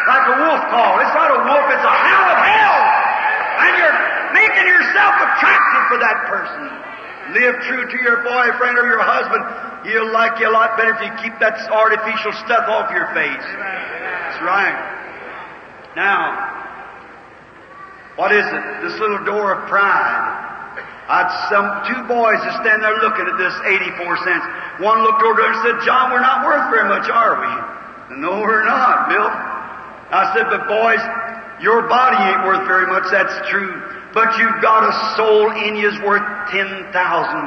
like 0.09 0.25
a 0.25 0.35
wolf 0.41 0.61
call. 0.73 0.97
It's 1.05 1.13
not 1.13 1.29
a 1.29 1.39
wolf, 1.45 1.65
it's 1.69 1.85
a 1.85 1.95
howl 2.01 2.27
of 2.33 2.41
hell. 2.41 2.79
And 3.61 3.71
you're 3.77 3.99
making 4.33 4.65
yourself 4.65 5.13
attractive 5.21 5.83
for 5.93 5.99
that 6.01 6.17
person. 6.25 6.65
live 7.37 7.61
true 7.69 7.85
to 7.85 7.97
your 8.01 8.25
boyfriend 8.25 8.77
or 8.81 8.89
your 8.89 9.05
husband, 9.05 9.45
he'll 9.85 10.09
like 10.11 10.41
you 10.41 10.49
a 10.49 10.53
lot 10.53 10.73
better 10.77 10.97
if 10.97 11.01
you 11.05 11.13
keep 11.21 11.37
that 11.37 11.61
artificial 11.69 12.33
stuff 12.41 12.65
off 12.65 12.89
your 12.89 13.05
face. 13.13 13.45
That's 13.45 14.41
right. 14.41 14.77
Now, 15.95 16.49
what 18.17 18.33
is 18.33 18.45
it? 18.45 18.63
This 18.81 18.97
little 18.99 19.23
door 19.25 19.53
of 19.53 19.69
pride. 19.69 20.39
I 21.09 21.25
had 21.25 21.29
some 21.49 21.65
two 21.89 22.01
boys 22.05 22.37
that 22.45 22.53
stand 22.61 22.85
there 22.85 22.97
looking 23.01 23.25
at 23.25 23.37
this 23.41 23.53
84 23.65 24.25
cents. 24.25 24.45
One 24.81 25.01
looked 25.01 25.25
over 25.25 25.41
there 25.41 25.53
and 25.53 25.61
said, 25.65 25.77
John, 25.85 26.13
we're 26.13 26.21
not 26.21 26.45
worth 26.45 26.69
very 26.69 26.85
much, 26.85 27.09
are 27.09 27.41
we? 27.41 27.53
No, 28.17 28.41
we're 28.41 28.65
not, 28.65 29.09
Bill. 29.09 29.29
I 30.09 30.33
said, 30.33 30.49
but 30.49 30.65
boys, 30.65 31.01
your 31.61 31.85
body 31.85 32.17
ain't 32.17 32.41
worth 32.41 32.65
very 32.65 32.89
much, 32.89 33.05
that's 33.13 33.37
true. 33.49 33.69
But 34.13 34.33
you've 34.41 34.57
got 34.65 34.89
a 34.89 34.93
soul 35.13 35.53
in 35.53 35.77
you's 35.77 35.97
worth 36.01 36.25
10,000 36.49 36.89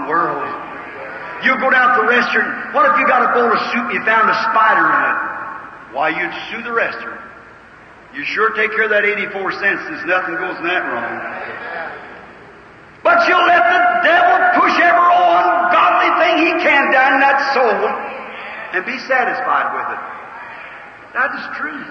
worlds. 0.07 0.47
You 1.43 1.59
go 1.59 1.75
down 1.75 1.99
to 1.99 2.07
the 2.07 2.09
restaurant, 2.09 2.71
what 2.71 2.87
if 2.87 2.95
you 3.03 3.07
got 3.11 3.27
a 3.27 3.35
bowl 3.35 3.51
of 3.51 3.59
soup 3.75 3.91
and 3.91 3.99
you 3.99 4.03
found 4.07 4.31
a 4.31 4.39
spider 4.55 4.87
in 4.87 5.03
it? 5.11 5.19
Why, 5.91 6.15
you'd 6.15 6.37
sue 6.55 6.63
the 6.63 6.71
restaurant. 6.71 7.19
You 8.15 8.23
sure 8.23 8.55
take 8.55 8.71
care 8.71 8.87
of 8.87 8.95
that 8.95 9.03
84 9.03 9.59
cents, 9.59 9.83
there's 9.91 10.07
nothing 10.07 10.39
goes 10.39 10.55
in 10.63 10.71
that 10.71 10.87
wrong. 10.87 11.19
But 13.03 13.27
you'll 13.27 13.43
let 13.43 13.67
the 13.67 13.83
devil 14.07 14.63
push 14.63 14.79
every 14.79 15.11
ungodly 15.11 16.11
thing 16.23 16.35
he 16.47 16.53
can 16.63 16.95
down 16.95 17.19
that 17.19 17.43
soul 17.51 17.83
and 18.79 18.87
be 18.87 18.95
satisfied 19.11 19.75
with 19.75 19.99
it. 19.99 20.22
That 21.13 21.29
is 21.37 21.45
true. 21.61 21.85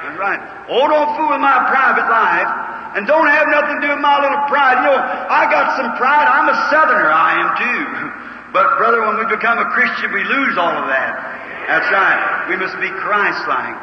That's 0.00 0.16
right. 0.16 0.40
Oh, 0.72 0.88
don't 0.88 1.12
fool 1.16 1.28
with 1.28 1.44
my 1.44 1.60
private 1.68 2.08
life. 2.08 2.50
And 2.96 3.06
don't 3.06 3.28
have 3.28 3.46
nothing 3.52 3.78
to 3.78 3.82
do 3.86 3.90
with 3.94 4.02
my 4.02 4.18
little 4.18 4.42
pride. 4.50 4.82
You 4.82 4.90
know, 4.90 4.98
I 4.98 5.46
got 5.46 5.76
some 5.78 5.94
pride. 5.94 6.26
I'm 6.26 6.48
a 6.48 6.56
southerner. 6.72 7.12
I 7.12 7.30
am 7.38 7.50
too. 7.56 7.86
But 8.50 8.66
brother, 8.78 9.06
when 9.06 9.16
we 9.16 9.26
become 9.30 9.58
a 9.58 9.70
Christian, 9.70 10.10
we 10.10 10.24
lose 10.24 10.58
all 10.58 10.74
of 10.74 10.90
that. 10.90 11.14
That's 11.68 11.86
right. 11.86 12.50
We 12.50 12.56
must 12.56 12.74
be 12.82 12.90
Christ-like. 12.90 13.78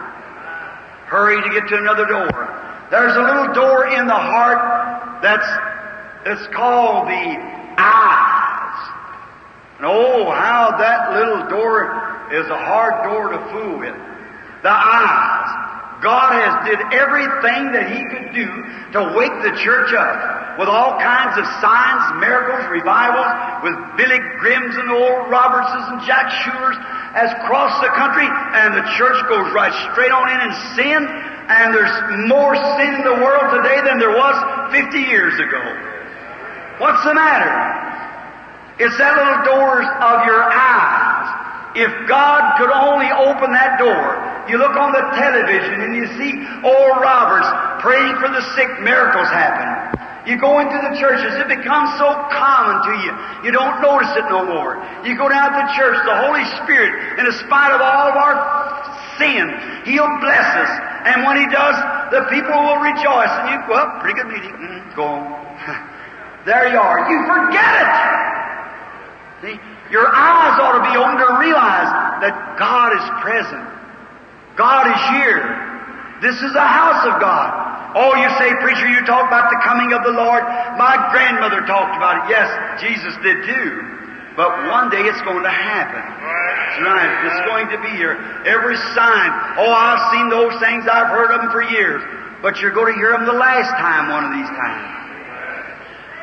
Hurry 1.08 1.42
to 1.42 1.50
get 1.56 1.70
to 1.70 1.78
another 1.78 2.06
door. 2.06 2.28
There's 2.92 3.16
a 3.16 3.22
little 3.22 3.54
door 3.54 3.88
in 3.88 4.08
the 4.08 4.14
heart 4.14 5.24
that's, 5.24 5.48
that's 6.26 6.54
called 6.54 7.08
the 7.08 7.40
eyes. 7.80 8.80
And 9.78 9.86
oh, 9.88 10.32
how 10.32 10.76
that 10.76 11.14
little 11.16 11.48
door 11.48 11.88
is 12.36 12.46
a 12.48 12.60
hard 12.60 13.08
door 13.08 13.32
to 13.32 13.40
fool 13.56 13.80
with. 13.80 13.96
The 14.64 14.74
eyes. 14.74 15.68
God 16.02 16.30
has 16.38 16.54
did 16.70 16.80
everything 16.94 17.74
that 17.74 17.90
He 17.90 18.06
could 18.06 18.30
do 18.34 18.50
to 18.94 19.18
wake 19.18 19.34
the 19.42 19.58
church 19.58 19.94
up 19.98 20.62
with 20.62 20.70
all 20.70 20.98
kinds 21.02 21.38
of 21.38 21.46
signs, 21.58 22.22
miracles, 22.22 22.70
revivals, 22.70 23.34
with 23.66 23.76
Billy 23.98 24.22
Grahams 24.38 24.78
and 24.78 24.90
old 24.94 25.30
Robertses 25.30 25.86
and 25.90 26.02
Jack 26.06 26.30
Shulers 26.46 26.78
has 27.18 27.34
crossed 27.50 27.82
the 27.82 27.90
country, 27.98 28.30
and 28.30 28.78
the 28.78 28.86
church 28.98 29.18
goes 29.26 29.50
right 29.54 29.74
straight 29.94 30.14
on 30.14 30.30
in 30.30 30.40
and 30.50 30.54
sin, 30.78 31.02
and 31.02 31.74
there's 31.74 31.98
more 32.30 32.54
sin 32.78 32.94
in 32.94 33.04
the 33.06 33.18
world 33.22 33.50
today 33.58 33.82
than 33.82 33.98
there 33.98 34.14
was 34.14 34.36
50 34.70 34.98
years 35.02 35.34
ago. 35.42 35.62
What's 36.78 37.02
the 37.06 37.14
matter? 37.14 37.50
It's 38.78 38.98
that 39.02 39.18
little 39.18 39.42
doors 39.50 39.86
of 39.86 40.18
your 40.30 40.46
eyes. 40.46 41.17
If 41.78 41.94
God 42.10 42.58
could 42.58 42.74
only 42.74 43.14
open 43.14 43.54
that 43.54 43.78
door, 43.78 44.18
you 44.50 44.58
look 44.58 44.74
on 44.74 44.90
the 44.98 45.06
television 45.14 45.86
and 45.86 45.94
you 45.94 46.10
see 46.18 46.32
old 46.66 46.98
Roberts 46.98 47.46
praying 47.86 48.18
for 48.18 48.34
the 48.34 48.42
sick, 48.58 48.82
miracles 48.82 49.30
happen. 49.30 49.94
You 50.26 50.42
go 50.42 50.58
into 50.60 50.74
the 50.74 50.98
churches, 50.98 51.38
it 51.38 51.48
becomes 51.48 51.94
so 52.02 52.10
common 52.34 52.82
to 52.82 52.94
you. 53.06 53.12
You 53.48 53.52
don't 53.54 53.78
notice 53.80 54.10
it 54.18 54.26
no 54.28 54.44
more. 54.44 54.76
You 55.06 55.16
go 55.16 55.30
down 55.30 55.54
to 55.54 55.64
church, 55.78 56.02
the 56.04 56.18
Holy 56.18 56.44
Spirit, 56.66 57.22
in 57.22 57.30
spite 57.46 57.72
of 57.72 57.80
all 57.80 58.10
of 58.10 58.18
our 58.18 58.36
sin, 59.22 59.46
He'll 59.86 60.18
bless 60.20 60.50
us. 60.58 60.72
And 61.08 61.24
when 61.24 61.38
He 61.38 61.48
does, 61.48 61.78
the 62.10 62.26
people 62.34 62.58
will 62.58 62.82
rejoice. 62.82 63.32
And 63.40 63.54
you 63.54 63.58
go 63.70 63.78
up, 63.78 64.02
pretty 64.02 64.20
good 64.20 64.34
meeting. 64.34 64.52
Mm, 64.52 64.96
go 64.98 65.06
on. 65.06 65.30
there 66.50 66.74
you 66.74 66.80
are. 66.82 67.06
You 67.06 67.22
forget 67.30 67.72
it. 67.86 67.94
See? 69.46 69.67
Your 69.92 70.08
eyes 70.08 70.60
ought 70.60 70.80
to 70.80 70.86
be 70.92 70.96
open 71.00 71.16
to 71.16 71.30
realize 71.40 71.90
that 72.20 72.36
God 72.60 72.92
is 72.92 73.06
present. 73.24 73.66
God 74.60 74.90
is 74.90 75.02
here. 75.16 75.40
This 76.20 76.36
is 76.42 76.54
a 76.58 76.68
house 76.68 77.06
of 77.08 77.22
God. 77.22 77.68
Oh, 77.96 78.14
you 78.20 78.30
say, 78.42 78.52
preacher, 78.60 78.90
you 78.90 79.06
talk 79.06 79.30
about 79.30 79.50
the 79.50 79.62
coming 79.64 79.94
of 79.94 80.04
the 80.04 80.12
Lord. 80.12 80.44
My 80.76 80.98
grandmother 81.14 81.64
talked 81.66 81.96
about 81.96 82.26
it. 82.26 82.36
Yes, 82.36 82.50
Jesus 82.82 83.14
did 83.24 83.46
too. 83.48 83.98
But 84.36 84.70
one 84.70 84.94
day 84.94 85.02
it's 85.02 85.22
going 85.26 85.42
to 85.42 85.50
happen. 85.50 85.98
That's 85.98 86.78
right. 86.84 87.10
It's 87.26 87.42
going 87.50 87.70
to 87.74 87.80
be 87.82 87.90
here. 87.98 88.14
Every 88.46 88.78
sign. 88.94 89.30
Oh, 89.58 89.74
I've 89.74 90.14
seen 90.14 90.30
those 90.30 90.54
things. 90.62 90.86
I've 90.86 91.10
heard 91.10 91.34
of 91.34 91.42
them 91.42 91.50
for 91.50 91.64
years. 91.64 92.04
But 92.42 92.62
you're 92.62 92.74
going 92.74 92.94
to 92.94 92.98
hear 93.02 93.18
them 93.18 93.26
the 93.26 93.34
last 93.34 93.74
time 93.82 94.14
one 94.14 94.30
of 94.30 94.32
these 94.38 94.52
times. 94.54 94.98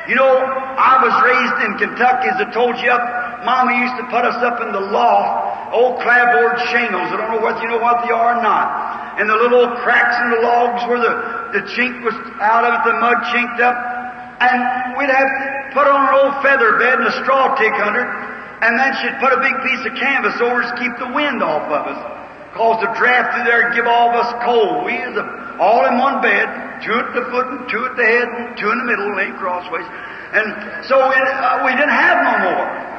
You 0.07 0.15
know, 0.15 0.31
I 0.31 1.01
was 1.01 1.11
raised 1.27 1.57
in 1.65 1.71
Kentucky, 1.75 2.29
as 2.29 2.39
I 2.39 2.47
told 2.53 2.77
you 2.79 2.91
up. 2.91 3.24
Mama 3.45 3.77
used 3.77 3.95
to 4.01 4.05
put 4.09 4.25
us 4.25 4.41
up 4.41 4.59
in 4.65 4.73
the 4.73 4.81
loft, 4.81 5.71
old 5.71 6.01
clapboard 6.01 6.57
shingles. 6.73 7.07
I 7.13 7.15
don't 7.15 7.37
know 7.37 7.43
whether 7.45 7.61
you 7.61 7.69
know 7.69 7.79
what 7.79 8.01
they 8.03 8.11
are 8.11 8.35
or 8.35 8.41
not. 8.41 9.21
And 9.21 9.29
the 9.29 9.37
little 9.37 9.69
cracks 9.85 10.17
in 10.19 10.27
the 10.35 10.41
logs 10.43 10.81
where 10.89 10.99
the, 10.99 11.13
the 11.55 11.63
chink 11.77 12.03
was 12.03 12.17
out 12.41 12.65
of 12.65 12.73
it, 12.75 12.81
the 12.89 12.97
mud 12.99 13.17
chinked 13.31 13.61
up. 13.61 13.77
And 14.41 14.97
we'd 14.99 15.13
have 15.13 15.31
put 15.71 15.87
on 15.87 16.09
an 16.09 16.13
old 16.19 16.33
feather 16.43 16.75
bed 16.81 16.99
and 16.99 17.07
a 17.07 17.15
straw 17.23 17.55
tick 17.55 17.71
under 17.79 18.03
it. 18.03 18.11
And 18.65 18.75
then 18.75 18.91
she'd 18.99 19.15
put 19.21 19.31
a 19.31 19.39
big 19.39 19.55
piece 19.63 19.83
of 19.87 19.93
canvas 19.95 20.35
over 20.41 20.65
us 20.65 20.73
to 20.73 20.77
keep 20.81 20.95
the 20.99 21.11
wind 21.13 21.39
off 21.45 21.69
of 21.69 21.83
us. 21.85 21.99
Cause 22.55 22.79
the 22.79 22.91
draft 22.95 23.35
through 23.35 23.43
there 23.43 23.67
would 23.67 23.75
give 23.75 23.85
all 23.85 24.09
of 24.09 24.15
us 24.15 24.31
cold. 24.43 24.87
We 24.87 24.95
was 24.95 25.19
all 25.59 25.85
in 25.91 25.99
one 25.99 26.23
bed, 26.23 26.47
two 26.83 26.95
at 26.95 27.11
the 27.11 27.27
foot 27.27 27.47
and 27.51 27.67
two 27.67 27.83
at 27.83 27.99
the 27.99 28.07
head 28.07 28.27
and 28.27 28.55
two 28.55 28.71
in 28.71 28.79
the 28.79 28.87
middle, 28.87 29.11
laid 29.15 29.35
crossways. 29.35 29.83
And 30.35 30.83
so 30.87 30.99
uh, 30.99 31.63
we 31.67 31.71
didn't 31.75 31.95
have 31.95 32.17
no 32.23 32.35
more. 32.51 32.94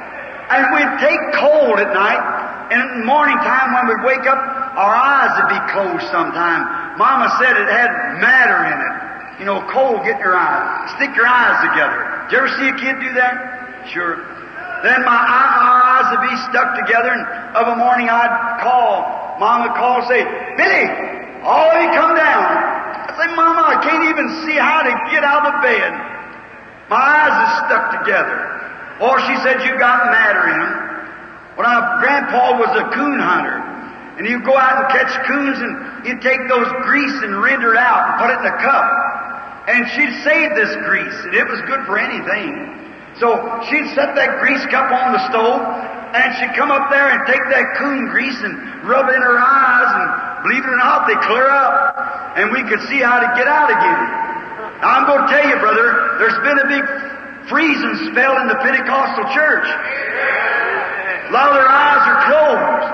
And 0.47 0.63
we'd 0.71 0.95
take 1.03 1.21
cold 1.43 1.83
at 1.83 1.91
night, 1.91 2.23
and 2.71 2.79
in 2.79 2.89
the 3.03 3.07
morning 3.07 3.35
time 3.43 3.75
when 3.75 3.91
we'd 3.91 4.05
wake 4.07 4.27
up, 4.31 4.39
our 4.39 4.95
eyes 4.95 5.35
would 5.43 5.51
be 5.51 5.63
closed 5.75 6.07
sometime. 6.15 6.99
Mama 6.99 7.27
said 7.43 7.59
it 7.59 7.67
had 7.67 7.91
matter 8.23 8.61
in 8.71 8.79
it. 8.79 8.95
You 9.43 9.45
know, 9.45 9.61
cold 9.75 10.07
get 10.07 10.17
in 10.17 10.23
your 10.23 10.39
eyes. 10.39 10.95
Stick 10.97 11.15
your 11.19 11.27
eyes 11.27 11.59
together. 11.67 11.99
Did 12.31 12.33
you 12.33 12.39
ever 12.39 12.51
see 12.57 12.69
a 12.71 12.77
kid 12.79 12.95
do 13.03 13.11
that? 13.19 13.35
Sure. 13.91 14.23
Then 14.87 15.03
my 15.03 15.19
our 15.19 15.83
eyes 15.83 16.07
would 16.15 16.25
be 16.31 16.37
stuck 16.47 16.79
together, 16.79 17.11
and 17.11 17.25
of 17.59 17.67
a 17.75 17.77
morning 17.77 18.09
I'd 18.09 18.63
call. 18.63 19.37
Mama 19.43 19.69
would 19.69 19.77
call 19.77 20.01
and 20.01 20.09
say, 20.09 20.23
Billy, 20.57 20.87
all 21.43 21.75
you 21.75 21.91
come 21.93 22.15
down. 22.15 22.47
I 23.07 23.13
say, 23.19 23.29
Mama, 23.35 23.67
I 23.67 23.77
can't 23.83 24.09
even 24.09 24.27
see 24.47 24.57
how 24.57 24.87
to 24.87 24.93
get 25.11 25.25
out 25.25 25.45
of 25.49 25.61
bed. 25.61 25.91
My 26.89 27.03
eyes 27.03 27.35
are 27.35 27.53
stuck 27.67 27.85
together. 27.99 28.56
Or 29.01 29.21
she 29.29 29.37
said, 29.45 29.61
you 29.61 29.79
got 29.79 30.09
matter 30.09 30.49
in 30.49 30.59
them. 30.59 30.75
When 31.57 31.65
our 31.65 32.01
grandpa 32.01 32.57
was 32.57 32.73
a 32.77 32.85
coon 32.93 33.19
hunter, 33.21 33.61
and 34.17 34.25
he'd 34.25 34.45
go 34.45 34.57
out 34.57 34.81
and 34.81 34.89
catch 34.93 35.13
coons, 35.29 35.57
and 35.61 36.05
he'd 36.09 36.21
take 36.25 36.41
those 36.49 36.69
grease 36.85 37.17
and 37.21 37.37
render 37.41 37.77
it 37.77 37.81
out 37.81 38.09
and 38.09 38.13
put 38.21 38.29
it 38.33 38.41
in 38.41 38.47
a 38.49 38.57
cup. 38.65 38.87
And 39.69 39.85
she'd 39.93 40.15
save 40.25 40.57
this 40.57 40.73
grease, 40.89 41.19
and 41.29 41.35
it 41.37 41.45
was 41.45 41.61
good 41.69 41.85
for 41.85 42.01
anything. 42.01 42.77
So 43.21 43.37
she'd 43.69 43.89
set 43.93 44.17
that 44.17 44.41
grease 44.41 44.65
cup 44.73 44.89
on 44.93 45.13
the 45.13 45.23
stove, 45.29 45.61
and 46.17 46.29
she'd 46.41 46.57
come 46.57 46.73
up 46.73 46.89
there 46.89 47.13
and 47.13 47.25
take 47.29 47.45
that 47.53 47.77
coon 47.77 48.09
grease 48.09 48.41
and 48.41 48.85
rub 48.89 49.09
it 49.09 49.17
in 49.17 49.25
her 49.25 49.37
eyes, 49.37 49.91
and 49.97 50.09
believe 50.49 50.65
it 50.65 50.73
or 50.73 50.81
not, 50.81 51.09
they 51.09 51.17
clear 51.29 51.49
up, 51.49 51.93
and 52.37 52.53
we 52.53 52.65
could 52.69 52.81
see 52.89 53.01
how 53.01 53.21
to 53.21 53.29
get 53.37 53.49
out 53.49 53.69
again. 53.69 54.05
Now, 54.81 54.97
I'm 54.97 55.05
going 55.09 55.25
to 55.25 55.29
tell 55.33 55.45
you, 55.45 55.57
brother, 55.57 56.21
there's 56.21 56.41
been 56.45 56.61
a 56.61 56.69
big 56.69 56.85
freezing 57.49 58.13
spell 58.13 58.39
in 58.43 58.47
the 58.49 58.59
Pentecostal 58.63 59.27
church. 59.35 59.69
A 61.27 61.33
lot 61.35 61.51
of 61.51 61.55
their 61.59 61.71
eyes 61.71 62.05
are 62.07 62.21
closed. 62.31 62.87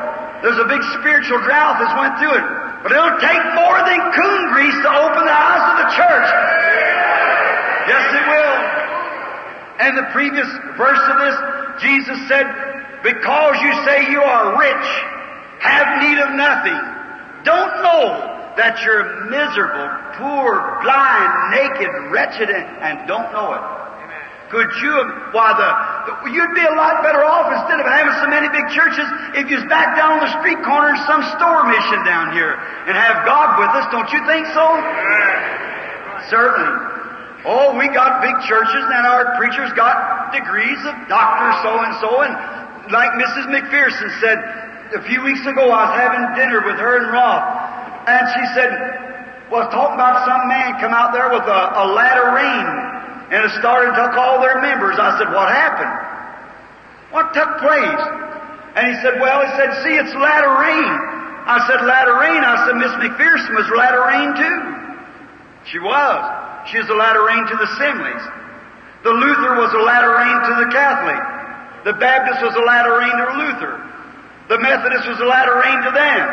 There's 0.42 0.60
a 0.60 0.68
big 0.68 0.82
spiritual 1.00 1.38
drought 1.44 1.78
that's 1.78 1.96
went 1.96 2.16
through 2.18 2.36
it. 2.36 2.46
But 2.82 2.90
it'll 2.90 3.20
take 3.22 3.44
more 3.54 3.78
than 3.86 4.00
coon 4.10 4.42
grease 4.56 4.78
to 4.82 4.90
open 4.90 5.22
the 5.22 5.36
eyes 5.36 5.64
of 5.70 5.76
the 5.86 5.88
church. 5.94 6.28
Yes, 7.86 8.04
it 8.10 8.24
will. 8.26 8.56
And 9.86 9.92
the 9.98 10.08
previous 10.10 10.48
verse 10.76 11.04
of 11.12 11.16
this, 11.22 11.36
Jesus 11.78 12.18
said, 12.26 12.46
Because 13.02 13.54
you 13.62 13.72
say 13.86 14.10
you 14.10 14.22
are 14.22 14.58
rich, 14.58 14.88
have 15.60 16.02
need 16.02 16.18
of 16.18 16.34
nothing, 16.34 16.78
don't 17.44 17.82
know 17.82 18.32
that 18.56 18.82
you're 18.84 19.30
miserable, 19.30 19.88
poor, 20.18 20.80
blind, 20.82 21.30
naked, 21.54 21.90
wretched, 22.10 22.50
and, 22.50 22.66
and 22.82 23.08
don't 23.08 23.32
know 23.32 23.54
it. 23.54 23.62
Could 24.52 24.68
you, 24.84 24.92
um, 24.92 25.32
why 25.32 25.56
the, 25.56 26.28
you'd 26.28 26.52
be 26.52 26.60
a 26.60 26.76
lot 26.76 27.00
better 27.00 27.24
off 27.24 27.48
instead 27.48 27.80
of 27.80 27.88
having 27.88 28.12
so 28.20 28.28
many 28.28 28.52
big 28.52 28.68
churches 28.76 29.08
if 29.32 29.48
you 29.48 29.56
was 29.56 29.64
back 29.72 29.96
down 29.96 30.20
on 30.20 30.28
the 30.28 30.32
street 30.44 30.60
corner 30.60 30.92
in 30.92 31.00
some 31.08 31.24
store 31.40 31.64
mission 31.72 32.04
down 32.04 32.36
here 32.36 32.60
and 32.84 32.92
have 32.92 33.24
God 33.24 33.56
with 33.56 33.72
us, 33.72 33.88
don't 33.88 34.12
you 34.12 34.20
think 34.28 34.44
so? 34.52 34.66
Certainly. 36.28 36.68
Oh, 37.48 37.72
we 37.80 37.88
got 37.96 38.20
big 38.20 38.36
churches 38.44 38.84
and 38.92 39.02
our 39.08 39.40
preachers 39.40 39.72
got 39.72 40.36
degrees 40.36 40.78
of 40.84 40.94
Doctor 41.08 41.48
so-and-so, 41.64 42.12
and 42.28 42.36
like 42.92 43.08
Mrs. 43.16 43.48
McPherson 43.48 44.08
said, 44.20 44.36
a 44.92 45.02
few 45.08 45.24
weeks 45.24 45.40
ago 45.48 45.72
I 45.72 45.88
was 45.88 45.94
having 45.96 46.22
dinner 46.36 46.60
with 46.60 46.76
her 46.76 47.00
and 47.00 47.08
Rolf, 47.08 47.40
and 48.04 48.22
she 48.36 48.44
said, 48.52 48.70
was 49.48 49.64
talking 49.72 49.96
about 49.96 50.28
some 50.28 50.44
man 50.44 50.76
come 50.76 50.92
out 50.92 51.16
there 51.16 51.32
with 51.32 51.48
a, 51.48 51.62
a 51.80 51.84
latter 51.96 52.36
rain, 52.36 52.92
and 53.32 53.48
it 53.48 53.52
started 53.56 53.96
to 53.96 54.12
took 54.12 54.12
all 54.20 54.44
their 54.44 54.60
members. 54.60 55.00
I 55.00 55.16
said, 55.16 55.32
what 55.32 55.48
happened? 55.48 55.96
What 57.16 57.32
took 57.32 57.48
place? 57.64 58.04
And 58.76 58.92
he 58.92 58.94
said, 59.00 59.16
well, 59.24 59.40
he 59.40 59.48
said, 59.56 59.72
see, 59.80 59.96
it's 59.96 60.12
latter 60.12 60.52
rain. 60.52 60.92
I 61.48 61.64
said, 61.64 61.80
latter 61.80 62.12
rain. 62.20 62.44
I 62.44 62.68
said, 62.68 62.76
Miss 62.76 62.92
McPherson 63.00 63.56
was 63.56 63.64
latter 63.72 64.04
rain 64.04 64.36
too. 64.36 64.58
She 65.64 65.80
was. 65.80 66.20
She 66.68 66.76
was 66.76 66.92
a 66.92 66.98
latter 67.00 67.24
rain 67.24 67.40
to 67.48 67.56
the 67.56 67.66
Assemblies. 67.72 68.24
The 69.00 69.16
Luther 69.16 69.56
was 69.56 69.72
a 69.72 69.80
latter 69.80 70.12
rain 70.12 70.36
to 70.36 70.52
the 70.62 70.68
Catholic. 70.68 71.20
The 71.88 71.96
Baptist 71.96 72.44
was 72.44 72.52
a 72.52 72.64
latter 72.68 73.00
rain 73.00 73.16
to 73.16 73.26
Luther. 73.32 73.74
The 74.52 74.60
Methodist 74.60 75.08
was 75.08 75.18
a 75.24 75.28
latter 75.28 75.56
rain 75.56 75.78
to 75.88 75.90
them. 75.90 76.24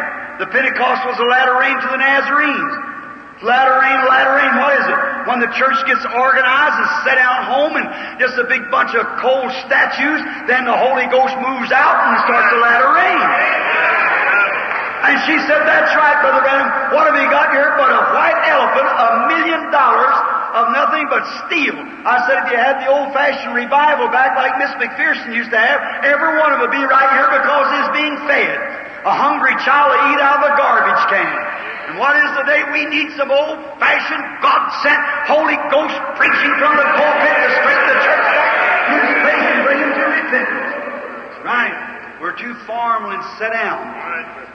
The 0.44 0.52
Pentecost 0.52 1.08
was 1.08 1.16
a 1.16 1.28
latter 1.32 1.56
rain 1.64 1.80
to 1.80 1.88
the 1.96 2.00
Nazarenes. 2.00 2.89
Latter 3.40 3.80
rain, 3.80 4.00
what 4.60 4.76
is 4.76 4.84
it? 4.84 5.00
When 5.32 5.40
the 5.40 5.48
church 5.56 5.80
gets 5.88 6.04
organized 6.04 6.76
and 6.76 6.90
set 7.08 7.16
out 7.16 7.48
home 7.48 7.80
and 7.80 7.88
just 8.20 8.36
a 8.36 8.44
big 8.52 8.68
bunch 8.68 8.92
of 9.00 9.08
cold 9.24 9.48
statues, 9.64 10.20
then 10.44 10.68
the 10.68 10.76
Holy 10.76 11.08
Ghost 11.08 11.32
moves 11.40 11.72
out 11.72 11.96
and 12.04 12.20
starts 12.28 12.52
a 12.52 12.60
latter 12.60 12.92
rain. 12.92 13.24
And 15.08 15.16
she 15.24 15.40
said, 15.48 15.64
that's 15.64 15.96
right, 15.96 16.20
Brother 16.20 16.44
Branham. 16.44 16.68
What 16.92 17.08
have 17.08 17.16
you 17.16 17.32
got 17.32 17.56
here 17.56 17.72
but 17.80 17.88
a 17.88 18.02
white 18.12 18.40
elephant, 18.52 18.88
a 18.92 19.10
million 19.32 19.72
dollars 19.72 20.16
of 20.60 20.76
nothing 20.76 21.08
but 21.08 21.24
steel? 21.48 21.80
I 22.04 22.20
said, 22.28 22.44
if 22.44 22.52
you 22.52 22.60
had 22.60 22.84
the 22.84 22.92
old-fashioned 22.92 23.56
revival 23.56 24.12
back 24.12 24.36
like 24.36 24.60
Miss 24.60 24.76
McPherson 24.76 25.32
used 25.32 25.56
to 25.56 25.60
have, 25.60 26.04
every 26.04 26.36
one 26.44 26.52
of 26.52 26.60
them 26.60 26.68
would 26.68 26.76
be 26.76 26.84
right 26.84 27.10
here 27.16 27.32
because 27.40 27.68
it's 27.80 27.92
being 27.96 28.20
fed. 28.28 28.60
A 29.08 29.16
hungry 29.16 29.56
child 29.64 29.96
will 29.96 30.04
eat 30.12 30.20
out 30.20 30.44
of 30.44 30.52
a 30.52 30.54
garbage 30.60 31.04
can. 31.08 31.69
And 31.90 31.98
what 31.98 32.14
is 32.22 32.30
the 32.38 32.46
day 32.46 32.62
we 32.70 32.86
need 32.86 33.10
some 33.18 33.34
old-fashioned, 33.34 34.26
God-sent, 34.46 35.02
Holy 35.26 35.58
Ghost 35.74 35.98
preaching 36.22 36.54
from 36.62 36.78
the 36.78 36.86
pulpit 36.86 37.34
to 37.34 37.50
straighten 37.66 37.88
the 37.90 38.00
church 38.06 38.26
back, 38.30 38.94
lose 38.94 39.14
faith 39.26 39.42
and 39.50 39.60
bring 39.66 39.80
them 39.82 39.94
to 39.98 40.06
repentance. 40.06 40.70
Right. 41.42 41.74
We're 42.22 42.38
too 42.38 42.54
formal 42.70 43.10
and 43.18 43.26
set 43.42 43.58
down. 43.58 43.82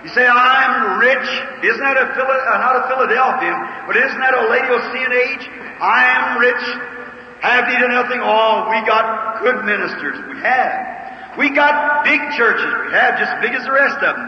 You 0.07 0.14
say, 0.14 0.22
I'm 0.22 1.03
rich. 1.03 1.26
Isn't 1.66 1.82
that 1.82 1.99
a, 1.99 2.14
Phila- 2.14 2.45
uh, 2.55 2.62
not 2.62 2.87
a 2.87 2.87
Philadelphian, 2.87 3.59
but 3.91 3.99
isn't 3.99 4.20
that 4.22 4.39
a 4.39 4.47
Laodicean 4.47 5.11
age? 5.11 5.43
I 5.82 6.07
am 6.14 6.39
rich. 6.39 6.62
Have 7.43 7.66
need 7.66 7.82
of 7.82 7.91
nothing. 7.91 8.22
Oh, 8.22 8.70
we 8.70 8.78
got 8.87 9.43
good 9.43 9.64
ministers. 9.66 10.22
We 10.30 10.39
have. 10.39 11.35
We 11.35 11.51
got 11.51 12.05
big 12.07 12.20
churches. 12.39 12.70
We 12.87 12.95
have 12.95 13.18
just 13.18 13.32
as 13.32 13.41
big 13.43 13.59
as 13.59 13.66
the 13.66 13.74
rest 13.74 13.99
of 13.99 14.14
them. 14.14 14.22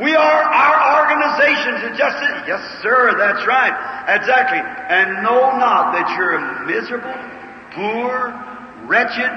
We 0.00 0.14
are, 0.14 0.42
our 0.42 1.04
organizations 1.04 1.84
are 1.84 1.96
just, 1.96 2.16
yes 2.48 2.62
sir, 2.80 3.14
that's 3.18 3.46
right. 3.46 3.74
Exactly. 4.16 4.58
And 4.58 5.22
know 5.22 5.56
not 5.58 5.92
that 5.92 6.16
you're 6.16 6.40
miserable, 6.64 7.12
poor, 7.76 8.32
wretched, 8.88 9.32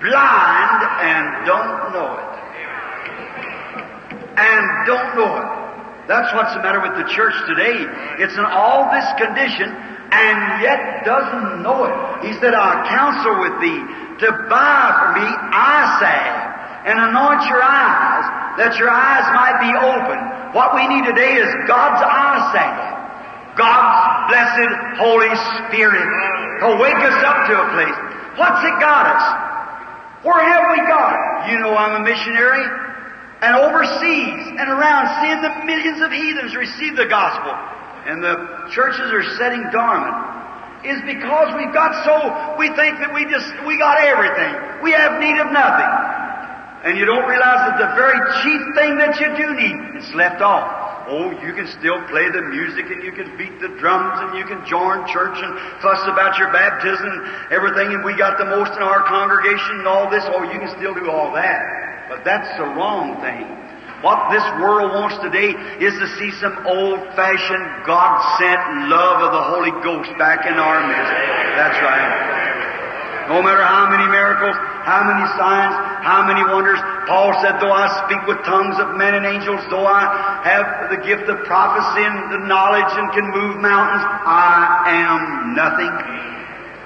blind, 0.00 0.80
and 1.02 1.46
don't 1.46 1.92
know 1.92 2.18
it 2.18 2.32
and 4.36 4.86
don't 4.86 5.10
know 5.16 5.32
it. 5.38 5.48
That's 6.08 6.32
what's 6.34 6.54
the 6.54 6.62
matter 6.64 6.80
with 6.80 6.96
the 6.98 7.08
church 7.12 7.36
today. 7.46 7.84
It's 8.18 8.34
in 8.34 8.44
all 8.44 8.90
this 8.90 9.06
condition 9.20 9.70
and 9.70 10.36
yet 10.60 11.04
doesn't 11.04 11.62
know 11.62 11.86
it. 11.86 11.94
He 12.26 12.32
said, 12.40 12.52
I 12.52 12.84
counsel 12.88 13.38
with 13.40 13.56
thee 13.62 13.80
to 14.26 14.28
buy 14.50 14.82
for 14.98 15.08
me 15.16 15.24
eye 15.24 15.88
salve 16.00 16.42
and 16.90 16.96
anoint 16.98 17.42
your 17.48 17.62
eyes 17.62 18.41
that 18.60 18.76
your 18.76 18.90
eyes 18.92 19.26
might 19.32 19.58
be 19.64 19.72
open. 19.72 20.18
What 20.52 20.76
we 20.76 20.84
need 20.88 21.08
today 21.08 21.40
is 21.40 21.48
God's 21.64 22.00
eyesight. 22.04 22.92
God's 23.56 24.32
blessed 24.32 24.72
Holy 25.00 25.32
Spirit 25.68 26.08
to 26.64 26.76
wake 26.80 27.00
us 27.00 27.18
up 27.24 27.48
to 27.48 27.54
a 27.56 27.66
place. 27.76 27.98
What's 28.36 28.60
it 28.64 28.76
got 28.80 29.04
us? 29.12 29.24
Where 30.24 30.40
have 30.40 30.72
we 30.72 30.80
got 30.88 31.12
it? 31.12 31.52
You 31.52 31.58
know 31.60 31.74
I'm 31.76 32.00
a 32.00 32.04
missionary 32.04 32.64
and 33.42 33.58
overseas 33.58 34.54
and 34.54 34.68
around 34.70 35.10
seeing 35.20 35.42
the 35.42 35.52
millions 35.66 36.00
of 36.00 36.12
heathens 36.12 36.54
receive 36.54 36.96
the 36.96 37.06
gospel 37.10 37.52
and 38.06 38.22
the 38.22 38.70
churches 38.70 39.10
are 39.10 39.26
setting 39.36 39.62
dormant 39.70 40.14
is 40.86 40.98
because 41.06 41.54
we've 41.58 41.74
got 41.74 41.94
so 42.06 42.58
we 42.58 42.66
think 42.74 42.98
that 42.98 43.10
we 43.14 43.26
just 43.26 43.50
we 43.66 43.78
got 43.78 43.98
everything 43.98 44.82
we 44.82 44.90
have 44.90 45.18
need 45.18 45.38
of 45.38 45.50
nothing 45.50 45.90
and 46.84 46.98
you 46.98 47.04
don't 47.06 47.28
realize 47.28 47.70
that 47.70 47.78
the 47.78 47.90
very 47.94 48.18
chief 48.42 48.62
thing 48.74 48.98
that 48.98 49.14
you 49.20 49.28
do 49.38 49.46
need 49.54 49.78
is 50.02 50.08
left 50.14 50.42
off 50.42 51.06
oh 51.08 51.30
you 51.42 51.52
can 51.54 51.66
still 51.78 51.98
play 52.08 52.26
the 52.30 52.42
music 52.50 52.86
and 52.90 53.02
you 53.02 53.12
can 53.12 53.26
beat 53.36 53.54
the 53.60 53.70
drums 53.78 54.18
and 54.22 54.38
you 54.38 54.44
can 54.44 54.62
join 54.66 55.06
church 55.10 55.38
and 55.38 55.52
fuss 55.82 56.02
about 56.06 56.38
your 56.38 56.50
baptism 56.50 57.06
and 57.06 57.52
everything 57.52 57.94
and 57.94 58.04
we 58.04 58.16
got 58.18 58.38
the 58.38 58.46
most 58.46 58.70
in 58.74 58.82
our 58.82 59.02
congregation 59.06 59.82
and 59.82 59.86
all 59.86 60.10
this 60.10 60.24
oh 60.34 60.42
you 60.42 60.58
can 60.58 60.70
still 60.78 60.94
do 60.94 61.10
all 61.10 61.32
that 61.34 61.82
but 62.12 62.28
that's 62.28 62.52
the 62.58 62.68
wrong 62.76 63.16
thing. 63.24 63.48
What 64.04 64.28
this 64.28 64.44
world 64.60 64.92
wants 64.92 65.16
today 65.24 65.48
is 65.80 65.96
to 65.96 66.06
see 66.20 66.28
some 66.44 66.52
old-fashioned, 66.66 67.86
God-sent 67.88 68.92
love 68.92 69.24
of 69.24 69.32
the 69.32 69.44
Holy 69.48 69.72
Ghost 69.80 70.12
back 70.18 70.44
in 70.44 70.52
our 70.52 70.78
midst. 70.84 71.16
That's 71.56 71.78
right. 71.80 72.71
No 73.32 73.40
matter 73.40 73.64
how 73.64 73.88
many 73.88 74.04
miracles, 74.12 74.52
how 74.84 75.08
many 75.08 75.24
signs, 75.40 75.72
how 76.04 76.20
many 76.28 76.44
wonders, 76.52 76.76
Paul 77.08 77.32
said, 77.40 77.56
though 77.64 77.72
I 77.72 77.88
speak 78.04 78.20
with 78.28 78.44
tongues 78.44 78.76
of 78.76 78.92
men 79.00 79.16
and 79.16 79.24
angels, 79.24 79.64
though 79.72 79.88
I 79.88 80.04
have 80.44 80.92
the 80.92 81.00
gift 81.00 81.32
of 81.32 81.40
prophecy 81.48 82.04
and 82.04 82.28
the 82.28 82.44
knowledge 82.44 82.92
and 82.92 83.08
can 83.16 83.24
move 83.32 83.56
mountains, 83.56 84.04
I 84.04 84.84
am 85.00 85.56
nothing. 85.56 85.96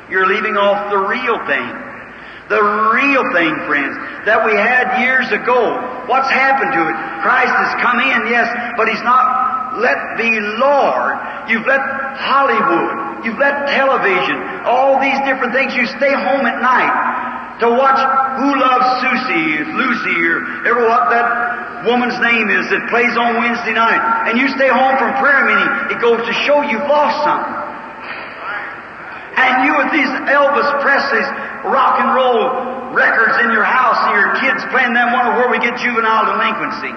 You're 0.06 0.30
leaving 0.30 0.54
off 0.54 0.86
the 0.94 1.02
real 1.02 1.34
thing. 1.50 1.66
The 2.46 2.62
real 2.94 3.26
thing, 3.34 3.66
friends, 3.66 3.98
that 4.22 4.46
we 4.46 4.54
had 4.54 5.02
years 5.02 5.26
ago. 5.34 5.82
What's 6.06 6.30
happened 6.30 6.70
to 6.78 6.82
it? 6.86 6.94
Christ 7.26 7.50
has 7.58 7.74
come 7.82 7.98
in, 7.98 8.30
yes, 8.30 8.46
but 8.78 8.86
He's 8.86 9.02
not 9.02 9.82
let 9.82 9.98
the 10.14 10.30
Lord. 10.62 11.50
You've 11.50 11.66
let 11.66 11.82
Hollywood. 12.22 13.05
You've 13.24 13.38
let 13.38 13.68
television. 13.70 14.36
All 14.66 15.00
these 15.00 15.16
different 15.24 15.54
things. 15.54 15.72
You 15.72 15.86
stay 15.86 16.12
home 16.12 16.44
at 16.44 16.60
night 16.60 16.92
to 17.60 17.72
watch 17.72 18.00
Who 18.36 18.50
Loves 18.60 18.88
Susie, 19.00 19.64
Lucy, 19.72 20.18
or 20.28 20.68
ever 20.68 20.84
what 20.84 21.08
that 21.08 21.88
woman's 21.88 22.18
name 22.20 22.52
is 22.52 22.68
that 22.68 22.84
plays 22.92 23.16
on 23.16 23.40
Wednesday 23.40 23.72
night. 23.72 24.28
And 24.28 24.36
you 24.36 24.48
stay 24.52 24.68
home 24.68 24.98
from 25.00 25.16
prayer 25.16 25.46
meeting. 25.48 25.96
It 25.96 25.98
goes 26.02 26.20
to 26.20 26.32
show 26.44 26.60
you've 26.66 26.84
lost 26.84 27.16
something. 27.24 27.56
And 29.36 29.68
you 29.68 29.72
with 29.76 29.92
these 29.92 30.08
Elvis 30.32 30.68
Presley's 30.80 31.28
rock 31.68 32.00
and 32.00 32.12
roll 32.16 32.92
records 32.96 33.36
in 33.44 33.52
your 33.52 33.64
house 33.64 34.00
and 34.08 34.16
your 34.16 34.32
kids 34.40 34.64
playing 34.72 34.92
them 34.96 35.12
wonder 35.12 35.36
where 35.36 35.50
we 35.52 35.60
get 35.60 35.76
juvenile 35.76 36.24
delinquency. 36.32 36.92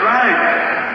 Right. 0.00 0.89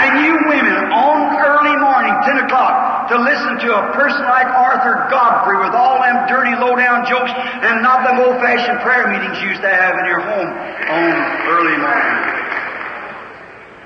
And 0.00 0.24
you 0.24 0.32
women 0.48 0.96
on 0.96 1.36
early 1.36 1.76
morning, 1.76 2.16
10 2.24 2.48
o'clock, 2.48 3.08
to 3.12 3.20
listen 3.20 3.60
to 3.68 3.70
a 3.76 3.92
person 3.92 4.24
like 4.24 4.48
Arthur 4.48 5.06
Godfrey 5.12 5.60
with 5.60 5.76
all 5.76 6.00
them 6.00 6.24
dirty 6.24 6.56
low-down 6.56 7.04
jokes 7.04 7.30
and 7.36 7.82
not 7.84 8.08
them 8.08 8.16
old-fashioned 8.24 8.80
prayer 8.80 9.12
meetings 9.12 9.36
you 9.44 9.52
used 9.52 9.60
to 9.60 9.68
have 9.68 9.98
in 10.00 10.06
your 10.08 10.24
home 10.24 10.48
on 10.48 11.12
early 11.52 11.76
morning. 11.76 12.16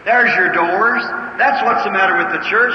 There's 0.04 0.30
your 0.36 0.52
doors. 0.52 1.02
That's 1.40 1.64
what's 1.64 1.82
the 1.82 1.90
matter 1.90 2.14
with 2.20 2.30
the 2.30 2.46
church. 2.46 2.74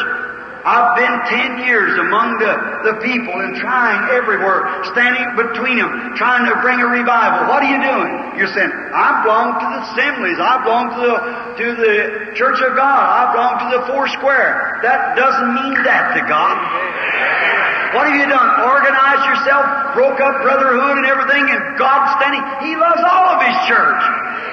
I've 0.66 0.92
been 1.00 1.16
ten 1.32 1.50
years 1.64 1.96
among 2.00 2.36
the, 2.40 2.54
the 2.92 2.96
people 3.00 3.32
and 3.32 3.56
trying 3.56 4.12
everywhere, 4.12 4.84
standing 4.92 5.24
between 5.40 5.80
them, 5.80 6.16
trying 6.20 6.44
to 6.52 6.56
bring 6.60 6.84
a 6.84 6.90
revival. 6.92 7.48
What 7.48 7.64
are 7.64 7.72
you 7.72 7.80
doing? 7.80 8.12
You're 8.36 8.52
saying, 8.52 8.72
I 8.72 9.24
belong 9.24 9.56
to 9.56 9.66
the 9.72 9.80
assemblies. 9.88 10.40
I 10.40 10.60
belong 10.64 10.86
to 10.96 11.00
the, 11.00 11.16
to 11.64 11.66
the 11.80 11.96
Church 12.36 12.60
of 12.60 12.76
God. 12.76 13.04
I 13.08 13.32
belong 13.32 13.54
to 13.64 13.68
the 13.80 13.82
Four 13.88 14.12
Square. 14.20 14.84
That 14.84 15.16
doesn't 15.16 15.52
mean 15.56 15.80
that 15.88 16.20
to 16.20 16.22
God. 16.28 16.56
What 17.96 18.06
have 18.06 18.20
you 18.20 18.30
done? 18.30 18.50
Organized 18.70 19.26
yourself, 19.26 19.66
broke 19.98 20.22
up 20.22 20.46
brotherhood 20.46 21.02
and 21.02 21.08
everything, 21.10 21.50
and 21.50 21.62
God 21.80 22.06
standing. 22.22 22.44
He 22.62 22.78
loves 22.78 23.02
all 23.02 23.34
of 23.34 23.40
His 23.42 23.58
church. 23.66 24.04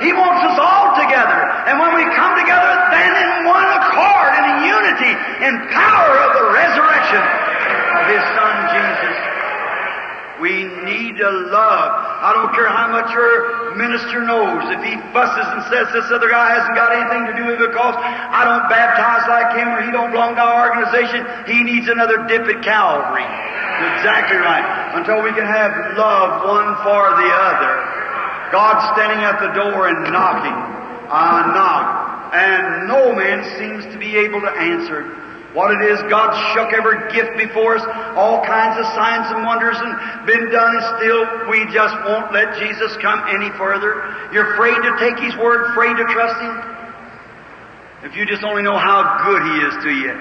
He 0.01 0.13
wants 0.13 0.41
us 0.45 0.57
all 0.57 0.97
together. 0.97 1.41
And 1.69 1.77
when 1.77 1.93
we 1.99 2.05
come 2.17 2.33
together, 2.37 2.73
then 2.95 3.13
in 3.13 3.31
one 3.45 3.69
accord, 3.77 4.31
in 4.41 4.46
unity, 4.67 5.13
in 5.47 5.55
power 5.71 6.15
of 6.27 6.31
the 6.35 6.47
resurrection 6.51 7.23
of 7.23 8.05
His 8.11 8.25
Son 8.35 8.55
Jesus, 8.75 9.17
we 10.43 10.69
need 10.85 11.17
to 11.17 11.31
love 11.31 12.07
I 12.17 12.33
don't 12.33 12.49
care 12.57 12.67
how 12.67 12.89
much 12.89 13.13
your 13.13 13.77
minister 13.77 14.25
knows. 14.25 14.65
If 14.73 14.81
he 14.81 14.97
fusses 15.13 15.47
and 15.53 15.63
says 15.69 15.93
this 15.93 16.09
other 16.09 16.33
guy 16.33 16.59
hasn't 16.59 16.73
got 16.73 16.97
anything 16.97 17.29
to 17.29 17.35
do 17.37 17.45
with 17.45 17.61
it 17.61 17.69
because 17.69 17.93
I 17.95 18.41
don't 18.43 18.65
baptize 18.73 19.29
like 19.29 19.53
him 19.53 19.69
or 19.69 19.85
he 19.85 19.93
don't 19.93 20.17
belong 20.17 20.33
to 20.35 20.43
our 20.43 20.73
organization, 20.73 21.29
he 21.45 21.61
needs 21.61 21.93
another 21.93 22.25
dip 22.25 22.49
at 22.49 22.65
Calvary. 22.65 23.23
Exactly 23.23 24.41
right. 24.41 24.65
Until 24.97 25.21
we 25.21 25.37
can 25.37 25.45
have 25.45 25.71
love 25.95 26.49
one 26.49 26.73
for 26.81 27.05
the 27.21 27.29
other. 27.29 27.75
God 28.49 28.81
standing 28.97 29.21
at 29.21 29.37
the 29.45 29.53
door 29.53 29.93
and 29.93 30.09
knocking. 30.09 30.57
I 31.07 31.53
knock. 31.53 31.96
And 32.33 32.89
no 32.89 33.15
man 33.15 33.45
seems 33.59 33.85
to 33.93 33.99
be 33.99 34.17
able 34.17 34.41
to 34.41 34.51
answer 34.51 35.05
what 35.57 35.73
it 35.73 35.89
is. 35.89 35.97
God 36.13 36.37
shook 36.53 36.77
every 36.77 37.09
gift 37.17 37.33
before 37.41 37.81
us, 37.81 37.85
all 38.13 38.45
kinds 38.45 38.77
of 38.77 38.85
signs 38.93 39.33
and 39.33 39.41
wonders 39.47 39.77
and 39.81 40.27
been 40.29 40.53
done, 40.53 40.77
and 40.77 40.85
still 41.01 41.25
we 41.49 41.65
just 41.73 41.97
won't 42.05 42.29
let 42.33 42.61
Jesus 42.61 42.93
come 43.01 43.25
any 43.33 43.49
further. 43.57 44.05
You're 44.33 44.53
afraid 44.53 44.77
to 44.77 44.93
take 45.01 45.17
His 45.17 45.33
word, 45.41 45.73
afraid 45.73 45.97
to 45.97 46.05
trust 46.13 46.37
Him. 46.45 46.57
If 48.05 48.15
you 48.15 48.27
just 48.27 48.45
only 48.45 48.63
know 48.63 48.77
how 48.77 49.25
good 49.25 49.41
He 49.49 49.55
is 49.65 49.75
to 49.81 49.91
you, 49.91 50.13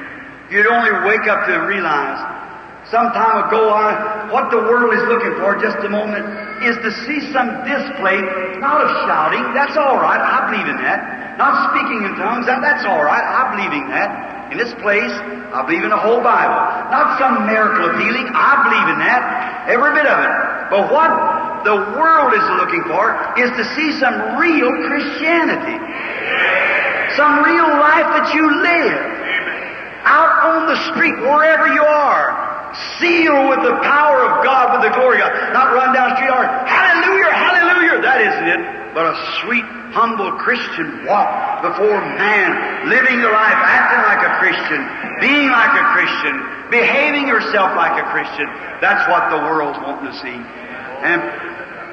you'd 0.50 0.72
only 0.72 0.94
wake 1.04 1.28
up 1.28 1.46
to 1.52 1.68
realize 1.68 2.45
some 2.94 3.10
time 3.18 3.50
ago, 3.50 3.74
I, 3.74 4.30
what 4.30 4.54
the 4.54 4.62
world 4.62 4.94
is 4.94 5.02
looking 5.10 5.34
for, 5.42 5.58
just 5.58 5.82
a 5.82 5.90
moment, 5.90 6.22
is 6.62 6.78
to 6.86 6.94
see 7.10 7.18
some 7.34 7.66
display, 7.66 8.22
not 8.62 8.86
of 8.86 8.90
shouting, 9.10 9.42
that's 9.58 9.74
all 9.74 9.98
right, 9.98 10.22
I 10.22 10.46
believe 10.54 10.70
in 10.70 10.78
that. 10.86 11.34
Not 11.42 11.74
speaking 11.74 12.06
in 12.06 12.14
tongues, 12.22 12.46
that, 12.46 12.62
that's 12.62 12.86
all 12.86 13.02
right, 13.02 13.26
I 13.26 13.58
believe 13.58 13.74
in 13.74 13.90
that. 13.90 14.54
In 14.54 14.62
this 14.62 14.70
place, 14.86 15.10
I 15.50 15.66
believe 15.66 15.82
in 15.82 15.90
the 15.90 15.98
whole 15.98 16.22
Bible. 16.22 16.62
Not 16.94 17.18
some 17.18 17.50
miracle 17.50 17.90
of 17.90 17.98
healing, 17.98 18.30
I 18.30 18.54
believe 18.70 18.88
in 18.94 19.00
that, 19.02 19.66
every 19.66 19.98
bit 19.98 20.06
of 20.06 20.22
it. 20.22 20.34
But 20.70 20.94
what 20.94 21.10
the 21.66 21.78
world 21.98 22.38
is 22.38 22.46
looking 22.62 22.86
for 22.86 23.18
is 23.42 23.50
to 23.50 23.64
see 23.74 23.98
some 23.98 24.38
real 24.38 24.70
Christianity. 24.86 25.82
Some 27.18 27.42
real 27.42 27.70
life 27.82 28.10
that 28.14 28.30
you 28.38 28.46
live. 28.46 29.02
Out 30.06 30.54
on 30.54 30.70
the 30.70 30.78
street, 30.94 31.18
wherever 31.26 31.66
you 31.74 31.82
are 31.82 32.55
sealed 33.00 33.50
with 33.50 33.62
the 33.64 33.76
power 33.84 34.24
of 34.24 34.44
God, 34.44 34.76
with 34.76 34.84
the 34.90 34.94
glory 34.96 35.22
of 35.22 35.30
God. 35.30 35.54
Not 35.54 35.74
run 35.74 35.94
down 35.96 36.12
the 36.12 36.16
street 36.20 36.32
hallelujah, 36.32 37.32
hallelujah. 37.32 37.98
That 38.02 38.20
isn't 38.22 38.48
it. 38.48 38.62
But 38.96 39.12
a 39.12 39.16
sweet, 39.44 39.68
humble 39.92 40.32
Christian 40.40 41.04
walk 41.04 41.64
before 41.64 42.00
man, 42.16 42.88
living 42.88 43.20
the 43.20 43.28
life, 43.28 43.60
acting 43.60 44.04
like 44.08 44.24
a 44.24 44.34
Christian, 44.40 44.82
being 45.20 45.52
like 45.52 45.76
a 45.76 45.86
Christian, 45.92 46.36
behaving 46.72 47.28
yourself 47.28 47.76
like 47.76 48.00
a 48.00 48.08
Christian. 48.12 48.48
That's 48.80 49.04
what 49.12 49.28
the 49.36 49.40
world's 49.52 49.80
wanting 49.84 50.12
to 50.12 50.16
see. 50.24 50.38
And 51.04 51.20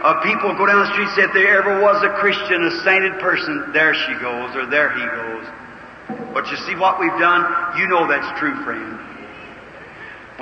uh, 0.02 0.22
people 0.22 0.54
go 0.54 0.66
down 0.66 0.78
the 0.86 0.90
street 0.94 1.10
and 1.10 1.16
say, 1.18 1.26
if 1.26 1.34
there 1.34 1.58
ever 1.58 1.82
was 1.82 2.02
a 2.06 2.10
Christian, 2.22 2.62
a 2.70 2.74
sainted 2.86 3.18
person, 3.18 3.74
there 3.74 3.94
she 3.94 4.14
goes, 4.22 4.54
or 4.54 4.66
there 4.66 4.94
he 4.94 5.02
goes. 5.02 5.44
But 6.34 6.50
you 6.50 6.56
see 6.66 6.74
what 6.78 6.98
we've 6.98 7.18
done? 7.18 7.42
You 7.78 7.86
know 7.90 8.06
that's 8.06 8.30
true, 8.38 8.54
friend. 8.62 9.11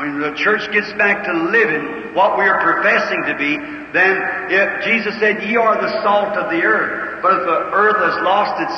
When 0.00 0.18
the 0.18 0.32
church 0.32 0.64
gets 0.72 0.90
back 0.94 1.28
to 1.28 1.32
living 1.52 2.14
what 2.14 2.38
we 2.38 2.48
are 2.48 2.56
professing 2.64 3.20
to 3.28 3.36
be, 3.36 3.52
then 3.92 4.16
if 4.48 4.84
Jesus 4.88 5.12
said, 5.20 5.42
"Ye 5.42 5.56
are 5.56 5.76
the 5.76 5.92
salt 6.00 6.38
of 6.38 6.48
the 6.48 6.64
earth," 6.64 7.20
but 7.20 7.36
if 7.36 7.44
the 7.44 7.60
earth 7.76 8.00
has 8.08 8.16
lost 8.24 8.62
its, 8.64 8.76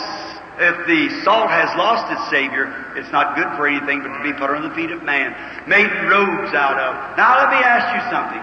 if 0.59 0.87
the 0.89 1.23
salt 1.23 1.49
has 1.49 1.71
lost 1.79 2.11
its 2.11 2.29
Savior, 2.29 2.75
it's 2.97 3.13
not 3.13 3.37
good 3.37 3.47
for 3.55 3.69
anything 3.69 4.03
but 4.03 4.19
to 4.19 4.23
be 4.25 4.33
put 4.33 4.51
on 4.51 4.67
the 4.67 4.75
feet 4.75 4.91
of 4.91 5.05
man, 5.05 5.33
made 5.69 5.87
robes 6.11 6.55
out 6.55 6.77
of. 6.81 7.17
Now 7.17 7.39
let 7.39 7.51
me 7.51 7.63
ask 7.63 7.87
you 7.95 8.03
something. 8.11 8.43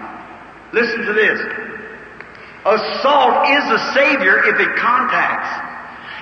Listen 0.72 1.04
to 1.04 1.12
this. 1.12 1.38
A 2.64 2.78
salt 3.02 3.46
is 3.50 3.64
a 3.76 3.92
Savior 3.92 4.42
if 4.44 4.58
it 4.58 4.76
contacts. 4.76 5.52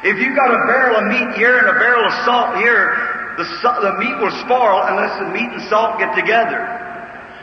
If 0.03 0.19
you've 0.19 0.35
got 0.35 0.51
a 0.51 0.67
barrel 0.67 0.97
of 0.97 1.05
meat 1.05 1.37
here 1.37 1.59
and 1.59 1.69
a 1.69 1.79
barrel 1.79 2.05
of 2.05 2.13
salt 2.25 2.57
here, 2.57 3.18
the, 3.39 3.47
the 3.47 3.95
meat 4.03 4.19
will 4.19 4.35
spoil 4.43 4.83
unless 4.91 5.15
the 5.23 5.31
meat 5.31 5.47
and 5.47 5.63
salt 5.71 5.97
get 6.03 6.11
together. 6.19 6.59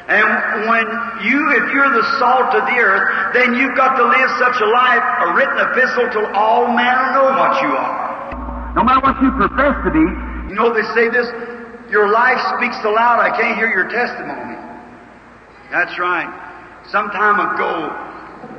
And 0.05 0.69
when 0.69 0.85
you, 1.25 1.39
if 1.57 1.65
you're 1.73 1.89
the 1.89 2.05
salt 2.21 2.53
of 2.53 2.67
the 2.69 2.77
earth, 2.77 3.33
then 3.33 3.55
you've 3.57 3.73
got 3.73 3.97
to 3.97 4.05
live 4.05 4.29
such 4.37 4.59
a 4.61 4.69
life, 4.69 5.01
a 5.23 5.27
written 5.33 5.57
epistle 5.71 6.05
till 6.13 6.27
all 6.37 6.67
men 6.69 6.99
know 7.15 7.33
what 7.33 7.57
you 7.63 7.73
are. 7.73 8.75
No 8.77 8.83
matter 8.83 9.01
what 9.01 9.17
you 9.23 9.31
profess 9.33 9.73
to 9.81 9.89
be, 9.89 10.05
You 10.51 10.53
know, 10.53 10.69
they 10.69 10.85
say 10.93 11.09
this, 11.09 11.25
your 11.89 12.11
life 12.11 12.37
speaks 12.59 12.77
so 12.83 12.93
loud 12.93 13.17
I 13.17 13.33
can't 13.33 13.57
hear 13.57 13.71
your 13.71 13.89
testimony. 13.89 14.59
That's 15.71 15.97
right. 15.97 16.29
Some 16.91 17.09
time 17.09 17.41
ago, 17.41 17.89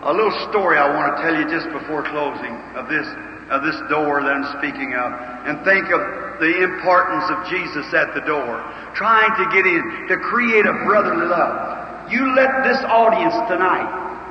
a 0.02 0.12
little 0.12 0.34
story 0.50 0.78
I 0.78 0.90
want 0.90 1.14
to 1.14 1.22
tell 1.22 1.34
you 1.36 1.46
just 1.46 1.70
before 1.70 2.02
closing 2.10 2.58
of 2.74 2.90
this, 2.90 3.06
of 3.50 3.62
this 3.62 3.78
door 3.88 4.22
that 4.22 4.32
I'm 4.32 4.48
speaking 4.58 4.94
of. 4.94 5.12
And 5.46 5.62
think 5.62 5.86
of 5.94 6.02
the 6.42 6.66
importance 6.66 7.24
of 7.30 7.46
Jesus 7.48 7.86
at 7.94 8.12
the 8.12 8.24
door, 8.26 8.60
trying 8.94 9.32
to 9.38 9.44
get 9.54 9.64
in, 9.64 9.82
to 10.10 10.16
create 10.18 10.66
a 10.66 10.74
brotherly 10.84 11.26
love. 11.26 12.10
You 12.10 12.34
let 12.34 12.62
this 12.62 12.78
audience 12.86 13.34
tonight, 13.48 13.88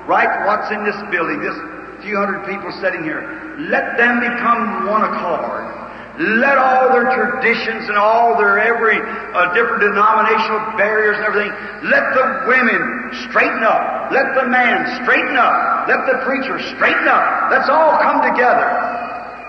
right 0.08 0.32
what's 0.48 0.72
in 0.72 0.84
this 0.86 1.00
building, 1.12 1.42
this 1.42 1.58
few 2.04 2.16
hundred 2.16 2.46
people 2.46 2.70
sitting 2.80 3.04
here, 3.04 3.24
let 3.72 3.98
them 3.98 4.20
become 4.20 4.88
one 4.88 5.04
accord. 5.04 5.76
Let 6.16 6.56
all 6.56 6.96
their 6.96 7.12
traditions 7.12 7.92
and 7.92 8.00
all 8.00 8.40
their 8.40 8.56
every 8.56 8.96
uh, 8.96 9.52
different 9.52 9.84
denominational 9.84 10.80
barriers 10.80 11.20
and 11.20 11.28
everything, 11.28 11.52
let 11.92 12.08
the 12.16 12.48
women 12.48 13.12
straighten 13.28 13.64
up. 13.68 14.16
Let 14.16 14.32
the 14.40 14.48
man 14.48 15.04
straighten 15.04 15.36
up. 15.36 15.92
Let 15.92 16.08
the 16.08 16.24
preacher 16.24 16.56
straighten 16.72 17.08
up. 17.12 17.52
Let's 17.52 17.68
all 17.68 18.00
come 18.00 18.24
together. 18.24 19.05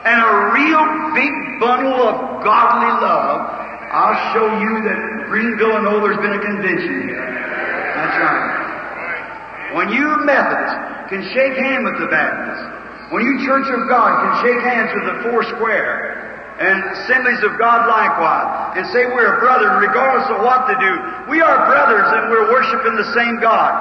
And 0.07 0.18
a 0.22 0.32
real 0.54 0.84
big 1.18 1.34
bundle 1.59 1.98
of 2.07 2.44
godly 2.46 2.92
love. 3.02 3.42
I'll 3.90 4.20
show 4.30 4.46
you 4.62 4.72
that 4.86 5.00
Greenville 5.26 5.82
and 5.82 5.86
oh, 5.90 5.98
there's 5.98 6.22
been 6.22 6.38
a 6.38 6.44
convention 6.46 7.11
here. 7.11 7.26
That's 7.26 8.16
right. 8.22 9.74
When 9.74 9.90
you 9.90 10.07
Methodists 10.22 11.11
can 11.11 11.26
shake 11.34 11.59
hands 11.59 11.90
with 11.90 11.98
the 12.07 12.11
Baptists, 12.11 13.11
when 13.11 13.26
you 13.26 13.34
Church 13.46 13.66
of 13.66 13.90
God 13.90 14.11
can 14.22 14.32
shake 14.46 14.62
hands 14.62 14.94
with 14.94 15.07
the 15.11 15.16
Four 15.26 15.42
Square, 15.59 16.16
and 16.57 16.80
Assemblies 16.96 17.42
of 17.44 17.59
God 17.61 17.84
likewise, 17.84 18.80
and 18.80 18.88
say 18.88 19.04
we're 19.12 19.36
a 19.36 19.40
brother 19.44 19.76
regardless 19.76 20.24
of 20.32 20.40
what 20.40 20.64
they 20.70 20.78
do. 20.80 20.94
We 21.28 21.44
are 21.44 21.66
brothers 21.68 22.09
and 22.16 22.32
we're 22.32 22.48
worshiping 22.48 22.96
the 22.96 23.11
same 23.12 23.42
God. 23.44 23.74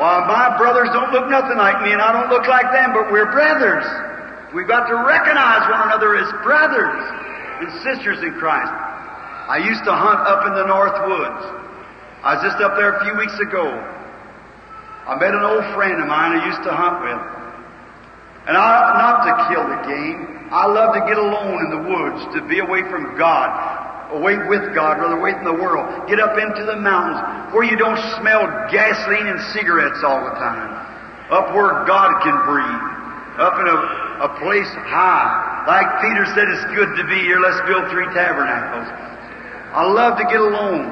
While 0.00 0.24
my 0.24 0.56
brothers 0.56 0.88
don't 0.96 1.12
look 1.12 1.28
nothing 1.28 1.60
like 1.60 1.82
me 1.84 1.92
and 1.92 2.00
I 2.00 2.10
don't 2.16 2.32
look 2.32 2.48
like 2.48 2.72
them, 2.72 2.96
but 2.96 3.12
we're 3.12 3.30
brothers. 3.30 3.84
We've 4.54 4.70
got 4.70 4.86
to 4.86 4.94
recognize 4.94 5.66
one 5.66 5.82
another 5.90 6.14
as 6.14 6.30
brothers 6.46 7.02
and 7.58 7.68
sisters 7.82 8.22
in 8.22 8.38
Christ. 8.38 8.70
I 8.70 9.58
used 9.66 9.82
to 9.82 9.90
hunt 9.90 10.22
up 10.22 10.46
in 10.46 10.54
the 10.54 10.66
North 10.70 10.94
Woods. 11.10 11.42
I 12.22 12.38
was 12.38 12.42
just 12.46 12.62
up 12.62 12.78
there 12.78 12.94
a 12.94 13.02
few 13.02 13.18
weeks 13.18 13.34
ago. 13.42 13.66
I 13.66 15.18
met 15.18 15.34
an 15.34 15.42
old 15.42 15.66
friend 15.74 15.98
of 15.98 16.06
mine 16.06 16.38
I 16.38 16.46
used 16.46 16.62
to 16.64 16.70
hunt 16.70 17.02
with. 17.02 17.22
And 18.46 18.54
I, 18.54 18.94
not 18.94 19.16
to 19.26 19.32
kill 19.50 19.66
the 19.66 19.80
game, 19.90 20.48
I 20.54 20.70
love 20.70 20.94
to 20.94 21.02
get 21.02 21.18
alone 21.18 21.58
in 21.66 21.70
the 21.74 21.82
woods, 21.90 22.22
to 22.38 22.40
be 22.46 22.62
away 22.62 22.86
from 22.86 23.18
God, 23.18 23.50
away 24.14 24.38
with 24.38 24.70
God, 24.70 25.02
rather 25.02 25.18
away 25.18 25.34
from 25.34 25.50
the 25.50 25.58
world. 25.58 26.06
Get 26.06 26.22
up 26.22 26.38
into 26.38 26.62
the 26.62 26.78
mountains 26.78 27.18
where 27.50 27.66
you 27.66 27.74
don't 27.74 27.98
smell 28.22 28.46
gasoline 28.70 29.34
and 29.34 29.40
cigarettes 29.50 29.98
all 30.06 30.22
the 30.22 30.36
time. 30.38 30.78
Up 31.34 31.50
where 31.58 31.82
God 31.90 32.22
can 32.22 32.38
breathe. 32.46 32.84
Up 33.42 33.58
in 33.58 33.66
a, 33.66 34.03
a 34.20 34.30
place 34.38 34.70
high. 34.86 35.64
Like 35.66 35.88
Peter 36.04 36.24
said, 36.36 36.46
it's 36.52 36.68
good 36.76 36.90
to 37.00 37.04
be 37.08 37.18
here. 37.24 37.40
Let's 37.40 37.62
build 37.66 37.90
three 37.90 38.06
tabernacles. 38.12 38.86
I 39.74 39.82
love 39.90 40.18
to 40.18 40.26
get 40.30 40.38
alone. 40.38 40.86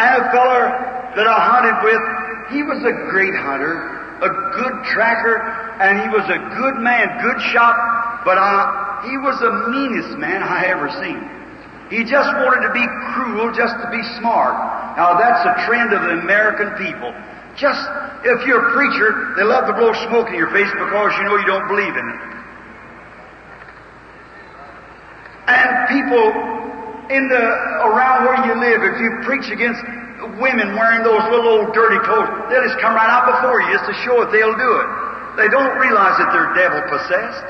And 0.00 0.10
a 0.18 0.24
feller 0.32 0.66
that 1.14 1.26
I 1.28 1.38
hunted 1.38 1.76
with, 1.84 2.02
he 2.50 2.64
was 2.66 2.80
a 2.82 2.94
great 3.12 3.36
hunter, 3.36 4.18
a 4.18 4.30
good 4.56 4.74
tracker, 4.90 5.38
and 5.78 6.00
he 6.02 6.08
was 6.10 6.26
a 6.26 6.40
good 6.58 6.80
man, 6.82 7.06
good 7.22 7.38
shot, 7.54 7.76
but 8.24 8.40
I, 8.40 9.04
he 9.06 9.14
was 9.20 9.38
the 9.38 9.70
meanest 9.70 10.18
man 10.18 10.42
I 10.42 10.66
ever 10.72 10.88
seen. 10.98 11.20
He 11.92 12.06
just 12.06 12.30
wanted 12.40 12.66
to 12.66 12.72
be 12.72 12.86
cruel 13.14 13.50
just 13.52 13.74
to 13.78 13.86
be 13.90 14.02
smart. 14.18 14.54
Now 14.96 15.18
that's 15.18 15.42
a 15.42 15.54
trend 15.66 15.92
of 15.92 16.02
the 16.02 16.22
American 16.22 16.74
people. 16.78 17.10
Just, 17.58 17.82
if 18.24 18.46
you're 18.46 18.62
a 18.62 18.70
preacher, 18.72 19.34
they 19.36 19.42
love 19.42 19.66
to 19.66 19.74
blow 19.74 19.92
smoke 20.08 20.30
in 20.30 20.38
your 20.38 20.50
face 20.54 20.70
because 20.70 21.12
you 21.18 21.24
know 21.26 21.36
you 21.36 21.46
don't 21.46 21.66
believe 21.66 21.94
in 21.94 22.06
it. 22.08 22.20
And 25.50 25.68
people 25.90 26.24
in 27.10 27.26
the, 27.26 27.42
around 27.90 28.30
where 28.30 28.38
you 28.46 28.54
live, 28.54 28.86
if 28.86 28.96
you 29.02 29.10
preach 29.26 29.50
against 29.50 29.82
women 30.38 30.78
wearing 30.78 31.02
those 31.02 31.26
little 31.26 31.58
old 31.58 31.74
dirty 31.74 31.98
clothes, 32.06 32.30
they'll 32.46 32.62
just 32.62 32.78
come 32.78 32.94
right 32.94 33.10
out 33.10 33.26
before 33.26 33.58
you 33.66 33.74
just 33.74 33.90
to 33.90 33.96
show 34.06 34.22
it 34.22 34.30
they'll 34.30 34.54
do 34.54 34.72
it. 34.78 34.88
They 35.34 35.50
don't 35.50 35.74
realize 35.78 36.14
that 36.22 36.30
they're 36.30 36.54
devil 36.54 36.82
possessed. 36.86 37.46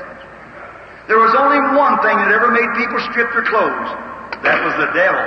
There 1.05 1.21
was 1.21 1.35
only 1.37 1.61
one 1.77 2.01
thing 2.01 2.17
that 2.17 2.31
ever 2.33 2.49
made 2.49 2.69
people 2.77 2.97
strip 3.11 3.29
their 3.37 3.45
clothes. 3.45 3.89
That 4.41 4.63
was 4.65 4.73
the 4.81 4.89
devil. 4.97 5.21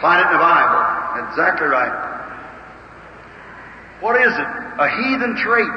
Find 0.00 0.24
it 0.24 0.28
in 0.30 0.32
the 0.32 0.44
Bible. 0.44 1.28
Exactly 1.28 1.68
right. 1.68 1.92
What 4.00 4.16
is 4.20 4.32
it? 4.32 4.48
A 4.80 4.88
heathen 4.88 5.36
trait. 5.36 5.76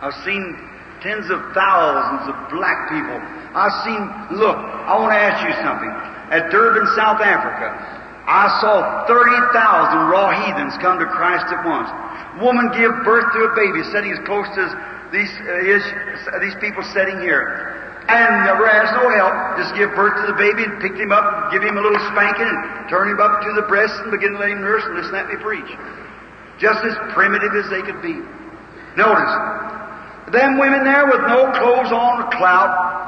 I've 0.00 0.14
seen 0.24 0.67
tens 1.00 1.30
of 1.30 1.40
thousands 1.54 2.30
of 2.30 2.34
black 2.50 2.90
people. 2.90 3.18
I've 3.54 3.76
seen, 3.84 4.02
look, 4.38 4.56
I 4.56 4.94
want 4.98 5.12
to 5.14 5.20
ask 5.20 5.40
you 5.46 5.54
something. 5.62 5.90
At 6.28 6.50
Durban, 6.52 6.84
South 6.94 7.24
Africa, 7.24 7.72
I 8.28 8.52
saw 8.60 9.08
30,000 9.08 10.12
raw 10.12 10.28
heathens 10.36 10.76
come 10.84 11.00
to 11.00 11.08
Christ 11.08 11.48
at 11.48 11.64
once. 11.64 11.88
Woman 12.44 12.68
give 12.76 12.92
birth 13.02 13.32
to 13.32 13.48
a 13.48 13.52
baby 13.56 13.80
sitting 13.88 14.12
as 14.12 14.20
close 14.28 14.46
as 14.60 14.70
these, 15.10 15.32
uh, 15.32 15.64
his, 15.64 15.82
these 16.44 16.56
people 16.60 16.84
sitting 16.92 17.18
here. 17.24 17.74
And 18.08 18.44
never 18.44 18.64
asked 18.68 18.96
no 18.96 19.08
help. 19.12 19.32
Just 19.60 19.76
give 19.76 19.92
birth 19.92 20.16
to 20.24 20.32
the 20.32 20.38
baby 20.40 20.64
and 20.64 20.80
picked 20.80 20.96
him 20.96 21.12
up 21.12 21.52
give 21.52 21.60
him 21.60 21.76
a 21.76 21.80
little 21.80 22.00
spanking 22.12 22.48
and 22.48 22.88
turn 22.88 23.08
him 23.08 23.20
up 23.20 23.40
to 23.44 23.52
the 23.52 23.64
breast 23.68 23.92
and 24.04 24.12
begin 24.12 24.32
to 24.32 24.38
let 24.38 24.48
him 24.48 24.60
nurse 24.60 24.84
and 24.84 24.96
listen 24.96 25.14
at 25.16 25.28
me 25.28 25.36
preach. 25.40 25.68
Just 26.60 26.84
as 26.84 26.96
primitive 27.12 27.52
as 27.56 27.68
they 27.68 27.80
could 27.84 28.00
be. 28.00 28.16
Notice, 28.96 29.32
them 30.32 30.58
women 30.58 30.84
there 30.84 31.06
with 31.06 31.22
no 31.26 31.50
clothes 31.52 31.92
on 31.92 32.30
clout. 32.32 32.98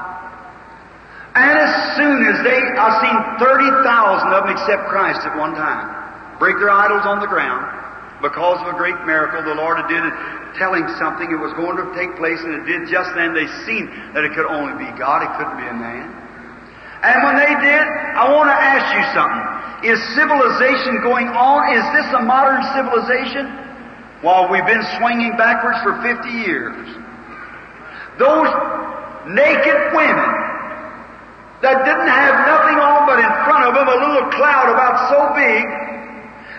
And 1.35 1.55
as 1.59 1.73
soon 1.95 2.27
as 2.27 2.43
they, 2.43 2.59
I've 2.59 2.99
seen 2.99 3.17
30,000 3.39 4.35
of 4.35 4.45
them 4.45 4.51
accept 4.51 4.91
Christ 4.91 5.23
at 5.23 5.39
one 5.39 5.55
time. 5.55 5.87
Break 6.39 6.59
their 6.59 6.71
idols 6.71 7.07
on 7.07 7.21
the 7.21 7.31
ground 7.31 7.81
because 8.21 8.61
of 8.61 8.75
a 8.75 8.77
great 8.77 8.99
miracle 9.09 9.41
the 9.45 9.57
Lord 9.57 9.81
had 9.81 9.89
did 9.89 10.05
it, 10.05 10.15
telling 10.59 10.85
something 11.01 11.31
it 11.31 11.41
was 11.41 11.53
going 11.57 11.77
to 11.81 11.87
take 11.97 12.13
place, 12.21 12.41
and 12.45 12.53
it 12.53 12.65
did 12.69 12.89
just 12.89 13.15
then. 13.17 13.33
They 13.33 13.49
seen 13.65 13.89
that 14.13 14.25
it 14.25 14.37
could 14.37 14.49
only 14.49 14.77
be 14.77 14.89
God, 14.99 15.25
it 15.25 15.33
couldn't 15.41 15.57
be 15.57 15.69
a 15.69 15.77
man. 15.77 16.09
And 17.01 17.25
when 17.25 17.37
they 17.41 17.55
did, 17.65 17.85
I 18.19 18.29
want 18.29 18.53
to 18.53 18.59
ask 18.59 18.85
you 18.93 19.05
something. 19.17 19.45
Is 19.89 19.97
civilization 20.13 21.01
going 21.01 21.33
on? 21.33 21.73
Is 21.73 21.87
this 21.97 22.09
a 22.13 22.21
modern 22.21 22.61
civilization? 22.77 23.49
While 24.21 24.53
we've 24.53 24.67
been 24.69 24.85
swinging 25.01 25.33
backwards 25.41 25.81
for 25.81 25.97
50 26.05 26.29
years. 26.45 26.77
Those 28.21 28.53
naked 29.33 29.97
women 29.97 30.31
that 31.65 31.85
didn't 31.89 32.13
have 32.13 32.35
nothing 32.45 32.77
on 32.77 33.09
but 33.09 33.19
in 33.21 33.33
front 33.49 33.65
of 33.65 33.73
them 33.73 33.89
a 33.89 33.97
little 33.97 34.29
cloud 34.37 34.69
about 34.69 35.09
so 35.09 35.33
big 35.33 35.65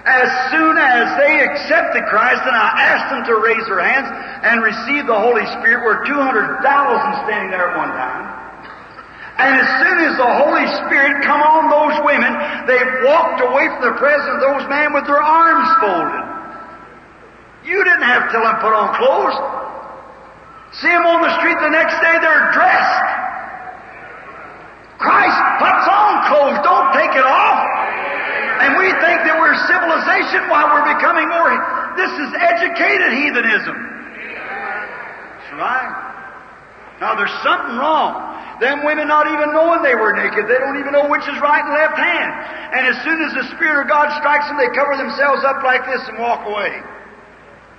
as 0.06 0.30
soon 0.50 0.78
as 0.82 1.06
they 1.22 1.46
accepted 1.46 2.10
Christ 2.10 2.42
and 2.42 2.58
I 2.58 2.74
asked 2.90 3.10
them 3.14 3.22
to 3.30 3.38
raise 3.38 3.62
their 3.70 3.86
hands 3.86 4.10
and 4.42 4.66
receive 4.66 5.06
the 5.06 5.18
Holy 5.18 5.46
Spirit, 5.62 5.86
were 5.86 6.02
200,000 6.10 6.66
standing 7.30 7.54
there 7.54 7.70
at 7.70 7.78
one 7.78 7.94
time. 7.94 8.26
And 9.38 9.62
as 9.62 9.70
soon 9.86 9.98
as 10.10 10.14
the 10.18 10.32
Holy 10.42 10.66
Spirit 10.86 11.22
come 11.22 11.42
on 11.42 11.70
those 11.70 11.98
women, 12.02 12.34
they 12.66 12.82
walked 13.06 13.46
away 13.46 13.70
from 13.78 13.94
the 13.94 13.98
presence 14.02 14.30
of 14.38 14.42
those 14.42 14.66
men 14.70 14.94
with 14.94 15.06
their 15.06 15.22
arms 15.22 15.70
folded. 15.78 16.26
You 17.70 17.78
didn't 17.86 18.06
have 18.06 18.26
to 18.26 18.30
tell 18.34 18.42
them 18.42 18.58
put 18.58 18.74
on 18.74 18.98
clothes. 18.98 19.61
See 20.80 20.88
them 20.88 21.04
on 21.04 21.20
the 21.20 21.34
street 21.40 21.60
the 21.60 21.74
next 21.74 22.00
day, 22.00 22.16
they're 22.24 22.48
dressed. 22.56 23.08
Christ 25.02 25.40
puts 25.60 25.86
on 25.90 26.12
clothes, 26.32 26.60
don't 26.64 26.94
take 26.96 27.12
it 27.12 27.26
off. 27.28 27.60
And 28.62 28.78
we 28.78 28.88
think 29.04 29.26
that 29.26 29.36
we're 29.36 29.58
civilization 29.68 30.48
while 30.48 30.70
we're 30.72 30.86
becoming 30.96 31.28
more. 31.28 31.52
This 31.98 32.14
is 32.14 32.30
educated 32.38 33.10
heathenism. 33.20 33.76
That's 33.76 35.52
right. 35.58 35.92
Now 37.02 37.18
there's 37.18 37.34
something 37.42 37.76
wrong. 37.82 38.32
Them 38.62 38.86
women 38.86 39.10
not 39.10 39.26
even 39.26 39.52
knowing 39.58 39.82
they 39.82 39.98
were 39.98 40.14
naked. 40.14 40.46
They 40.46 40.62
don't 40.62 40.78
even 40.78 40.94
know 40.94 41.10
which 41.10 41.26
is 41.26 41.36
right 41.42 41.66
and 41.66 41.74
left 41.74 41.98
hand. 41.98 42.32
And 42.78 42.86
as 42.86 42.96
soon 43.02 43.18
as 43.26 43.34
the 43.34 43.46
Spirit 43.58 43.82
of 43.82 43.88
God 43.90 44.14
strikes 44.22 44.46
them, 44.48 44.62
they 44.62 44.70
cover 44.78 44.96
themselves 44.96 45.42
up 45.44 45.66
like 45.66 45.82
this 45.90 46.06
and 46.08 46.22
walk 46.22 46.46
away. 46.46 46.80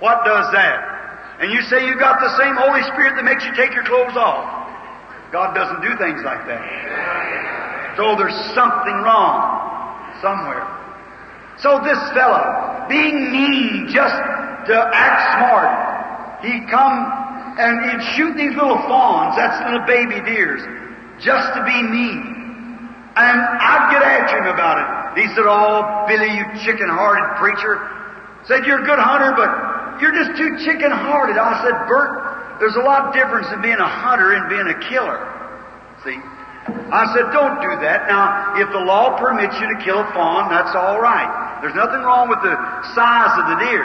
What 0.03 0.27
does 0.27 0.51
that? 0.51 1.02
And 1.39 1.51
you 1.51 1.61
say 1.63 1.85
you 1.85 1.97
got 1.97 2.19
the 2.19 2.33
same 2.37 2.55
Holy 2.55 2.83
Spirit 2.93 3.15
that 3.15 3.25
makes 3.25 3.43
you 3.45 3.53
take 3.55 3.73
your 3.73 3.83
clothes 3.83 4.15
off. 4.15 4.45
God 5.31 5.53
doesn't 5.57 5.81
do 5.81 5.97
things 5.97 6.21
like 6.23 6.45
that. 6.45 7.97
So 7.97 8.15
there's 8.15 8.37
something 8.53 8.97
wrong 9.01 10.13
somewhere. 10.21 10.65
So 11.57 11.81
this 11.81 11.97
fellow, 12.13 12.85
being 12.89 13.31
mean 13.31 13.89
just 13.89 14.13
to 14.69 14.75
act 14.93 15.19
smart, 15.37 15.69
he 16.45 16.61
come 16.69 16.97
and 17.57 17.73
he'd 17.85 18.03
shoot 18.17 18.33
these 18.37 18.53
little 18.57 18.77
fawns, 18.89 19.35
that's 19.37 19.61
little 19.65 19.85
baby 19.85 20.21
deers, 20.25 20.61
just 21.21 21.53
to 21.53 21.61
be 21.65 21.77
mean. 21.81 22.33
And 23.13 23.37
I'd 23.37 23.93
get 23.93 24.01
after 24.01 24.41
him 24.41 24.49
about 24.49 24.81
it. 24.81 25.21
He 25.21 25.27
said, 25.37 25.45
Oh, 25.45 26.05
Billy, 26.09 26.33
you 26.33 26.45
chicken-hearted 26.65 27.37
preacher. 27.37 27.77
Said, 28.45 28.65
you're 28.65 28.81
a 28.81 28.85
good 28.85 28.99
hunter, 28.99 29.31
but 29.37 29.49
you're 30.01 30.15
just 30.15 30.37
too 30.37 30.57
chicken-hearted. 30.65 31.37
I 31.37 31.61
said, 31.65 31.75
Bert, 31.89 32.59
there's 32.59 32.75
a 32.75 32.85
lot 32.85 33.09
of 33.09 33.13
difference 33.13 33.51
in 33.51 33.61
being 33.61 33.81
a 33.81 33.89
hunter 33.89 34.33
and 34.33 34.47
being 34.49 34.69
a 34.71 34.77
killer. 34.89 35.19
See? 36.05 36.17
I 36.69 37.03
said, 37.11 37.33
don't 37.35 37.59
do 37.59 37.71
that. 37.83 38.07
Now, 38.07 38.55
if 38.55 38.71
the 38.71 38.79
law 38.79 39.19
permits 39.19 39.55
you 39.59 39.67
to 39.67 39.77
kill 39.83 39.99
a 39.99 40.07
fawn, 40.15 40.47
that's 40.47 40.71
all 40.71 41.01
right. 41.01 41.59
There's 41.59 41.75
nothing 41.75 41.99
wrong 42.07 42.29
with 42.29 42.39
the 42.39 42.55
size 42.95 43.33
of 43.35 43.45
the 43.51 43.57
deer. 43.67 43.83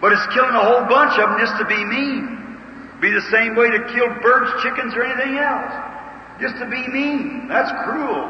But 0.00 0.12
it's 0.12 0.26
killing 0.36 0.52
a 0.52 0.64
whole 0.64 0.84
bunch 0.84 1.16
of 1.16 1.32
them 1.32 1.40
just 1.40 1.56
to 1.56 1.64
be 1.64 1.80
mean. 1.80 3.00
Be 3.00 3.08
the 3.08 3.24
same 3.32 3.56
way 3.56 3.72
to 3.72 3.80
kill 3.96 4.12
birds, 4.20 4.52
chickens, 4.60 4.92
or 4.92 5.08
anything 5.08 5.40
else. 5.40 5.72
Just 6.40 6.60
to 6.60 6.66
be 6.68 6.84
mean. 6.92 7.48
That's 7.48 7.72
cruel. 7.88 8.28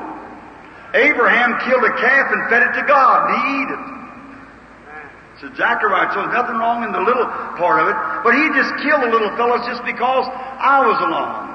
Abraham 0.94 1.58
killed 1.66 1.82
a 1.82 1.94
calf 1.98 2.26
and 2.30 2.40
fed 2.50 2.62
it 2.62 2.72
to 2.78 2.86
God, 2.86 3.26
and 3.26 3.34
he 3.34 3.46
ate 3.58 3.70
it. 3.74 3.93
So 5.44 5.52
Zachariah, 5.60 6.08
so 6.16 6.24
nothing 6.32 6.56
wrong 6.56 6.88
in 6.88 6.92
the 6.96 7.04
little 7.04 7.28
part 7.60 7.76
of 7.76 7.92
it, 7.92 7.96
but 8.24 8.32
he 8.32 8.48
just 8.56 8.80
killed 8.80 9.04
the 9.04 9.12
little 9.12 9.28
fellows 9.36 9.60
just 9.68 9.84
because 9.84 10.24
I 10.24 10.80
was 10.80 10.96
along. 11.04 11.52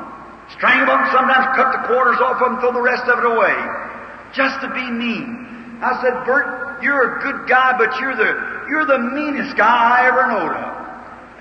Strangle 0.53 0.93
them, 0.93 1.09
sometimes 1.09 1.57
cut 1.57 1.73
the 1.73 1.81
quarters 1.89 2.21
off 2.21 2.37
of 2.37 2.53
them, 2.53 2.55
throw 2.61 2.69
the 2.69 2.85
rest 2.85 3.09
of 3.09 3.17
it 3.17 3.25
away. 3.25 3.57
Just 4.37 4.61
to 4.61 4.69
be 4.77 4.85
mean. 4.93 5.81
I 5.81 5.97
said, 6.05 6.21
Bert, 6.21 6.85
you're 6.85 7.17
a 7.17 7.25
good 7.25 7.49
guy, 7.49 7.81
but 7.81 7.89
you're 7.97 8.13
the, 8.13 8.69
you're 8.69 8.85
the 8.85 9.01
meanest 9.09 9.57
guy 9.57 9.65
I 9.65 10.05
ever 10.05 10.21
knowed 10.37 10.53
of. 10.53 10.73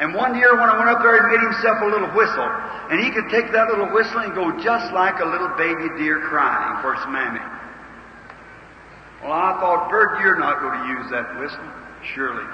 And 0.00 0.16
one 0.16 0.32
year 0.32 0.56
when 0.56 0.72
I 0.72 0.80
went 0.80 0.88
up 0.88 1.04
there, 1.04 1.20
he 1.20 1.36
made 1.36 1.44
himself 1.52 1.84
a 1.84 1.88
little 1.92 2.08
whistle. 2.16 2.48
And 2.88 2.96
he 2.96 3.12
could 3.12 3.28
take 3.28 3.52
that 3.52 3.68
little 3.68 3.92
whistle 3.92 4.24
and 4.24 4.32
go 4.32 4.56
just 4.64 4.88
like 4.96 5.20
a 5.20 5.28
little 5.28 5.52
baby 5.60 6.00
deer 6.00 6.24
crying 6.32 6.80
for 6.80 6.96
its 6.96 7.04
mammy. 7.12 7.44
Well, 9.20 9.36
I 9.36 9.60
thought, 9.60 9.92
Bert, 9.92 10.24
you're 10.24 10.40
not 10.40 10.64
going 10.64 10.80
to 10.80 10.84
use 10.96 11.12
that 11.12 11.28
whistle. 11.36 11.77
Surely. 12.14 12.46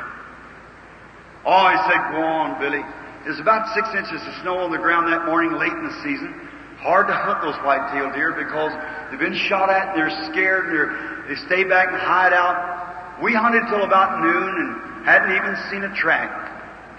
Oh, 1.44 1.68
he 1.68 1.76
said, 1.88 2.00
go 2.12 2.22
on, 2.24 2.60
Billy. 2.60 2.82
There's 3.24 3.40
about 3.40 3.72
six 3.74 3.88
inches 3.96 4.20
of 4.20 4.32
snow 4.42 4.58
on 4.64 4.70
the 4.70 4.78
ground 4.78 5.12
that 5.12 5.24
morning 5.26 5.56
late 5.56 5.72
in 5.72 5.84
the 5.84 5.96
season. 6.04 6.32
Hard 6.80 7.08
to 7.08 7.16
hunt 7.16 7.40
those 7.40 7.56
white-tailed 7.64 8.12
deer 8.12 8.36
because 8.36 8.72
they've 9.08 9.20
been 9.20 9.36
shot 9.48 9.70
at 9.70 9.92
and 9.92 9.96
they're 9.96 10.12
scared 10.32 10.68
and 10.68 10.72
they're, 10.76 10.92
they 11.28 11.36
stay 11.48 11.64
back 11.64 11.88
and 11.88 11.96
hide 11.96 12.32
out. 12.32 13.20
We 13.22 13.32
hunted 13.32 13.64
till 13.68 13.84
about 13.84 14.20
noon 14.20 14.52
and 14.52 15.06
hadn't 15.06 15.32
even 15.32 15.56
seen 15.72 15.84
a 15.84 15.92
track. 15.96 16.28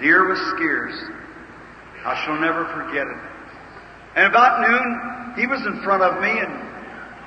Deer 0.01 0.25
was 0.25 0.41
scarce. 0.57 0.97
I 2.05 2.17
shall 2.25 2.37
never 2.41 2.65
forget 2.73 3.05
it. 3.05 3.21
And 4.15 4.25
about 4.25 4.61
noon, 4.61 5.37
he 5.37 5.45
was 5.45 5.61
in 5.65 5.81
front 5.83 6.01
of 6.01 6.21
me 6.21 6.29
and 6.29 6.53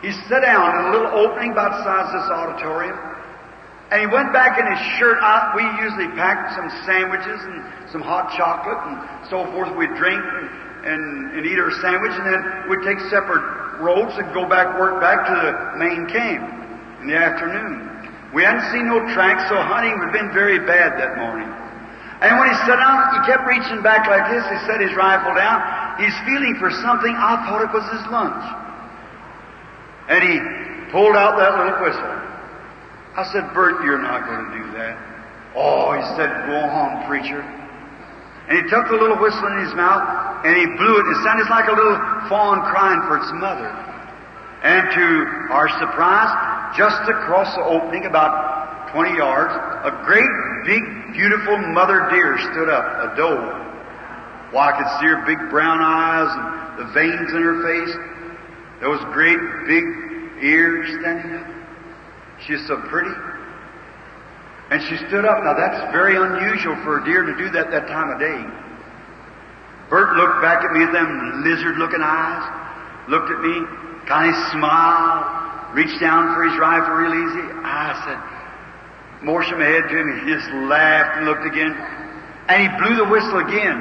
he 0.03 0.11
sat 0.27 0.43
down 0.43 0.75
in 0.79 0.85
a 0.87 0.91
little 0.91 1.14
opening 1.19 1.53
about 1.53 1.79
the 1.79 1.83
size 1.85 2.14
of 2.14 2.23
this 2.23 2.31
auditorium. 2.31 2.99
And 3.91 4.05
he 4.05 4.07
went 4.07 4.36
back 4.36 4.61
in 4.61 4.68
his 4.68 4.80
shirt. 5.01 5.16
I, 5.24 5.57
we 5.57 5.64
usually 5.80 6.12
packed 6.12 6.53
some 6.53 6.68
sandwiches 6.84 7.41
and 7.41 7.64
some 7.89 8.05
hot 8.05 8.36
chocolate 8.36 8.76
and 8.84 9.01
so 9.32 9.49
forth. 9.57 9.72
We'd 9.76 9.97
drink 9.97 10.20
and, 10.20 10.47
and, 10.84 11.03
and 11.41 11.43
eat 11.49 11.57
our 11.57 11.72
sandwich, 11.80 12.12
and 12.12 12.26
then 12.28 12.41
we'd 12.68 12.84
take 12.84 13.01
separate 13.09 13.80
roads 13.80 14.12
and 14.20 14.28
go 14.36 14.45
back, 14.45 14.76
work 14.76 15.01
back 15.01 15.24
to 15.24 15.34
the 15.41 15.53
main 15.80 16.05
camp 16.05 16.45
in 17.01 17.09
the 17.09 17.16
afternoon. 17.16 17.89
We 18.36 18.45
hadn't 18.45 18.68
seen 18.76 18.93
no 18.93 19.01
tracks, 19.16 19.49
so 19.49 19.57
hunting 19.57 19.97
had 19.97 20.12
been 20.12 20.36
very 20.36 20.61
bad 20.61 21.01
that 21.01 21.16
morning. 21.16 21.49
And 22.20 22.36
when 22.36 22.51
he 22.51 22.57
sat 22.68 22.76
down, 22.76 23.09
he 23.16 23.20
kept 23.24 23.49
reaching 23.49 23.80
back 23.80 24.05
like 24.05 24.28
this. 24.28 24.45
He 24.53 24.59
set 24.68 24.84
his 24.84 24.93
rifle 24.93 25.32
down. 25.32 25.64
He's 25.97 26.12
feeling 26.28 26.61
for 26.61 26.68
something. 26.84 27.14
I 27.16 27.41
thought 27.49 27.64
it 27.64 27.72
was 27.72 27.86
his 27.89 28.05
lunch. 28.12 28.45
And 30.12 30.20
he 30.20 30.36
pulled 30.93 31.16
out 31.16 31.39
that 31.41 31.57
little 31.57 31.78
whistle. 31.80 32.28
I 33.16 33.24
said, 33.32 33.52
Bert, 33.54 33.84
you're 33.84 34.00
not 34.00 34.26
going 34.26 34.44
to 34.44 34.52
do 34.59 34.64
that. 34.78 34.96
Oh, 35.56 35.92
he 35.96 36.02
said, 36.14 36.30
go 36.46 36.61
home, 36.68 37.06
preacher. 37.09 37.40
And 38.48 38.54
he 38.56 38.64
took 38.70 38.88
the 38.88 38.96
little 38.96 39.18
whistle 39.18 39.44
in 39.52 39.64
his 39.64 39.74
mouth 39.74 40.46
and 40.46 40.56
he 40.56 40.64
blew 40.64 40.94
it. 41.00 41.04
It 41.04 41.18
sounded 41.24 41.48
like 41.50 41.68
a 41.68 41.76
little 41.76 41.98
fawn 42.30 42.64
crying 42.70 43.02
for 43.11 43.18
its 43.18 43.28
mother. 43.36 43.68
And 44.62 44.88
to 44.94 45.04
our 45.52 45.68
surprise, 45.82 46.30
just 46.76 47.02
across 47.11 47.54
the 47.54 47.64
opening, 47.64 48.06
about 48.06 48.92
20 48.92 49.16
yards, 49.16 49.52
a 49.84 49.92
great, 50.06 50.30
big, 50.64 50.82
beautiful 51.12 51.59
mother 51.59 52.09
deer 52.11 52.38
stood 52.52 52.68
up, 52.68 53.12
a 53.12 53.16
doe. 53.16 53.36
Well, 54.52 54.64
I 54.64 54.72
could 54.78 54.88
see 55.00 55.06
her 55.12 55.26
big 55.26 55.38
brown 55.50 55.80
eyes 55.82 56.30
and 56.32 56.88
the 56.88 56.92
veins 56.94 57.30
in 57.34 57.42
her 57.42 57.61
face. 57.66 57.94
Those 58.80 59.00
great, 59.12 59.38
big 59.66 59.84
ears 60.42 60.88
standing 61.00 61.36
up. 61.36 61.57
She's 62.49 62.64
so 62.66 62.80
pretty. 62.88 63.12
And 64.72 64.80
she 64.88 64.96
stood 65.05 65.28
up. 65.28 65.44
Now 65.44 65.53
that's 65.53 65.92
very 65.92 66.16
unusual 66.16 66.80
for 66.80 67.01
a 67.01 67.05
deer 67.05 67.22
to 67.28 67.36
do 67.36 67.51
that 67.53 67.70
that 67.70 67.86
time 67.92 68.09
of 68.09 68.18
day. 68.18 68.40
Bert 69.92 70.16
looked 70.16 70.40
back 70.40 70.64
at 70.64 70.72
me 70.72 70.80
with 70.80 70.92
them 70.92 71.44
lizard-looking 71.44 72.01
eyes, 72.01 72.44
looked 73.09 73.32
at 73.32 73.40
me, 73.40 73.57
kind 74.05 74.28
of 74.28 74.36
smiled, 74.53 75.76
reached 75.76 76.01
down 76.01 76.34
for 76.34 76.44
his 76.44 76.57
rifle 76.61 76.92
real 76.92 77.12
easy. 77.12 77.46
I 77.64 77.96
said, 78.05 79.24
motioned 79.24 79.61
my 79.61 79.64
head 79.64 79.88
to 79.88 79.96
him, 79.96 80.09
he 80.20 80.32
just 80.32 80.49
laughed 80.68 81.16
and 81.16 81.24
looked 81.24 81.44
again, 81.44 81.72
and 81.72 82.57
he 82.64 82.68
blew 82.80 82.96
the 82.96 83.09
whistle 83.09 83.40
again. 83.40 83.80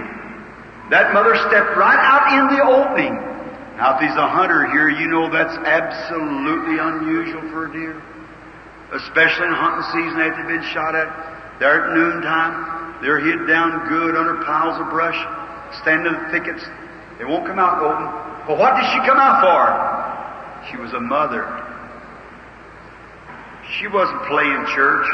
That 0.92 1.12
mother 1.12 1.36
stepped 1.52 1.76
right 1.76 2.00
out 2.00 2.32
in 2.36 2.56
the 2.56 2.64
opening. 2.64 3.16
Now, 3.76 4.00
if 4.00 4.08
he's 4.08 4.16
a 4.16 4.28
hunter 4.28 4.68
here, 4.72 4.88
you 4.88 5.08
know 5.08 5.28
that's 5.28 5.56
absolutely 5.60 6.80
unusual 6.80 7.44
for 7.52 7.68
a 7.68 7.72
deer. 7.72 8.02
Especially 8.94 9.48
in 9.48 9.54
hunting 9.54 9.84
season 9.92 10.20
after 10.22 10.44
they've 10.44 10.60
been 10.60 10.70
shot 10.72 10.96
at. 10.96 11.60
They're 11.60 11.90
at 11.90 11.94
noontime. 11.94 13.02
They're 13.02 13.20
hid 13.20 13.48
down 13.48 13.88
good 13.90 14.16
under 14.16 14.44
piles 14.44 14.80
of 14.82 14.90
brush, 14.90 15.18
stand 15.82 16.08
in 16.08 16.14
the 16.14 16.26
thickets. 16.32 16.66
They 17.20 17.26
won't 17.26 17.46
come 17.46 17.60
out 17.60 17.80
golden. 17.80 18.06
But 18.48 18.58
what 18.58 18.76
did 18.76 18.86
she 18.90 19.00
come 19.06 19.18
out 19.18 19.44
for? 19.44 20.72
She 20.72 20.78
was 20.78 20.94
a 20.94 21.00
mother. 21.00 21.46
She 23.78 23.88
wasn't 23.88 24.22
playing 24.26 24.66
church. 24.74 25.06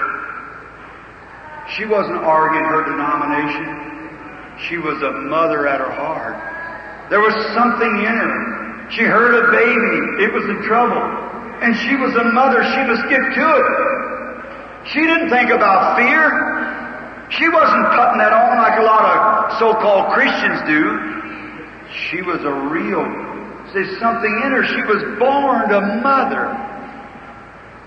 She 1.76 1.86
wasn't 1.86 2.18
arguing 2.24 2.66
her 2.66 2.84
denomination. 2.86 3.84
She 4.70 4.78
was 4.78 5.02
a 5.02 5.12
mother 5.12 5.68
at 5.68 5.80
her 5.80 5.92
heart. 5.92 6.38
There 7.10 7.20
was 7.20 7.34
something 7.54 7.98
in 7.98 8.16
her. 8.16 8.88
She 8.92 9.04
heard 9.04 9.34
a 9.34 9.52
baby. 9.52 10.24
It 10.24 10.32
was 10.32 10.44
in 10.46 10.62
trouble. 10.64 11.02
And 11.64 11.76
she 11.88 11.96
was 11.96 12.14
a 12.16 12.26
mother. 12.36 12.60
She 12.62 12.82
must 12.84 13.08
get 13.08 13.24
to 13.24 13.46
it. 13.56 13.68
She 14.92 15.00
didn't 15.00 15.30
think 15.30 15.50
about 15.50 15.96
fear. 15.96 16.28
She 17.32 17.48
wasn't 17.48 17.88
putting 17.96 18.20
that 18.20 18.34
on 18.36 18.58
like 18.60 18.78
a 18.80 18.84
lot 18.84 19.04
of 19.08 19.58
so-called 19.58 20.14
Christians 20.14 20.60
do. 20.68 20.84
She 22.10 22.22
was 22.22 22.44
a 22.44 22.54
real, 22.68 23.02
there's 23.72 23.98
something 24.00 24.34
in 24.44 24.52
her. 24.52 24.64
She 24.66 24.84
was 24.84 25.02
born 25.18 25.72
a 25.72 26.04
mother. 26.04 26.52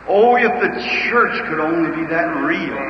Oh, 0.09 0.37
if 0.37 0.51
the 0.63 0.73
church 1.11 1.37
could 1.51 1.61
only 1.61 1.91
be 1.95 2.07
that 2.09 2.33
real. 2.43 2.81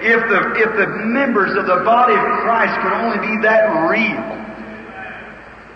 If 0.00 0.20
the, 0.30 0.40
if 0.56 0.70
the 0.78 0.86
members 1.04 1.56
of 1.58 1.66
the 1.66 1.84
body 1.84 2.14
of 2.14 2.24
Christ 2.40 2.74
could 2.80 2.92
only 2.94 3.18
be 3.18 3.42
that 3.42 3.68
real. 3.90 4.24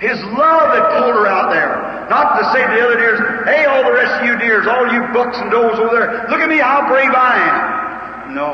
His 0.01 0.19
love 0.33 0.75
had 0.75 0.99
pulled 0.99 1.15
her 1.15 1.27
out 1.27 1.51
there. 1.51 1.92
Not 2.13 2.37
to 2.37 2.45
say 2.53 2.61
to 2.61 2.69
the 2.77 2.85
other 2.85 3.01
deers, 3.01 3.21
hey, 3.49 3.65
all 3.65 3.89
the 3.89 3.97
rest 3.97 4.21
of 4.21 4.29
you 4.29 4.37
deers, 4.37 4.69
all 4.69 4.85
you 4.93 5.01
bucks 5.17 5.41
and 5.41 5.51
does 5.51 5.81
over 5.81 5.97
there, 5.97 6.29
look 6.29 6.45
at 6.45 6.49
me 6.53 6.61
how 6.61 6.85
brave 6.85 7.09
I 7.09 7.41
am. 7.41 8.37
No. 8.37 8.53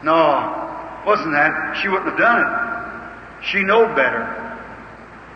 No. 0.00 1.04
Wasn't 1.04 1.36
that. 1.36 1.76
She 1.82 1.92
wouldn't 1.92 2.08
have 2.08 2.16
done 2.16 2.40
it. 2.40 2.48
She 3.52 3.60
knowed 3.60 3.92
better. 3.94 4.24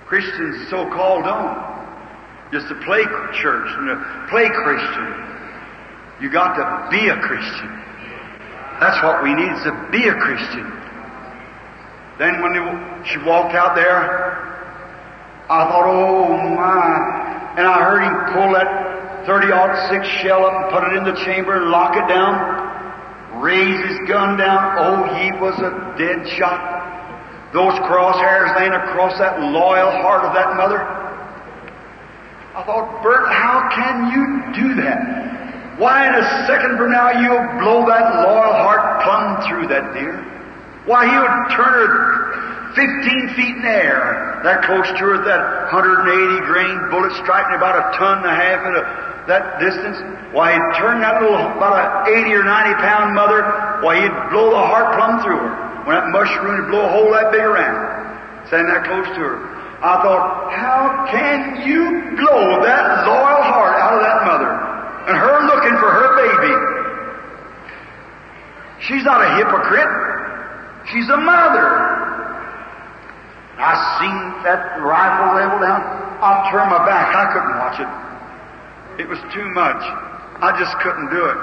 Christians 0.09 0.71
so-called 0.71 1.29
don't. 1.29 1.61
Just 2.49 2.73
to 2.73 2.81
play 2.81 3.05
church 3.37 3.69
and 3.77 3.93
to 3.93 3.97
play 4.33 4.49
Christian. 4.49 5.13
You 6.25 6.33
got 6.33 6.57
to 6.57 6.65
be 6.89 7.13
a 7.13 7.21
Christian. 7.21 7.77
That's 8.81 8.97
what 9.05 9.23
we 9.23 9.37
need 9.37 9.53
is 9.53 9.63
to 9.69 9.77
be 9.93 10.09
a 10.09 10.17
Christian. 10.17 10.65
Then 12.17 12.41
when 12.41 12.57
she 13.05 13.19
walked 13.21 13.53
out 13.53 13.77
there, 13.77 14.52
I 15.51 15.69
thought, 15.69 15.87
oh 15.87 16.37
my. 16.55 17.55
And 17.59 17.67
I 17.67 17.83
heard 17.83 18.03
him 18.03 18.15
pull 18.33 18.53
that 18.55 19.27
30 19.27 19.49
shell 20.23 20.45
up 20.47 20.55
and 20.55 20.67
put 20.73 20.83
it 20.89 20.97
in 20.99 21.05
the 21.05 21.15
chamber 21.25 21.57
and 21.57 21.71
lock 21.71 21.97
it 21.97 22.09
down. 22.09 23.41
Raise 23.41 23.79
his 23.89 23.99
gun 24.09 24.37
down. 24.39 24.77
Oh, 24.79 25.05
he 25.15 25.33
was 25.41 25.55
a 25.59 25.73
dead 25.99 26.27
shot. 26.39 26.61
Those 27.53 27.75
crosshairs 27.85 28.57
laying 28.57 28.73
across 28.73 29.19
that 29.19 29.41
loyal 29.41 29.91
heart 30.03 30.25
of 30.25 30.33
that 30.35 30.57
mother. 30.57 30.81
I 32.55 32.65
thought, 32.65 33.03
Bert, 33.03 33.29
how 33.33 33.69
can 33.73 34.13
you 34.13 34.25
do 34.53 34.75
that? 34.83 35.79
Why, 35.79 36.07
in 36.07 36.15
a 36.15 36.47
second 36.47 36.77
from 36.77 36.93
now, 36.93 37.11
you'll 37.11 37.61
blow 37.61 37.85
that 37.89 38.25
loyal 38.29 38.53
heart 38.61 39.03
plumb 39.05 39.49
through 39.49 39.69
that 39.69 39.95
deer. 39.95 40.21
Why, 40.85 41.09
he 41.09 41.17
would 41.17 41.57
turn 41.57 41.73
her 41.73 42.22
15 42.75 43.37
feet 43.37 43.55
in 43.57 43.63
the 43.63 43.77
air, 43.77 44.41
that 44.45 44.65
close 44.65 44.89
to 44.89 45.05
her, 45.13 45.19
that 45.25 45.43
180 45.73 46.09
grain 46.49 46.77
bullet 46.89 47.13
striking 47.21 47.57
about 47.57 47.77
a 47.77 47.85
ton 47.99 48.25
and 48.25 48.29
a 48.29 48.37
half 48.37 48.61
at 48.65 48.75
a, 48.75 48.85
that 49.29 49.61
distance. 49.61 50.01
Why, 50.33 50.57
he'd 50.57 50.69
turn 50.81 51.05
that 51.05 51.21
little, 51.21 51.37
about 51.57 52.09
a 52.09 52.11
80 52.11 52.33
or 52.33 52.45
90 52.45 52.75
pound 52.81 53.15
mother, 53.15 53.45
why, 53.85 54.01
he'd 54.01 54.17
blow 54.33 54.51
the 54.51 54.65
heart 54.65 54.97
plumb 54.97 55.21
through 55.23 55.41
her. 55.41 55.53
When 55.85 55.99
that 55.99 56.09
mushroom 56.15 56.63
would 56.63 56.71
blow 56.71 56.87
a 56.87 56.93
hole 56.95 57.11
that 57.13 57.35
big 57.35 57.43
around, 57.43 58.47
standing 58.47 58.71
that 58.71 58.87
close 58.87 59.07
to 59.19 59.21
her. 59.21 59.39
I 59.83 59.99
thought, 59.99 60.55
how 60.55 61.11
can 61.11 61.67
you 61.67 62.15
blow 62.15 62.63
that 62.63 62.85
loyal 63.03 63.43
heart 63.43 63.75
out 63.75 63.99
of 63.99 64.03
that 64.07 64.23
mother? 64.23 64.53
And 65.11 65.19
her 65.19 65.43
looking 65.51 65.75
for 65.83 65.91
her 65.91 66.09
baby. 66.23 66.55
She's 68.87 69.03
not 69.03 69.27
a 69.27 69.35
hypocrite. 69.43 69.91
She's 70.87 71.09
a 71.11 71.17
mother. 71.19 71.93
I 73.63 74.03
seen 74.03 74.19
that 74.43 74.83
rifle 74.83 75.39
level 75.39 75.63
down. 75.63 75.87
I 76.19 76.51
turned 76.51 76.71
my 76.75 76.83
back. 76.83 77.15
I 77.15 77.25
couldn't 77.31 77.57
watch 77.63 77.79
it. 77.79 77.91
It 79.03 79.09
was 79.09 79.23
too 79.31 79.47
much. 79.55 79.79
I 80.43 80.51
just 80.59 80.75
couldn't 80.83 81.15
do 81.15 81.23
it. 81.31 81.39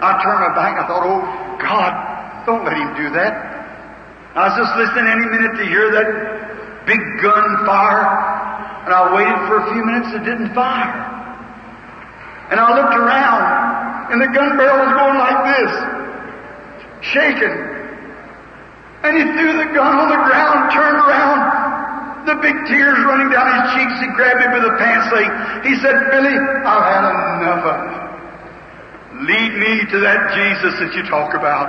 I 0.00 0.16
turned 0.24 0.40
my 0.40 0.56
back. 0.56 0.80
I 0.80 0.88
thought, 0.88 1.04
oh 1.04 1.20
God, 1.60 1.92
don't 2.48 2.64
let 2.64 2.72
him 2.72 2.96
do 2.96 3.12
that. 3.12 3.52
I 4.32 4.48
was 4.48 4.56
just 4.56 4.72
listening 4.80 5.12
any 5.12 5.28
minute 5.28 5.60
to 5.60 5.64
hear 5.68 5.92
that 5.92 6.08
big 6.88 7.00
gun 7.20 7.44
fire, 7.68 8.00
and 8.88 8.90
I 8.96 9.12
waited 9.12 9.36
for 9.44 9.60
a 9.60 9.66
few 9.76 9.84
minutes, 9.84 10.08
it 10.16 10.24
didn't 10.24 10.56
fire. 10.56 10.88
And 12.48 12.58
I 12.58 12.72
looked 12.72 12.96
around, 12.96 14.12
and 14.12 14.18
the 14.24 14.32
gun 14.32 14.56
barrel 14.56 14.88
was 14.88 14.92
going 14.96 15.18
like 15.20 15.40
this, 15.52 15.72
shaking. 17.12 17.71
And 19.02 19.12
he 19.18 19.24
threw 19.34 19.52
the 19.58 19.70
gun 19.74 19.98
on 19.98 20.08
the 20.14 20.22
ground, 20.22 20.70
turned 20.70 20.98
around, 21.02 21.40
the 22.26 22.38
big 22.38 22.54
tears 22.70 23.02
running 23.02 23.34
down 23.34 23.50
his 23.50 23.66
cheeks. 23.74 23.98
He 23.98 24.08
grabbed 24.14 24.38
me 24.38 24.46
by 24.46 24.62
the 24.62 24.78
pants 24.78 25.10
leg. 25.10 25.26
He 25.66 25.74
said, 25.82 25.94
Billy, 26.14 26.38
I've 26.38 26.86
had 26.86 27.02
enough 27.10 27.64
of 27.66 27.78
it. 27.82 28.02
Lead 29.26 29.52
me 29.58 29.72
to 29.90 29.98
that 30.06 30.34
Jesus 30.38 30.78
that 30.78 30.94
you 30.94 31.02
talk 31.10 31.34
about. 31.34 31.66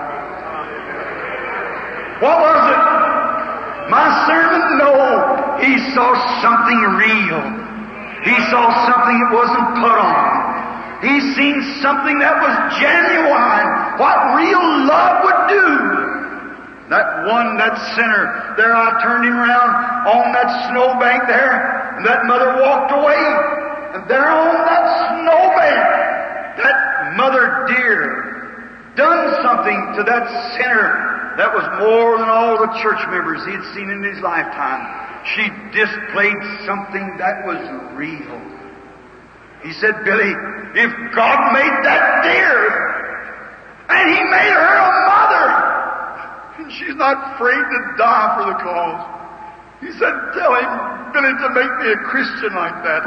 What 2.21 2.37
was 2.37 2.61
it? 2.69 2.83
My 3.89 4.07
servant? 4.29 4.65
No. 4.77 4.93
He 5.59 5.73
saw 5.97 6.13
something 6.39 6.81
real. 7.01 7.41
He 8.23 8.37
saw 8.53 8.63
something 8.87 9.17
that 9.19 9.31
wasn't 9.33 9.67
put 9.81 9.97
on. 9.97 10.53
He 11.03 11.19
seen 11.35 11.57
something 11.81 12.17
that 12.19 12.39
was 12.39 12.55
genuine. 12.79 13.67
What 13.99 14.39
real 14.39 14.65
love 14.87 15.27
would 15.27 15.41
do. 15.51 16.02
That 16.89 17.25
one, 17.31 17.57
that 17.57 17.75
sinner, 17.95 18.55
there 18.57 18.75
I 18.75 18.99
turned 19.01 19.23
him 19.23 19.39
around 19.39 19.71
on 20.03 20.35
that 20.35 20.49
snowbank 20.67 21.27
there, 21.31 21.95
and 21.95 22.05
that 22.05 22.25
mother 22.25 22.59
walked 22.59 22.91
away. 22.91 23.23
And 23.95 24.03
there 24.09 24.27
on 24.27 24.51
that 24.67 24.85
snowbank, 25.15 25.83
that 26.59 26.77
mother 27.15 27.65
deer 27.71 28.93
done 28.95 29.41
something 29.41 29.79
to 29.97 30.03
that 30.03 30.27
sinner 30.59 31.35
that 31.37 31.49
was 31.49 31.65
more 31.81 32.17
than 32.19 32.29
all 32.29 32.59
the 32.61 32.71
church 32.83 33.01
members 33.09 33.41
he 33.45 33.53
had 33.53 33.65
seen 33.73 33.89
in 33.89 34.03
his 34.03 34.21
lifetime. 34.21 34.85
She 35.33 35.47
displayed 35.71 36.37
something 36.67 37.15
that 37.17 37.47
was 37.47 37.63
real. 37.95 38.37
He 39.63 39.71
said, 39.79 40.03
Billy, 40.03 40.35
if 40.75 40.91
God 41.15 41.53
made 41.55 41.75
that 41.87 42.27
deer, 42.27 42.93
and 43.89 44.05
He 44.11 44.21
made 44.23 44.53
her 44.53 44.75
a 44.75 44.91
mother, 45.07 45.45
and 46.63 46.71
she's 46.71 46.95
not 46.95 47.35
afraid 47.35 47.59
to 47.59 47.79
die 47.99 48.29
for 48.39 48.45
the 48.47 48.57
cause. 48.63 49.03
He 49.83 49.91
said, 49.99 50.15
tell 50.31 50.55
him, 50.55 50.71
Billy, 51.11 51.35
to 51.35 51.49
make 51.51 51.73
me 51.83 51.91
a 51.91 51.99
Christian 52.07 52.55
like 52.55 52.79
that. 52.87 53.03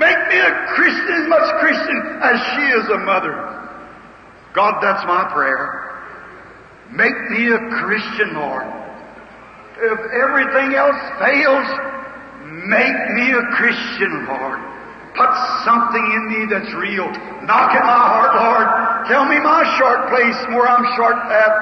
Make 0.00 0.20
me 0.32 0.38
a 0.40 0.52
Christian, 0.72 1.14
as 1.20 1.28
much 1.28 1.60
Christian 1.60 1.98
as 2.22 2.36
she 2.56 2.64
is 2.80 2.88
a 2.88 2.98
mother. 3.04 3.36
God, 4.54 4.80
that's 4.80 5.04
my 5.04 5.28
prayer. 5.34 5.86
Make 6.90 7.14
me 7.30 7.52
a 7.52 7.58
Christian, 7.84 8.34
Lord. 8.34 8.64
If 9.76 10.00
everything 10.24 10.74
else 10.74 10.96
fails, 11.20 11.68
make 12.66 12.98
me 13.12 13.32
a 13.36 13.44
Christian, 13.52 14.26
Lord. 14.26 14.69
Put 15.14 15.30
something 15.66 16.06
in 16.06 16.22
me 16.30 16.40
that's 16.46 16.70
real. 16.78 17.10
Knock 17.42 17.74
at 17.74 17.82
my 17.82 18.02
heart, 18.14 18.32
Lord. 18.38 18.66
Tell 19.10 19.26
me 19.26 19.42
my 19.42 19.66
short 19.74 20.06
place 20.06 20.38
where 20.54 20.70
I'm 20.70 20.86
short 20.94 21.18
at. 21.18 21.52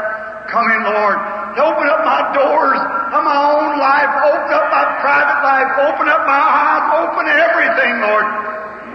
Come 0.53 0.69
in, 0.69 0.83
Lord. 0.85 1.19
Open 1.57 1.87
up 1.89 2.05
my 2.05 2.23
doors 2.37 2.81
of 3.13 3.21
my 3.25 3.41
own 3.41 3.81
life. 3.81 4.13
Open 4.33 4.53
up 4.53 4.67
my 4.69 4.85
private 5.01 5.41
life. 5.41 5.71
Open 5.89 6.07
up 6.13 6.23
my 6.29 6.45
eyes. 6.45 6.85
Open 7.09 7.25
everything, 7.25 8.05
Lord. 8.05 8.27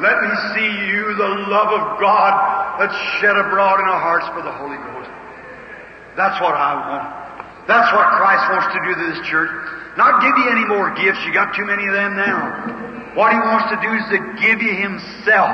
Let 0.02 0.22
me 0.22 0.32
see 0.54 0.72
you, 0.90 1.18
the 1.18 1.32
love 1.50 1.70
of 1.74 2.00
God 2.02 2.34
that's 2.78 2.98
shed 3.22 3.38
abroad 3.38 3.82
in 3.82 3.88
our 3.90 4.02
hearts 4.02 4.28
for 4.34 4.42
the 4.42 4.54
Holy 4.54 4.78
Ghost. 4.78 5.10
That's 6.18 6.38
what 6.42 6.54
I 6.54 6.74
want. 6.78 7.10
That's 7.66 7.90
what 7.94 8.06
Christ 8.18 8.46
wants 8.54 8.70
to 8.74 8.80
do 8.86 8.92
to 9.02 9.06
this 9.14 9.22
church. 9.30 9.50
Not 9.98 10.22
give 10.22 10.34
you 10.38 10.48
any 10.50 10.66
more 10.66 10.94
gifts. 10.94 11.22
You 11.26 11.34
got 11.34 11.56
too 11.56 11.66
many 11.66 11.86
of 11.88 11.94
them 11.94 12.18
now. 12.18 13.03
What 13.16 13.32
He 13.32 13.40
wants 13.40 13.70
to 13.70 13.80
do 13.82 13.92
is 13.94 14.06
to 14.14 14.20
give 14.42 14.62
you 14.62 14.74
Himself. 14.74 15.54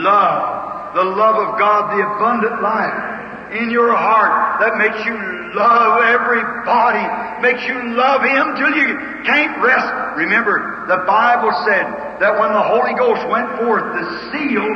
Love. 0.00 0.94
The 0.96 1.04
love 1.04 1.36
of 1.36 1.58
God, 1.60 1.92
the 1.92 2.00
abundant 2.00 2.62
life 2.64 3.18
in 3.52 3.70
your 3.70 3.92
heart 3.92 4.60
that 4.60 4.76
makes 4.76 5.00
you 5.04 5.16
love 5.52 6.00
everybody, 6.04 7.04
makes 7.40 7.64
you 7.64 7.76
love 7.96 8.24
Him 8.24 8.56
till 8.56 8.72
you 8.72 8.88
can't 9.24 9.56
rest. 9.60 9.88
Remember, 10.16 10.88
the 10.88 11.04
Bible 11.04 11.52
said 11.68 12.20
that 12.20 12.32
when 12.40 12.52
the 12.52 12.64
Holy 12.72 12.96
Ghost 12.96 13.24
went 13.28 13.48
forth 13.60 13.84
to 13.84 14.02
seal 14.32 14.66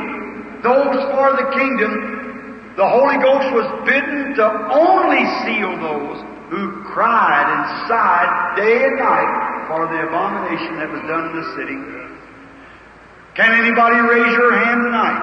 those 0.62 1.01
for 1.16 1.32
the 1.36 1.48
kingdom, 1.56 2.72
the 2.76 2.89
Holy 2.89 3.18
Ghost 3.20 3.52
was 3.52 3.68
bidden 3.84 4.36
to 4.36 4.47
only 4.72 5.24
seal 5.44 5.76
those 5.80 6.20
who 6.48 6.84
cried 6.93 7.48
and 7.48 7.89
sighed 7.89 8.56
day 8.56 8.84
and 8.84 8.97
night 8.97 9.32
for 9.68 9.89
the 9.89 10.09
abomination 10.09 10.76
that 10.76 10.89
was 10.93 11.01
done 11.09 11.32
in 11.32 11.34
the 11.36 11.48
city. 11.56 12.01
Can 13.34 13.48
anybody 13.48 13.96
raise 13.96 14.32
your 14.36 14.52
hand 14.52 14.84
tonight 14.84 15.20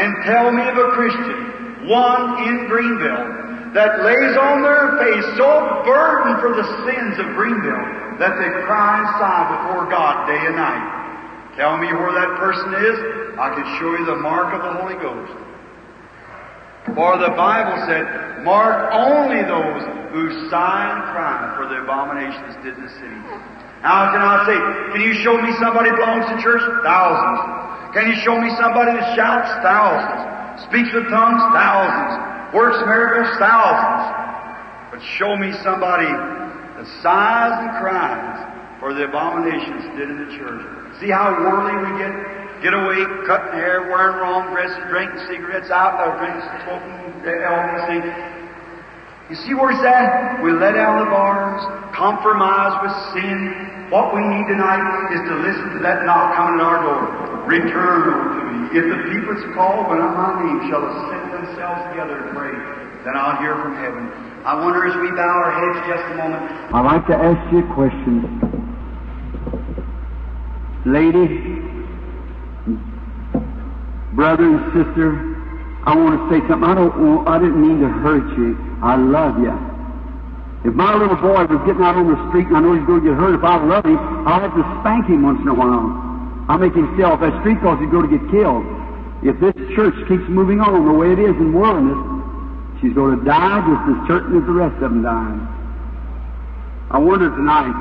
and 0.00 0.08
tell 0.24 0.48
me 0.48 0.64
of 0.64 0.80
a 0.80 0.96
Christian, 0.96 1.88
one 1.92 2.48
in 2.48 2.72
Greenville, 2.72 3.76
that 3.76 4.00
lays 4.00 4.34
on 4.40 4.64
their 4.64 4.96
face 4.96 5.28
so 5.36 5.84
burdened 5.84 6.40
for 6.40 6.56
the 6.56 6.64
sins 6.88 7.20
of 7.20 7.36
Greenville 7.36 8.16
that 8.16 8.40
they 8.40 8.48
cry 8.64 9.04
and 9.04 9.08
sigh 9.20 9.44
before 9.60 9.92
God 9.92 10.24
day 10.24 10.40
and 10.40 10.56
night? 10.56 11.00
Tell 11.60 11.76
me 11.76 11.92
where 11.92 12.16
that 12.16 12.40
person 12.40 12.72
is. 12.80 12.96
I 13.36 13.52
can 13.52 13.66
show 13.76 13.92
you 13.92 14.08
the 14.08 14.16
mark 14.24 14.56
of 14.56 14.64
the 14.64 14.72
Holy 14.80 14.96
Ghost. 14.96 15.36
For 16.96 17.20
the 17.20 17.36
Bible 17.36 17.76
said, 17.84 18.42
mark 18.42 18.88
only 18.96 19.44
those 19.44 19.84
who 20.16 20.48
sigh 20.48 20.96
and 20.96 21.02
cry 21.12 21.52
for 21.60 21.68
the 21.68 21.84
abominations 21.84 22.56
did 22.64 22.72
in 22.72 22.88
the 22.88 22.94
city. 22.96 23.20
Now 23.80 24.12
can 24.12 24.20
I 24.20 24.44
say, 24.44 24.56
can 24.92 25.00
you 25.00 25.16
show 25.24 25.40
me 25.40 25.56
somebody 25.56 25.88
belongs 25.90 26.28
to 26.28 26.36
church? 26.44 26.60
Thousands. 26.84 27.96
Can 27.96 28.12
you 28.12 28.16
show 28.20 28.36
me 28.36 28.52
somebody 28.60 28.92
that 28.92 29.16
shouts? 29.16 29.48
Thousands. 29.64 30.68
Speaks 30.68 30.92
with 30.92 31.08
tongues? 31.08 31.40
Thousands. 31.56 32.52
Works 32.52 32.76
miracles? 32.84 33.32
Thousands. 33.40 34.04
But 34.92 35.00
show 35.16 35.32
me 35.36 35.56
somebody 35.64 36.12
that 36.12 36.86
sighs 37.00 37.56
and 37.64 37.72
cries 37.80 38.36
for 38.80 38.92
the 38.92 39.08
abominations 39.08 39.88
did 39.96 40.12
in 40.12 40.28
the 40.28 40.30
church. 40.36 40.60
See 41.00 41.08
how 41.08 41.32
worldly 41.40 41.80
we 41.80 41.96
get? 41.96 42.12
Get 42.60 42.74
away, 42.76 43.00
cutting 43.24 43.56
hair, 43.56 43.88
wearing 43.88 44.20
wrong 44.20 44.52
dresses, 44.52 44.76
drinking 44.92 45.24
cigarettes 45.24 45.72
out, 45.72 45.96
drinking, 46.20 46.44
smoking 46.68 46.92
uh, 47.24 47.48
LBC. 47.48 48.39
You 49.30 49.38
see 49.46 49.54
where 49.54 49.70
it's 49.70 49.86
at? 49.86 50.42
We 50.42 50.50
let 50.50 50.74
out 50.74 50.98
the 50.98 51.06
bars, 51.06 51.62
compromise 51.94 52.74
with 52.82 52.90
sin. 53.14 53.86
What 53.86 54.10
we 54.10 54.26
need 54.26 54.50
tonight 54.50 54.82
is 55.14 55.22
to 55.22 55.34
listen 55.38 55.70
to 55.70 55.80
that 55.86 56.02
knock 56.02 56.34
coming 56.34 56.58
at 56.58 56.66
our 56.66 56.82
door. 56.82 57.46
Return 57.46 58.10
unto 58.10 58.42
me. 58.50 58.74
If 58.74 58.90
the 58.90 58.98
people 59.14 59.30
that's 59.30 59.46
called 59.54 59.86
by 59.86 60.02
my 60.02 60.34
name 60.42 60.66
shall 60.66 60.82
assemble 60.82 61.46
themselves 61.46 61.78
together 61.94 62.18
to 62.18 62.26
pray, 62.34 62.50
then 63.06 63.14
I'll 63.14 63.38
hear 63.38 63.54
from 63.54 63.78
heaven. 63.78 64.10
I 64.42 64.58
wonder 64.58 64.82
as 64.90 64.98
we 64.98 65.14
bow 65.14 65.30
our 65.30 65.54
heads 65.54 65.78
just 65.86 66.02
a 66.10 66.16
moment. 66.18 66.42
I'd 66.74 66.82
like 66.90 67.06
to 67.06 67.14
ask 67.14 67.38
you 67.54 67.62
a 67.62 67.68
question. 67.70 68.26
Lady, 70.90 71.62
brother 74.18 74.42
and 74.42 74.58
sister, 74.74 75.39
I 75.86 75.96
want 75.96 76.20
to 76.20 76.22
say 76.28 76.44
something. 76.48 76.68
I 76.68 76.74
don't 76.74 76.92
want, 76.92 77.28
I 77.28 77.38
didn't 77.38 77.60
mean 77.60 77.80
to 77.80 77.88
hurt 77.88 78.28
you. 78.36 78.56
I 78.84 78.96
love 78.96 79.40
you. 79.40 79.52
If 80.64 80.76
my 80.76 80.92
little 80.92 81.16
boy 81.16 81.48
was 81.48 81.60
getting 81.64 81.80
out 81.80 81.96
on 81.96 82.04
the 82.04 82.20
street 82.28 82.44
and 82.52 82.56
I 82.56 82.60
know 82.60 82.76
he's 82.76 82.84
going 82.84 83.00
to 83.00 83.08
get 83.08 83.16
hurt, 83.16 83.32
if 83.32 83.44
I 83.44 83.56
love 83.64 83.84
him, 83.88 83.96
I'll 84.28 84.44
have 84.44 84.52
to 84.52 84.64
spank 84.80 85.08
him 85.08 85.24
once 85.24 85.40
in 85.40 85.48
a 85.48 85.56
while. 85.56 85.88
I'll 86.52 86.60
make 86.60 86.76
him 86.76 86.84
stay 86.94 87.04
off 87.08 87.24
that 87.24 87.32
street 87.40 87.56
because 87.64 87.80
he's 87.80 87.88
going 87.88 88.12
to 88.12 88.12
get 88.12 88.24
killed. 88.28 88.60
If 89.24 89.40
this 89.40 89.56
church 89.72 89.96
keeps 90.04 90.24
moving 90.28 90.60
on 90.60 90.84
the 90.84 90.92
way 90.92 91.16
it 91.16 91.20
is 91.20 91.32
in 91.40 91.56
worldliness, 91.56 91.96
she's 92.80 92.92
going 92.92 93.16
to 93.16 93.24
die 93.24 93.64
just 93.64 93.84
as 93.88 93.98
certain 94.04 94.36
as 94.36 94.44
the 94.44 94.52
rest 94.52 94.76
of 94.84 94.92
them 94.92 95.00
died. 95.00 95.40
I 96.92 96.98
wonder 97.00 97.32
tonight, 97.32 97.72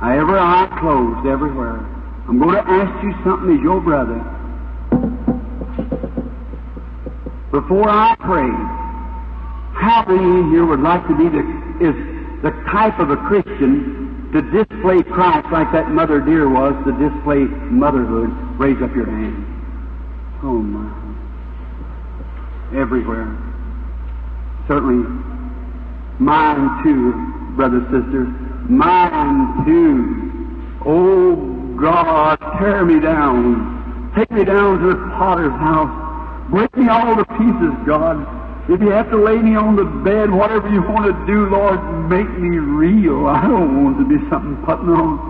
I 0.00 0.16
every 0.16 0.40
eye 0.40 0.68
closed 0.80 1.28
everywhere. 1.28 1.76
I'm 2.24 2.40
going 2.40 2.56
to 2.56 2.64
ask 2.64 3.04
you 3.04 3.12
something 3.20 3.52
as 3.52 3.60
your 3.60 3.84
brother. 3.84 4.16
Before 7.54 7.88
I 7.88 8.16
pray, 8.18 8.50
how 9.78 10.04
many 10.08 10.18
in 10.18 10.50
here 10.50 10.66
would 10.66 10.80
like 10.80 11.06
to 11.06 11.14
be 11.16 11.28
the, 11.28 11.38
is 11.78 11.94
the 12.42 12.50
type 12.66 12.98
of 12.98 13.10
a 13.10 13.16
Christian 13.28 14.28
to 14.32 14.42
display 14.50 15.04
Christ 15.04 15.46
like 15.52 15.70
that 15.70 15.88
mother 15.92 16.20
deer 16.20 16.48
was 16.48 16.74
to 16.84 16.90
display 16.98 17.44
motherhood? 17.70 18.30
Raise 18.58 18.82
up 18.82 18.92
your 18.96 19.06
hand. 19.06 19.46
Oh 20.42 20.58
my. 20.58 20.90
Everywhere. 22.76 23.30
Certainly 24.66 25.06
mine 26.18 26.82
too, 26.82 27.54
brothers, 27.54 27.84
sisters. 27.84 28.26
Mine 28.68 29.64
too. 29.64 30.82
Oh 30.84 31.36
God, 31.80 32.34
tear 32.58 32.84
me 32.84 32.98
down. 32.98 34.10
Take 34.16 34.32
me 34.32 34.44
down 34.44 34.80
to 34.80 34.88
the 34.88 34.96
potter's 35.16 35.52
house. 35.52 36.03
Break 36.50 36.76
me 36.76 36.88
all 36.88 37.16
to 37.16 37.24
pieces, 37.24 37.74
God. 37.86 38.26
If 38.68 38.80
you 38.80 38.90
have 38.90 39.10
to 39.10 39.16
lay 39.16 39.36
me 39.36 39.56
on 39.56 39.76
the 39.76 39.84
bed, 39.84 40.30
whatever 40.30 40.68
you 40.70 40.80
want 40.80 41.04
to 41.04 41.14
do, 41.28 41.48
Lord, 41.48 41.80
make 42.08 42.28
me 42.38 42.56
real. 42.58 43.26
I 43.26 43.42
don't 43.46 43.84
want 43.84 43.98
to 43.98 44.06
be 44.08 44.16
something 44.30 44.56
putting 44.64 44.88
on. 44.88 45.20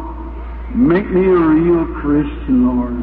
Make 0.74 1.11
me 1.11 1.27
a 1.27 1.39
real 1.39 1.86
Christian, 1.99 2.66
Lord. 2.66 2.95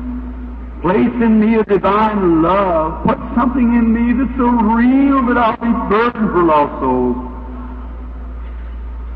Place 0.82 1.14
in 1.22 1.40
me 1.40 1.60
a 1.60 1.64
divine 1.64 2.42
love. 2.42 3.04
Put 3.06 3.20
something 3.36 3.76
in 3.76 3.92
me 3.92 4.18
that's 4.18 4.38
so 4.40 4.50
real 4.50 5.22
that 5.28 5.38
I'll 5.38 5.60
be 5.60 5.72
burdened 5.92 6.32
for 6.32 6.44
lost 6.44 6.80
souls. 6.82 7.32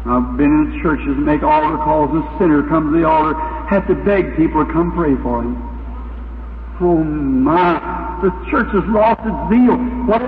I've 0.06 0.38
been 0.38 0.54
in 0.54 0.82
churches 0.84 1.18
make 1.18 1.42
altar 1.42 1.82
calls. 1.82 2.14
A 2.14 2.22
sinner 2.38 2.62
comes 2.70 2.94
to 2.94 3.00
the 3.00 3.08
altar, 3.08 3.34
have 3.68 3.88
to 3.88 3.96
beg 3.96 4.38
people 4.38 4.64
to 4.64 4.72
come 4.72 4.94
pray 4.94 5.16
for 5.24 5.42
him. 5.42 5.58
Oh 6.80 7.02
my, 7.02 7.80
the 8.22 8.32
church 8.52 8.70
has 8.72 8.86
lost 8.88 9.22
its 9.24 9.40
zeal. 9.50 9.78
What 10.08 10.22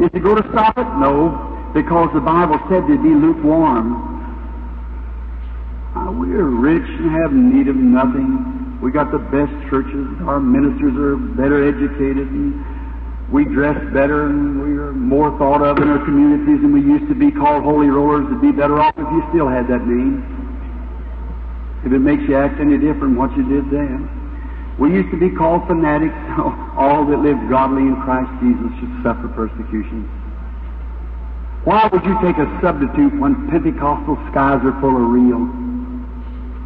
is 0.00 0.10
it 0.12 0.22
going 0.22 0.42
to 0.42 0.48
stop 0.52 0.76
it? 0.78 0.88
No, 0.98 1.34
because 1.74 2.10
the 2.14 2.20
Bible 2.20 2.58
said 2.68 2.86
to 2.88 2.96
be 2.98 3.10
lukewarm. 3.10 4.08
Uh, 5.94 6.12
we're 6.12 6.44
rich 6.44 6.86
and 6.86 7.10
have 7.10 7.32
need 7.32 7.68
of 7.68 7.76
nothing. 7.76 8.80
We 8.82 8.90
got 8.90 9.12
the 9.12 9.18
best 9.18 9.52
churches. 9.68 10.06
Our 10.24 10.40
ministers 10.40 10.94
are 10.96 11.16
better 11.16 11.66
educated 11.66 12.28
and 12.30 12.54
we 13.30 13.44
dress 13.44 13.76
better 13.92 14.26
and 14.26 14.62
we 14.62 14.78
are 14.78 14.92
more 14.92 15.36
thought 15.38 15.62
of 15.62 15.78
in 15.78 15.88
our 15.88 16.04
communities 16.04 16.62
than 16.62 16.72
we 16.72 16.80
used 16.80 17.08
to 17.08 17.14
be 17.14 17.30
called 17.30 17.62
holy 17.62 17.88
rollers. 17.88 18.26
It'd 18.26 18.40
be 18.40 18.52
better 18.52 18.80
off 18.80 18.94
if 18.96 19.06
you 19.06 19.22
still 19.30 19.48
had 19.48 19.68
that 19.68 19.86
name. 19.86 20.24
If 21.84 21.92
it 21.92 22.00
makes 22.00 22.22
you 22.28 22.36
act 22.36 22.60
any 22.60 22.78
different 22.78 23.16
what 23.16 23.36
you 23.36 23.48
did 23.48 23.70
then. 23.70 24.19
We 24.80 24.88
used 24.96 25.10
to 25.12 25.20
be 25.20 25.28
called 25.28 25.68
fanatics. 25.68 26.16
All 26.80 27.04
that 27.04 27.20
live 27.20 27.36
godly 27.52 27.84
in 27.84 28.00
Christ 28.00 28.32
Jesus 28.40 28.72
should 28.80 28.94
suffer 29.04 29.28
persecution. 29.36 30.08
Why 31.68 31.84
would 31.92 32.00
you 32.08 32.16
take 32.24 32.40
a 32.40 32.48
substitute 32.64 33.12
when 33.20 33.46
Pentecostal 33.52 34.16
skies 34.32 34.64
are 34.64 34.72
full 34.80 34.96
of 34.96 35.12
real? 35.12 35.44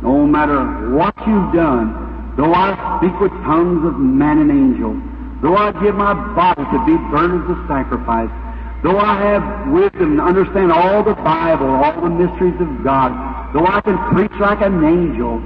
No 0.07 0.23
matter 0.31 0.95
what 0.95 1.19
you've 1.27 1.51
done, 1.51 1.91
though 2.39 2.55
I 2.55 2.79
speak 3.03 3.19
with 3.19 3.35
tongues 3.43 3.83
of 3.83 3.99
man 3.99 4.39
and 4.39 4.51
angel, 4.51 4.95
though 5.43 5.59
I 5.59 5.75
give 5.83 5.99
my 5.99 6.15
body 6.39 6.63
to 6.63 6.79
be 6.87 6.95
burned 7.11 7.43
as 7.43 7.59
a 7.59 7.67
sacrifice, 7.67 8.31
though 8.87 9.03
I 9.03 9.19
have 9.19 9.73
wisdom 9.75 10.15
and 10.15 10.21
understand 10.21 10.71
all 10.71 11.03
the 11.03 11.19
Bible, 11.19 11.67
all 11.67 11.99
the 11.99 12.15
mysteries 12.15 12.55
of 12.63 12.85
God, 12.85 13.11
though 13.51 13.67
I 13.67 13.81
can 13.81 13.99
preach 14.15 14.39
like 14.39 14.63
an 14.63 14.85
angel, 14.85 15.43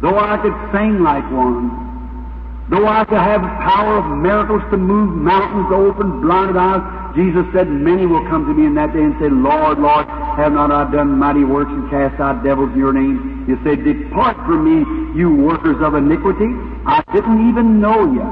though 0.00 0.18
I 0.18 0.36
could 0.42 0.56
sing 0.72 1.02
like 1.02 1.24
one, 1.30 2.66
though 2.70 2.86
I 2.86 3.04
could 3.04 3.18
have 3.18 3.42
power 3.60 3.98
of 3.98 4.18
miracles 4.18 4.62
to 4.70 4.76
move 4.76 5.14
mountains, 5.16 5.68
to 5.70 5.76
open 5.76 6.20
blinded 6.20 6.56
eyes, 6.56 6.82
Jesus 7.14 7.44
said, 7.52 7.68
Many 7.68 8.06
will 8.06 8.22
come 8.28 8.46
to 8.46 8.54
me 8.54 8.66
in 8.66 8.74
that 8.74 8.92
day 8.92 9.02
and 9.02 9.14
say, 9.18 9.28
Lord, 9.28 9.78
Lord, 9.78 10.06
have 10.38 10.52
not 10.52 10.70
I 10.70 10.90
done 10.90 11.18
mighty 11.18 11.42
works 11.42 11.70
and 11.70 11.90
cast 11.90 12.20
out 12.20 12.44
devils 12.44 12.70
in 12.72 12.78
your 12.78 12.92
name? 12.92 13.44
You 13.48 13.58
say, 13.64 13.74
Depart 13.74 14.36
from 14.46 14.62
me, 14.62 14.86
you 15.18 15.34
workers 15.34 15.82
of 15.82 15.94
iniquity. 15.94 16.46
I 16.86 17.02
didn't 17.12 17.48
even 17.50 17.80
know 17.80 18.06
you. 18.06 18.22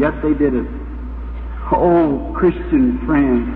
Yet 0.00 0.16
they 0.22 0.32
did 0.32 0.54
it. 0.54 0.66
Oh, 1.70 2.32
Christian 2.36 3.00
friend, 3.06 3.54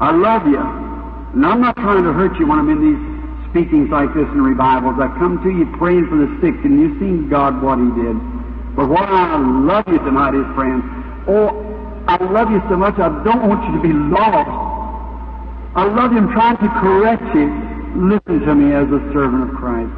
I 0.00 0.14
love 0.14 0.46
you. 0.46 0.58
And 0.58 1.44
I'm 1.44 1.60
not 1.60 1.76
trying 1.76 2.04
to 2.04 2.12
hurt 2.12 2.38
you 2.38 2.46
when 2.46 2.58
I'm 2.58 2.70
in 2.70 2.78
these 2.78 3.17
speakings 3.50 3.90
like 3.90 4.12
this 4.14 4.28
in 4.32 4.42
revivals. 4.42 4.96
I 5.00 5.08
come 5.18 5.42
to 5.42 5.50
you 5.50 5.64
praying 5.78 6.08
for 6.08 6.16
the 6.16 6.28
sick, 6.40 6.54
and 6.64 6.80
you've 6.80 6.98
seen 7.00 7.28
God 7.28 7.62
what 7.62 7.78
He 7.78 7.88
did. 7.96 8.16
But 8.76 8.88
what 8.88 9.08
I 9.08 9.36
love 9.38 9.84
you 9.88 9.98
tonight 9.98 10.34
is, 10.34 10.46
friends, 10.54 10.84
oh, 11.26 11.50
I 12.06 12.16
love 12.24 12.50
you 12.50 12.62
so 12.68 12.76
much 12.76 12.94
I 12.98 13.08
don't 13.24 13.48
want 13.48 13.64
you 13.68 13.72
to 13.76 13.82
be 13.82 13.92
lost. 13.92 14.48
I 15.76 15.84
love 15.84 16.12
Him 16.12 16.30
trying 16.32 16.56
to 16.58 16.68
correct 16.80 17.24
you. 17.34 17.48
Listen 17.96 18.46
to 18.46 18.54
me 18.54 18.72
as 18.72 18.86
a 18.88 19.00
servant 19.12 19.50
of 19.50 19.56
Christ. 19.56 19.90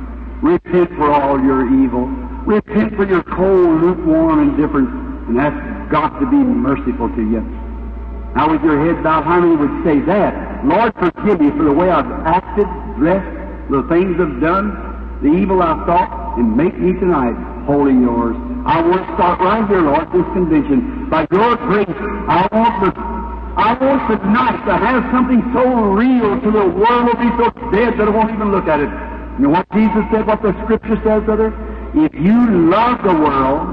Repent 0.43 0.89
for 0.97 1.11
all 1.13 1.39
your 1.41 1.69
evil. 1.83 2.07
Repent 2.47 2.97
for 2.97 3.07
your 3.07 3.23
cold, 3.23 3.83
lukewarm 3.83 4.41
indifference, 4.41 4.91
and 5.29 5.39
ask 5.39 5.59
God 5.91 6.19
to 6.19 6.27
be 6.27 6.37
merciful 6.37 7.09
to 7.11 7.23
you. 7.23 7.43
Now, 8.35 8.51
with 8.51 8.63
your 8.63 8.79
head 8.79 9.03
bowed, 9.03 9.25
how 9.25 9.41
many 9.41 9.57
would 9.57 9.85
say 9.85 10.01
that? 10.07 10.65
Lord, 10.65 10.95
forgive 10.95 11.41
me 11.41 11.51
for 11.51 11.65
the 11.65 11.73
way 11.73 11.91
I've 11.91 12.11
acted, 12.25 12.67
dressed, 12.97 13.40
the 13.71 13.87
things 13.89 14.19
I've 14.19 14.41
done, 14.41 14.75
the 15.23 15.31
evil 15.31 15.63
I've 15.63 15.87
thought, 15.87 16.39
and 16.39 16.57
make 16.57 16.77
me 16.79 16.93
tonight 16.99 17.39
wholly 17.67 17.95
yours. 17.95 18.35
I 18.67 18.83
want 18.83 19.07
to 19.07 19.15
start 19.15 19.41
right 19.41 19.67
here, 19.69 19.83
Lord, 19.83 20.11
this 20.11 20.27
convention. 20.35 21.09
By 21.09 21.27
your 21.31 21.57
grace, 21.57 21.99
I 22.29 22.49
want 22.51 22.75
the 22.85 22.91
I 23.61 23.75
want 23.75 24.07
tonight 24.09 24.63
to 24.65 24.75
have 24.79 25.03
something 25.11 25.43
so 25.53 25.65
real 25.93 26.41
to 26.41 26.51
the 26.51 26.67
world 26.71 27.05
will 27.07 27.19
be 27.19 27.31
so 27.37 27.51
dead 27.71 27.99
that 27.99 28.09
it 28.09 28.15
won't 28.15 28.31
even 28.31 28.53
look 28.53 28.67
at 28.67 28.81
it. 28.81 28.89
You 29.39 29.47
know 29.47 29.51
what 29.51 29.67
Jesus 29.73 30.03
said, 30.11 30.27
what 30.27 30.41
the 30.41 30.55
Scripture 30.65 30.97
says, 31.05 31.23
brother? 31.25 31.53
If 31.95 32.15
you 32.15 32.71
love 32.71 33.03
the 33.03 33.13
world, 33.13 33.67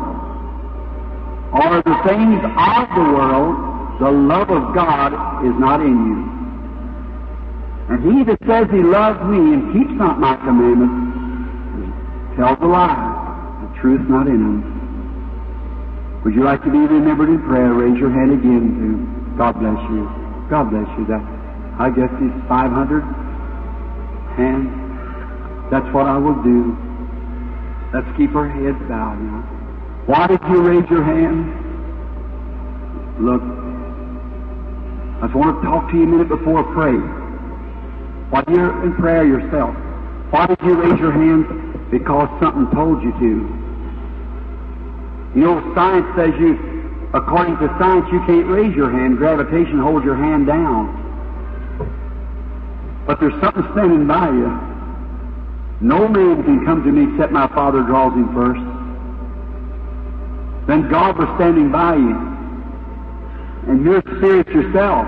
or 1.53 1.81
the 1.85 1.97
things 2.03 2.41
of 2.43 2.85
the 2.97 3.07
world, 3.15 3.55
the 4.01 4.11
love 4.11 4.49
of 4.49 4.75
God 4.75 5.45
is 5.45 5.53
not 5.57 5.79
in 5.81 5.93
you. 5.93 6.36
And 7.89 8.03
he 8.03 8.23
that 8.26 8.39
says 8.45 8.68
he 8.72 8.84
loves 8.84 9.19
me 9.30 9.53
and 9.53 9.73
keeps 9.73 9.93
not 9.97 10.19
my 10.19 10.35
commandments 10.38 11.18
tells 12.38 12.57
a 12.61 12.69
lie. 12.69 13.65
The 13.65 13.81
truth's 13.81 14.05
not 14.07 14.27
in 14.27 14.38
him. 14.38 14.61
Would 16.23 16.35
you 16.35 16.43
like 16.43 16.64
to 16.64 16.72
be 16.72 16.77
remembered 16.77 17.30
in 17.30 17.41
prayer? 17.41 17.73
Raise 17.73 17.97
your 17.97 18.14
hand 18.14 18.31
again 18.31 18.77
to 18.77 18.88
God 19.38 19.59
bless 19.59 19.81
you. 19.89 20.05
God 20.49 20.69
bless 20.69 20.88
you. 20.97 21.05
That 21.09 21.22
I 21.81 21.89
guess 21.89 22.09
these 22.22 22.34
500 22.47 23.01
hands. 24.38 24.69
That's 25.73 25.89
what 25.93 26.05
I 26.05 26.18
will 26.18 26.38
do. 26.45 26.77
Let's 27.93 28.07
keep 28.18 28.35
our 28.35 28.47
heads 28.47 28.77
bowed 28.88 29.18
now. 29.18 29.41
Why 30.05 30.27
did 30.27 30.39
you 30.47 30.61
raise 30.61 30.89
your 30.89 31.03
hand? 31.03 31.65
Look, 33.19 33.41
I 35.22 35.26
just 35.26 35.35
want 35.35 35.57
to 35.57 35.68
talk 35.68 35.89
to 35.91 35.97
you 35.97 36.03
a 36.03 36.07
minute 36.07 36.30
before 36.30 36.61
I 36.61 36.73
pray. 36.73 37.16
While 38.29 38.43
you're 38.49 38.83
in 38.83 38.95
prayer 38.95 39.25
yourself, 39.25 39.75
why 40.31 40.47
did 40.47 40.59
you 40.63 40.75
raise 40.81 40.99
your 40.99 41.11
hand? 41.11 41.89
Because 41.91 42.27
something 42.41 42.69
told 42.75 43.01
you 43.01 43.11
to. 43.13 43.29
You 45.35 45.41
know, 45.45 45.73
science 45.75 46.07
says 46.15 46.33
you 46.39 46.77
According 47.13 47.57
to 47.57 47.67
science, 47.79 48.05
you 48.11 48.19
can't 48.27 48.47
raise 48.47 48.75
your 48.75 48.91
hand. 48.91 49.17
Gravitation 49.17 49.79
holds 49.79 50.03
your 50.03 50.17
hand 50.17 50.45
down. 50.45 50.91
But 53.07 53.21
there's 53.21 53.39
something 53.41 53.63
standing 53.71 54.05
by 54.05 54.27
you. 54.29 54.51
No 55.79 56.07
man 56.09 56.43
can 56.43 56.65
come 56.65 56.83
to 56.83 56.91
me 56.91 57.13
except 57.13 57.31
my 57.31 57.47
Father 57.47 57.81
draws 57.81 58.13
him 58.13 58.33
first. 58.33 58.59
Then 60.67 60.89
God 60.89 61.17
was 61.17 61.29
standing 61.37 61.71
by 61.71 61.95
you. 61.95 62.15
And 63.71 63.85
you're 63.85 64.01
spirit 64.17 64.47
yourself. 64.49 65.07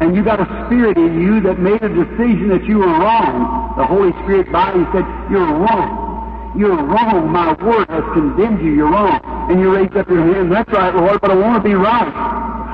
And 0.00 0.14
you 0.14 0.22
got 0.22 0.40
a 0.40 0.66
spirit 0.66 0.98
in 0.98 1.20
you 1.20 1.40
that 1.40 1.58
made 1.58 1.82
a 1.82 1.88
decision 1.88 2.48
that 2.48 2.64
you 2.64 2.78
were 2.78 2.86
wrong. 3.00 3.74
The 3.78 3.86
Holy 3.86 4.12
Spirit 4.24 4.52
by 4.52 4.74
you 4.74 4.86
said, 4.92 5.04
You're 5.30 5.46
wrong. 5.46 6.52
You're 6.56 6.76
wrong. 6.76 7.32
My 7.32 7.52
word 7.52 7.88
has 7.88 8.04
condemned 8.12 8.60
you. 8.64 8.72
You're 8.72 8.90
wrong. 8.90 9.20
And 9.50 9.60
you 9.60 9.74
raised 9.74 9.96
up 9.96 10.08
your 10.08 10.20
hand. 10.20 10.52
That's 10.52 10.70
right, 10.72 10.94
Lord, 10.94 11.20
but 11.20 11.30
I 11.30 11.34
want 11.34 11.62
to 11.62 11.66
be 11.66 11.74
right. 11.74 12.12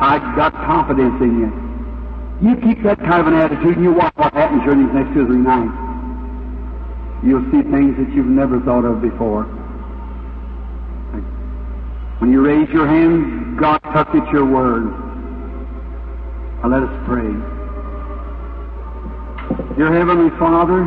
I've 0.02 0.34
got 0.34 0.52
confidence 0.52 1.20
in 1.20 1.38
you. 1.38 1.50
You 2.42 2.56
keep 2.56 2.82
that 2.82 2.98
kind 2.98 3.20
of 3.20 3.28
an 3.28 3.34
attitude 3.34 3.76
and 3.76 3.84
you 3.84 3.92
watch 3.92 4.12
what 4.16 4.34
happens 4.34 4.62
during 4.64 4.86
these 4.86 4.94
next 4.94 5.14
two 5.14 5.22
or 5.22 5.26
three 5.26 5.38
nights. 5.38 5.74
You'll 7.22 7.46
see 7.52 7.62
things 7.70 7.94
that 7.98 8.10
you've 8.12 8.26
never 8.26 8.58
thought 8.60 8.84
of 8.84 9.00
before. 9.00 9.44
When 12.18 12.32
you 12.32 12.40
raise 12.40 12.68
your 12.70 12.86
hands, 12.86 13.58
God 13.60 13.78
tucks 13.78 14.10
at 14.14 14.32
your 14.32 14.44
word. 14.44 15.11
Now 16.62 16.68
let 16.68 16.82
us 16.84 17.06
pray. 17.06 17.26
Dear 19.76 19.92
Heavenly 19.92 20.30
Father, 20.38 20.86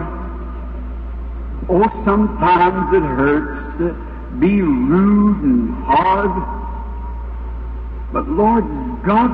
oh, 1.67 1.83
sometimes 2.05 2.95
it 2.95 3.03
hurts 3.03 3.77
to 3.79 3.93
be 4.39 4.61
rude 4.61 5.43
and 5.43 5.73
hard. 5.83 6.31
But 8.13 8.29
Lord 8.29 8.63
God, 9.05 9.31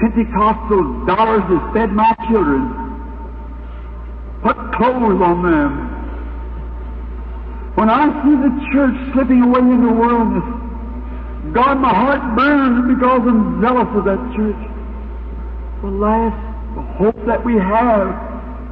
Pentecostal 0.00 1.06
dollars 1.06 1.44
has 1.44 1.72
fed 1.72 1.92
my 1.92 2.12
children. 2.28 2.66
Put 4.42 4.56
clothes 4.74 5.22
on 5.22 5.42
them. 5.44 5.94
When 7.76 7.90
I 7.90 8.10
see 8.24 8.34
the 8.34 8.50
church 8.72 9.12
slipping 9.12 9.42
away 9.42 9.60
into 9.60 9.92
worldliness, 9.92 10.63
God, 11.54 11.78
my 11.78 11.94
heart 11.94 12.34
burns 12.34 12.82
because 12.90 13.22
I'm 13.30 13.62
zealous 13.62 13.86
of 13.94 14.04
that 14.10 14.18
church. 14.34 14.58
The 15.86 15.94
last 15.94 16.34
hope 16.98 17.14
that 17.26 17.44
we 17.46 17.54
have, 17.54 18.10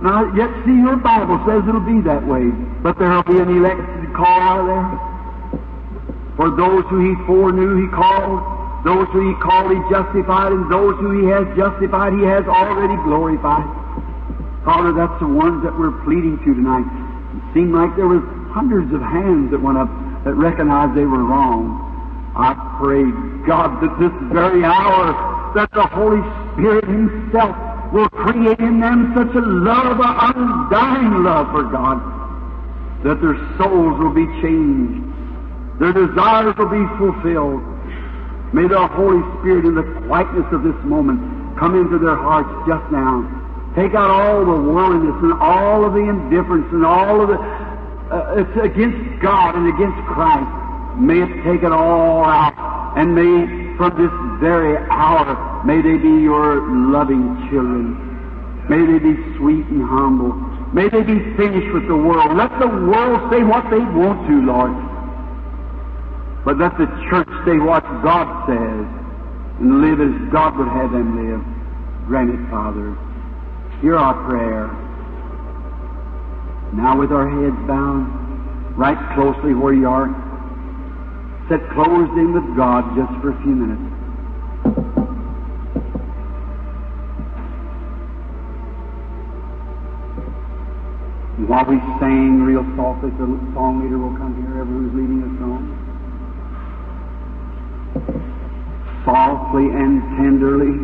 I 0.02 0.26
yet 0.34 0.50
see 0.66 0.74
your 0.82 0.98
Bible 0.98 1.38
says 1.46 1.62
it'll 1.62 1.86
be 1.86 2.02
that 2.02 2.26
way, 2.26 2.50
but 2.82 2.98
there'll 2.98 3.22
be 3.22 3.38
an 3.38 3.54
elected 3.54 4.10
call 4.18 4.40
out 4.42 4.60
of 4.60 4.66
there. 4.66 4.90
For 6.34 6.50
those 6.50 6.82
who 6.90 7.06
he 7.06 7.14
foreknew, 7.22 7.86
he 7.86 7.88
called. 7.94 8.42
Those 8.82 9.06
who 9.14 9.30
he 9.30 9.34
called, 9.38 9.70
he 9.70 9.78
justified. 9.86 10.50
And 10.50 10.66
those 10.66 10.98
who 10.98 11.22
he 11.22 11.30
has 11.30 11.46
justified, 11.54 12.18
he 12.18 12.26
has 12.26 12.42
already 12.50 12.98
glorified. 13.06 13.68
Father, 14.64 14.90
that's 14.90 15.14
the 15.22 15.30
ones 15.30 15.62
that 15.62 15.78
we're 15.78 15.94
pleading 16.02 16.38
to 16.42 16.50
tonight. 16.50 16.86
It 17.38 17.44
seemed 17.54 17.74
like 17.74 17.94
there 17.94 18.10
was 18.10 18.26
hundreds 18.50 18.90
of 18.90 19.02
hands 19.02 19.50
that 19.52 19.62
went 19.62 19.78
up 19.78 19.90
that 20.24 20.34
recognized 20.34 20.98
they 20.98 21.06
were 21.06 21.22
wrong. 21.22 21.81
I 22.34 22.56
pray, 22.80 23.04
God, 23.46 23.82
that 23.84 23.92
this 24.00 24.12
very 24.32 24.64
hour, 24.64 25.12
that 25.54 25.70
the 25.72 25.86
Holy 25.86 26.24
Spirit 26.56 26.84
Himself 26.88 27.56
will 27.92 28.08
create 28.08 28.58
in 28.58 28.80
them 28.80 29.12
such 29.12 29.34
a 29.36 29.44
love, 29.44 30.00
an 30.00 30.32
undying 30.32 31.24
love 31.24 31.52
for 31.52 31.64
God, 31.68 32.00
that 33.04 33.20
their 33.20 33.36
souls 33.60 34.00
will 34.00 34.14
be 34.14 34.24
changed, 34.40 35.04
their 35.78 35.92
desires 35.92 36.56
will 36.56 36.72
be 36.72 36.84
fulfilled. 36.96 37.60
May 38.52 38.68
the 38.68 38.86
Holy 38.96 39.20
Spirit, 39.40 39.64
in 39.64 39.74
the 39.74 39.84
quietness 40.08 40.48
of 40.52 40.62
this 40.62 40.76
moment, 40.84 41.20
come 41.58 41.76
into 41.76 41.98
their 41.98 42.16
hearts 42.16 42.48
just 42.68 42.84
now. 42.92 43.28
Take 43.76 43.94
out 43.94 44.08
all 44.08 44.44
the 44.44 44.60
worldliness 44.72 45.16
and 45.22 45.32
all 45.40 45.84
of 45.84 45.92
the 45.92 46.04
indifference 46.04 46.68
and 46.72 46.84
all 46.84 47.20
of 47.20 47.28
the 47.28 47.36
uh, 48.12 48.44
it's 48.44 48.56
against 48.60 49.22
God 49.22 49.56
and 49.56 49.72
against 49.72 49.96
Christ. 50.04 50.61
May 50.98 51.22
it 51.22 51.32
take 51.44 51.62
it 51.62 51.72
all 51.72 52.24
out, 52.24 52.54
and 52.96 53.14
may 53.14 53.62
from 53.76 53.96
this 53.96 54.12
very 54.40 54.76
hour, 54.90 55.64
may 55.64 55.80
they 55.80 55.96
be 55.96 56.22
your 56.22 56.60
loving 56.92 57.48
children. 57.50 57.96
May 58.68 58.84
they 58.86 58.98
be 58.98 59.16
sweet 59.38 59.66
and 59.66 59.82
humble. 59.82 60.32
May 60.72 60.88
they 60.88 61.02
be 61.02 61.18
finished 61.36 61.72
with 61.72 61.88
the 61.88 61.96
world. 61.96 62.36
Let 62.36 62.52
the 62.60 62.68
world 62.68 63.32
say 63.32 63.42
what 63.42 63.64
they 63.70 63.80
want 63.80 64.28
to, 64.28 64.34
Lord. 64.46 64.72
But 66.44 66.58
let 66.58 66.76
the 66.78 66.86
church 67.10 67.28
say 67.44 67.58
what 67.58 67.82
God 68.02 68.26
says 68.46 68.86
and 69.60 69.80
live 69.80 70.00
as 70.00 70.14
God 70.32 70.56
would 70.58 70.68
have 70.68 70.92
them 70.92 71.16
live. 71.16 71.42
Grant 72.06 72.30
it, 72.30 72.50
Father. 72.50 72.96
Hear 73.80 73.96
our 73.96 74.14
prayer. 74.28 74.70
Now 76.72 76.98
with 76.98 77.12
our 77.12 77.28
heads 77.28 77.56
bowed, 77.66 78.06
right 78.78 78.98
closely 79.14 79.54
where 79.54 79.74
you 79.74 79.88
are, 79.88 80.08
set 81.52 81.68
closed 81.72 82.16
in 82.16 82.32
with 82.32 82.56
God 82.56 82.96
just 82.96 83.12
for 83.20 83.28
a 83.28 83.42
few 83.42 83.52
minutes. 83.52 83.84
And 91.36 91.48
while 91.48 91.66
we 91.66 91.76
sing 92.00 92.40
real 92.40 92.64
softly, 92.74 93.10
the 93.10 93.28
song 93.52 93.84
leader 93.84 93.98
will 93.98 94.16
come 94.16 94.32
here, 94.40 94.48
whoever 94.48 94.72
who's 94.72 94.94
leading 94.96 95.20
the 95.20 95.28
song. 95.44 95.60
Softly 99.04 99.68
and 99.76 100.00
tenderly, 100.16 100.80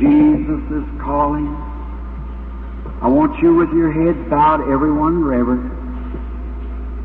Jesus 0.00 0.62
is 0.72 0.88
calling. 1.04 1.52
I 3.02 3.08
want 3.08 3.42
you 3.42 3.54
with 3.54 3.68
your 3.74 3.92
head 3.92 4.30
bowed, 4.30 4.62
everyone 4.72 5.22
reverent. 5.22 5.77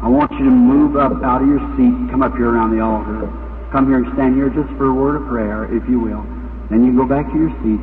I 0.03 0.09
want 0.11 0.31
you 0.33 0.43
to 0.43 0.51
move 0.51 0.97
up 0.99 1.23
out 1.23 1.41
of 1.41 1.47
your 1.47 1.63
seat, 1.79 1.95
come 2.11 2.21
up 2.21 2.35
here 2.35 2.49
around 2.51 2.75
the 2.75 2.83
altar. 2.83 3.23
Come 3.71 3.87
here 3.87 4.03
and 4.03 4.11
stand 4.13 4.35
here 4.35 4.49
just 4.51 4.67
for 4.75 4.91
a 4.91 4.93
word 4.93 5.15
of 5.15 5.23
prayer, 5.31 5.63
if 5.71 5.87
you 5.87 5.95
will. 5.99 6.27
Then 6.69 6.83
you 6.83 6.91
go 6.91 7.07
back 7.07 7.23
to 7.31 7.37
your 7.39 7.47
seat. 7.63 7.79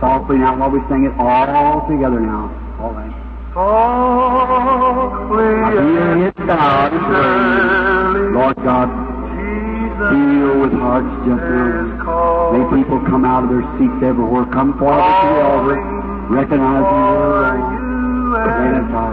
Softly 0.00 0.38
now 0.40 0.56
while 0.56 0.72
we 0.72 0.80
sing 0.88 1.04
it 1.04 1.12
all 1.20 1.84
together 1.84 2.16
now. 2.18 2.48
All 2.80 2.96
right. 2.96 3.12
Softly 3.52 5.52
Now 5.60 5.76
keep 5.76 6.00
your 6.00 6.16
head 6.24 6.32
bowed 6.48 6.96
and 6.96 7.04
pray. 7.04 8.32
Lord 8.32 8.56
God, 8.64 8.88
Jesus 9.36 10.16
deal 10.16 10.64
with 10.64 10.72
hearts 10.80 11.12
just 11.28 11.44
is 11.44 11.44
now. 11.44 12.00
calling. 12.00 12.56
May 12.56 12.64
people 12.80 13.04
come 13.04 13.28
out 13.28 13.44
of 13.44 13.52
their 13.52 13.68
seats 13.76 14.00
everywhere, 14.00 14.48
come 14.48 14.80
forward 14.80 14.96
to 14.96 15.28
the 15.28 15.44
altar, 15.44 15.76
recognizing 16.32 16.88
you're 16.88 17.36
wrong. 17.36 18.32
Grant 18.32 18.80
us 18.80 18.96
our 18.96 19.12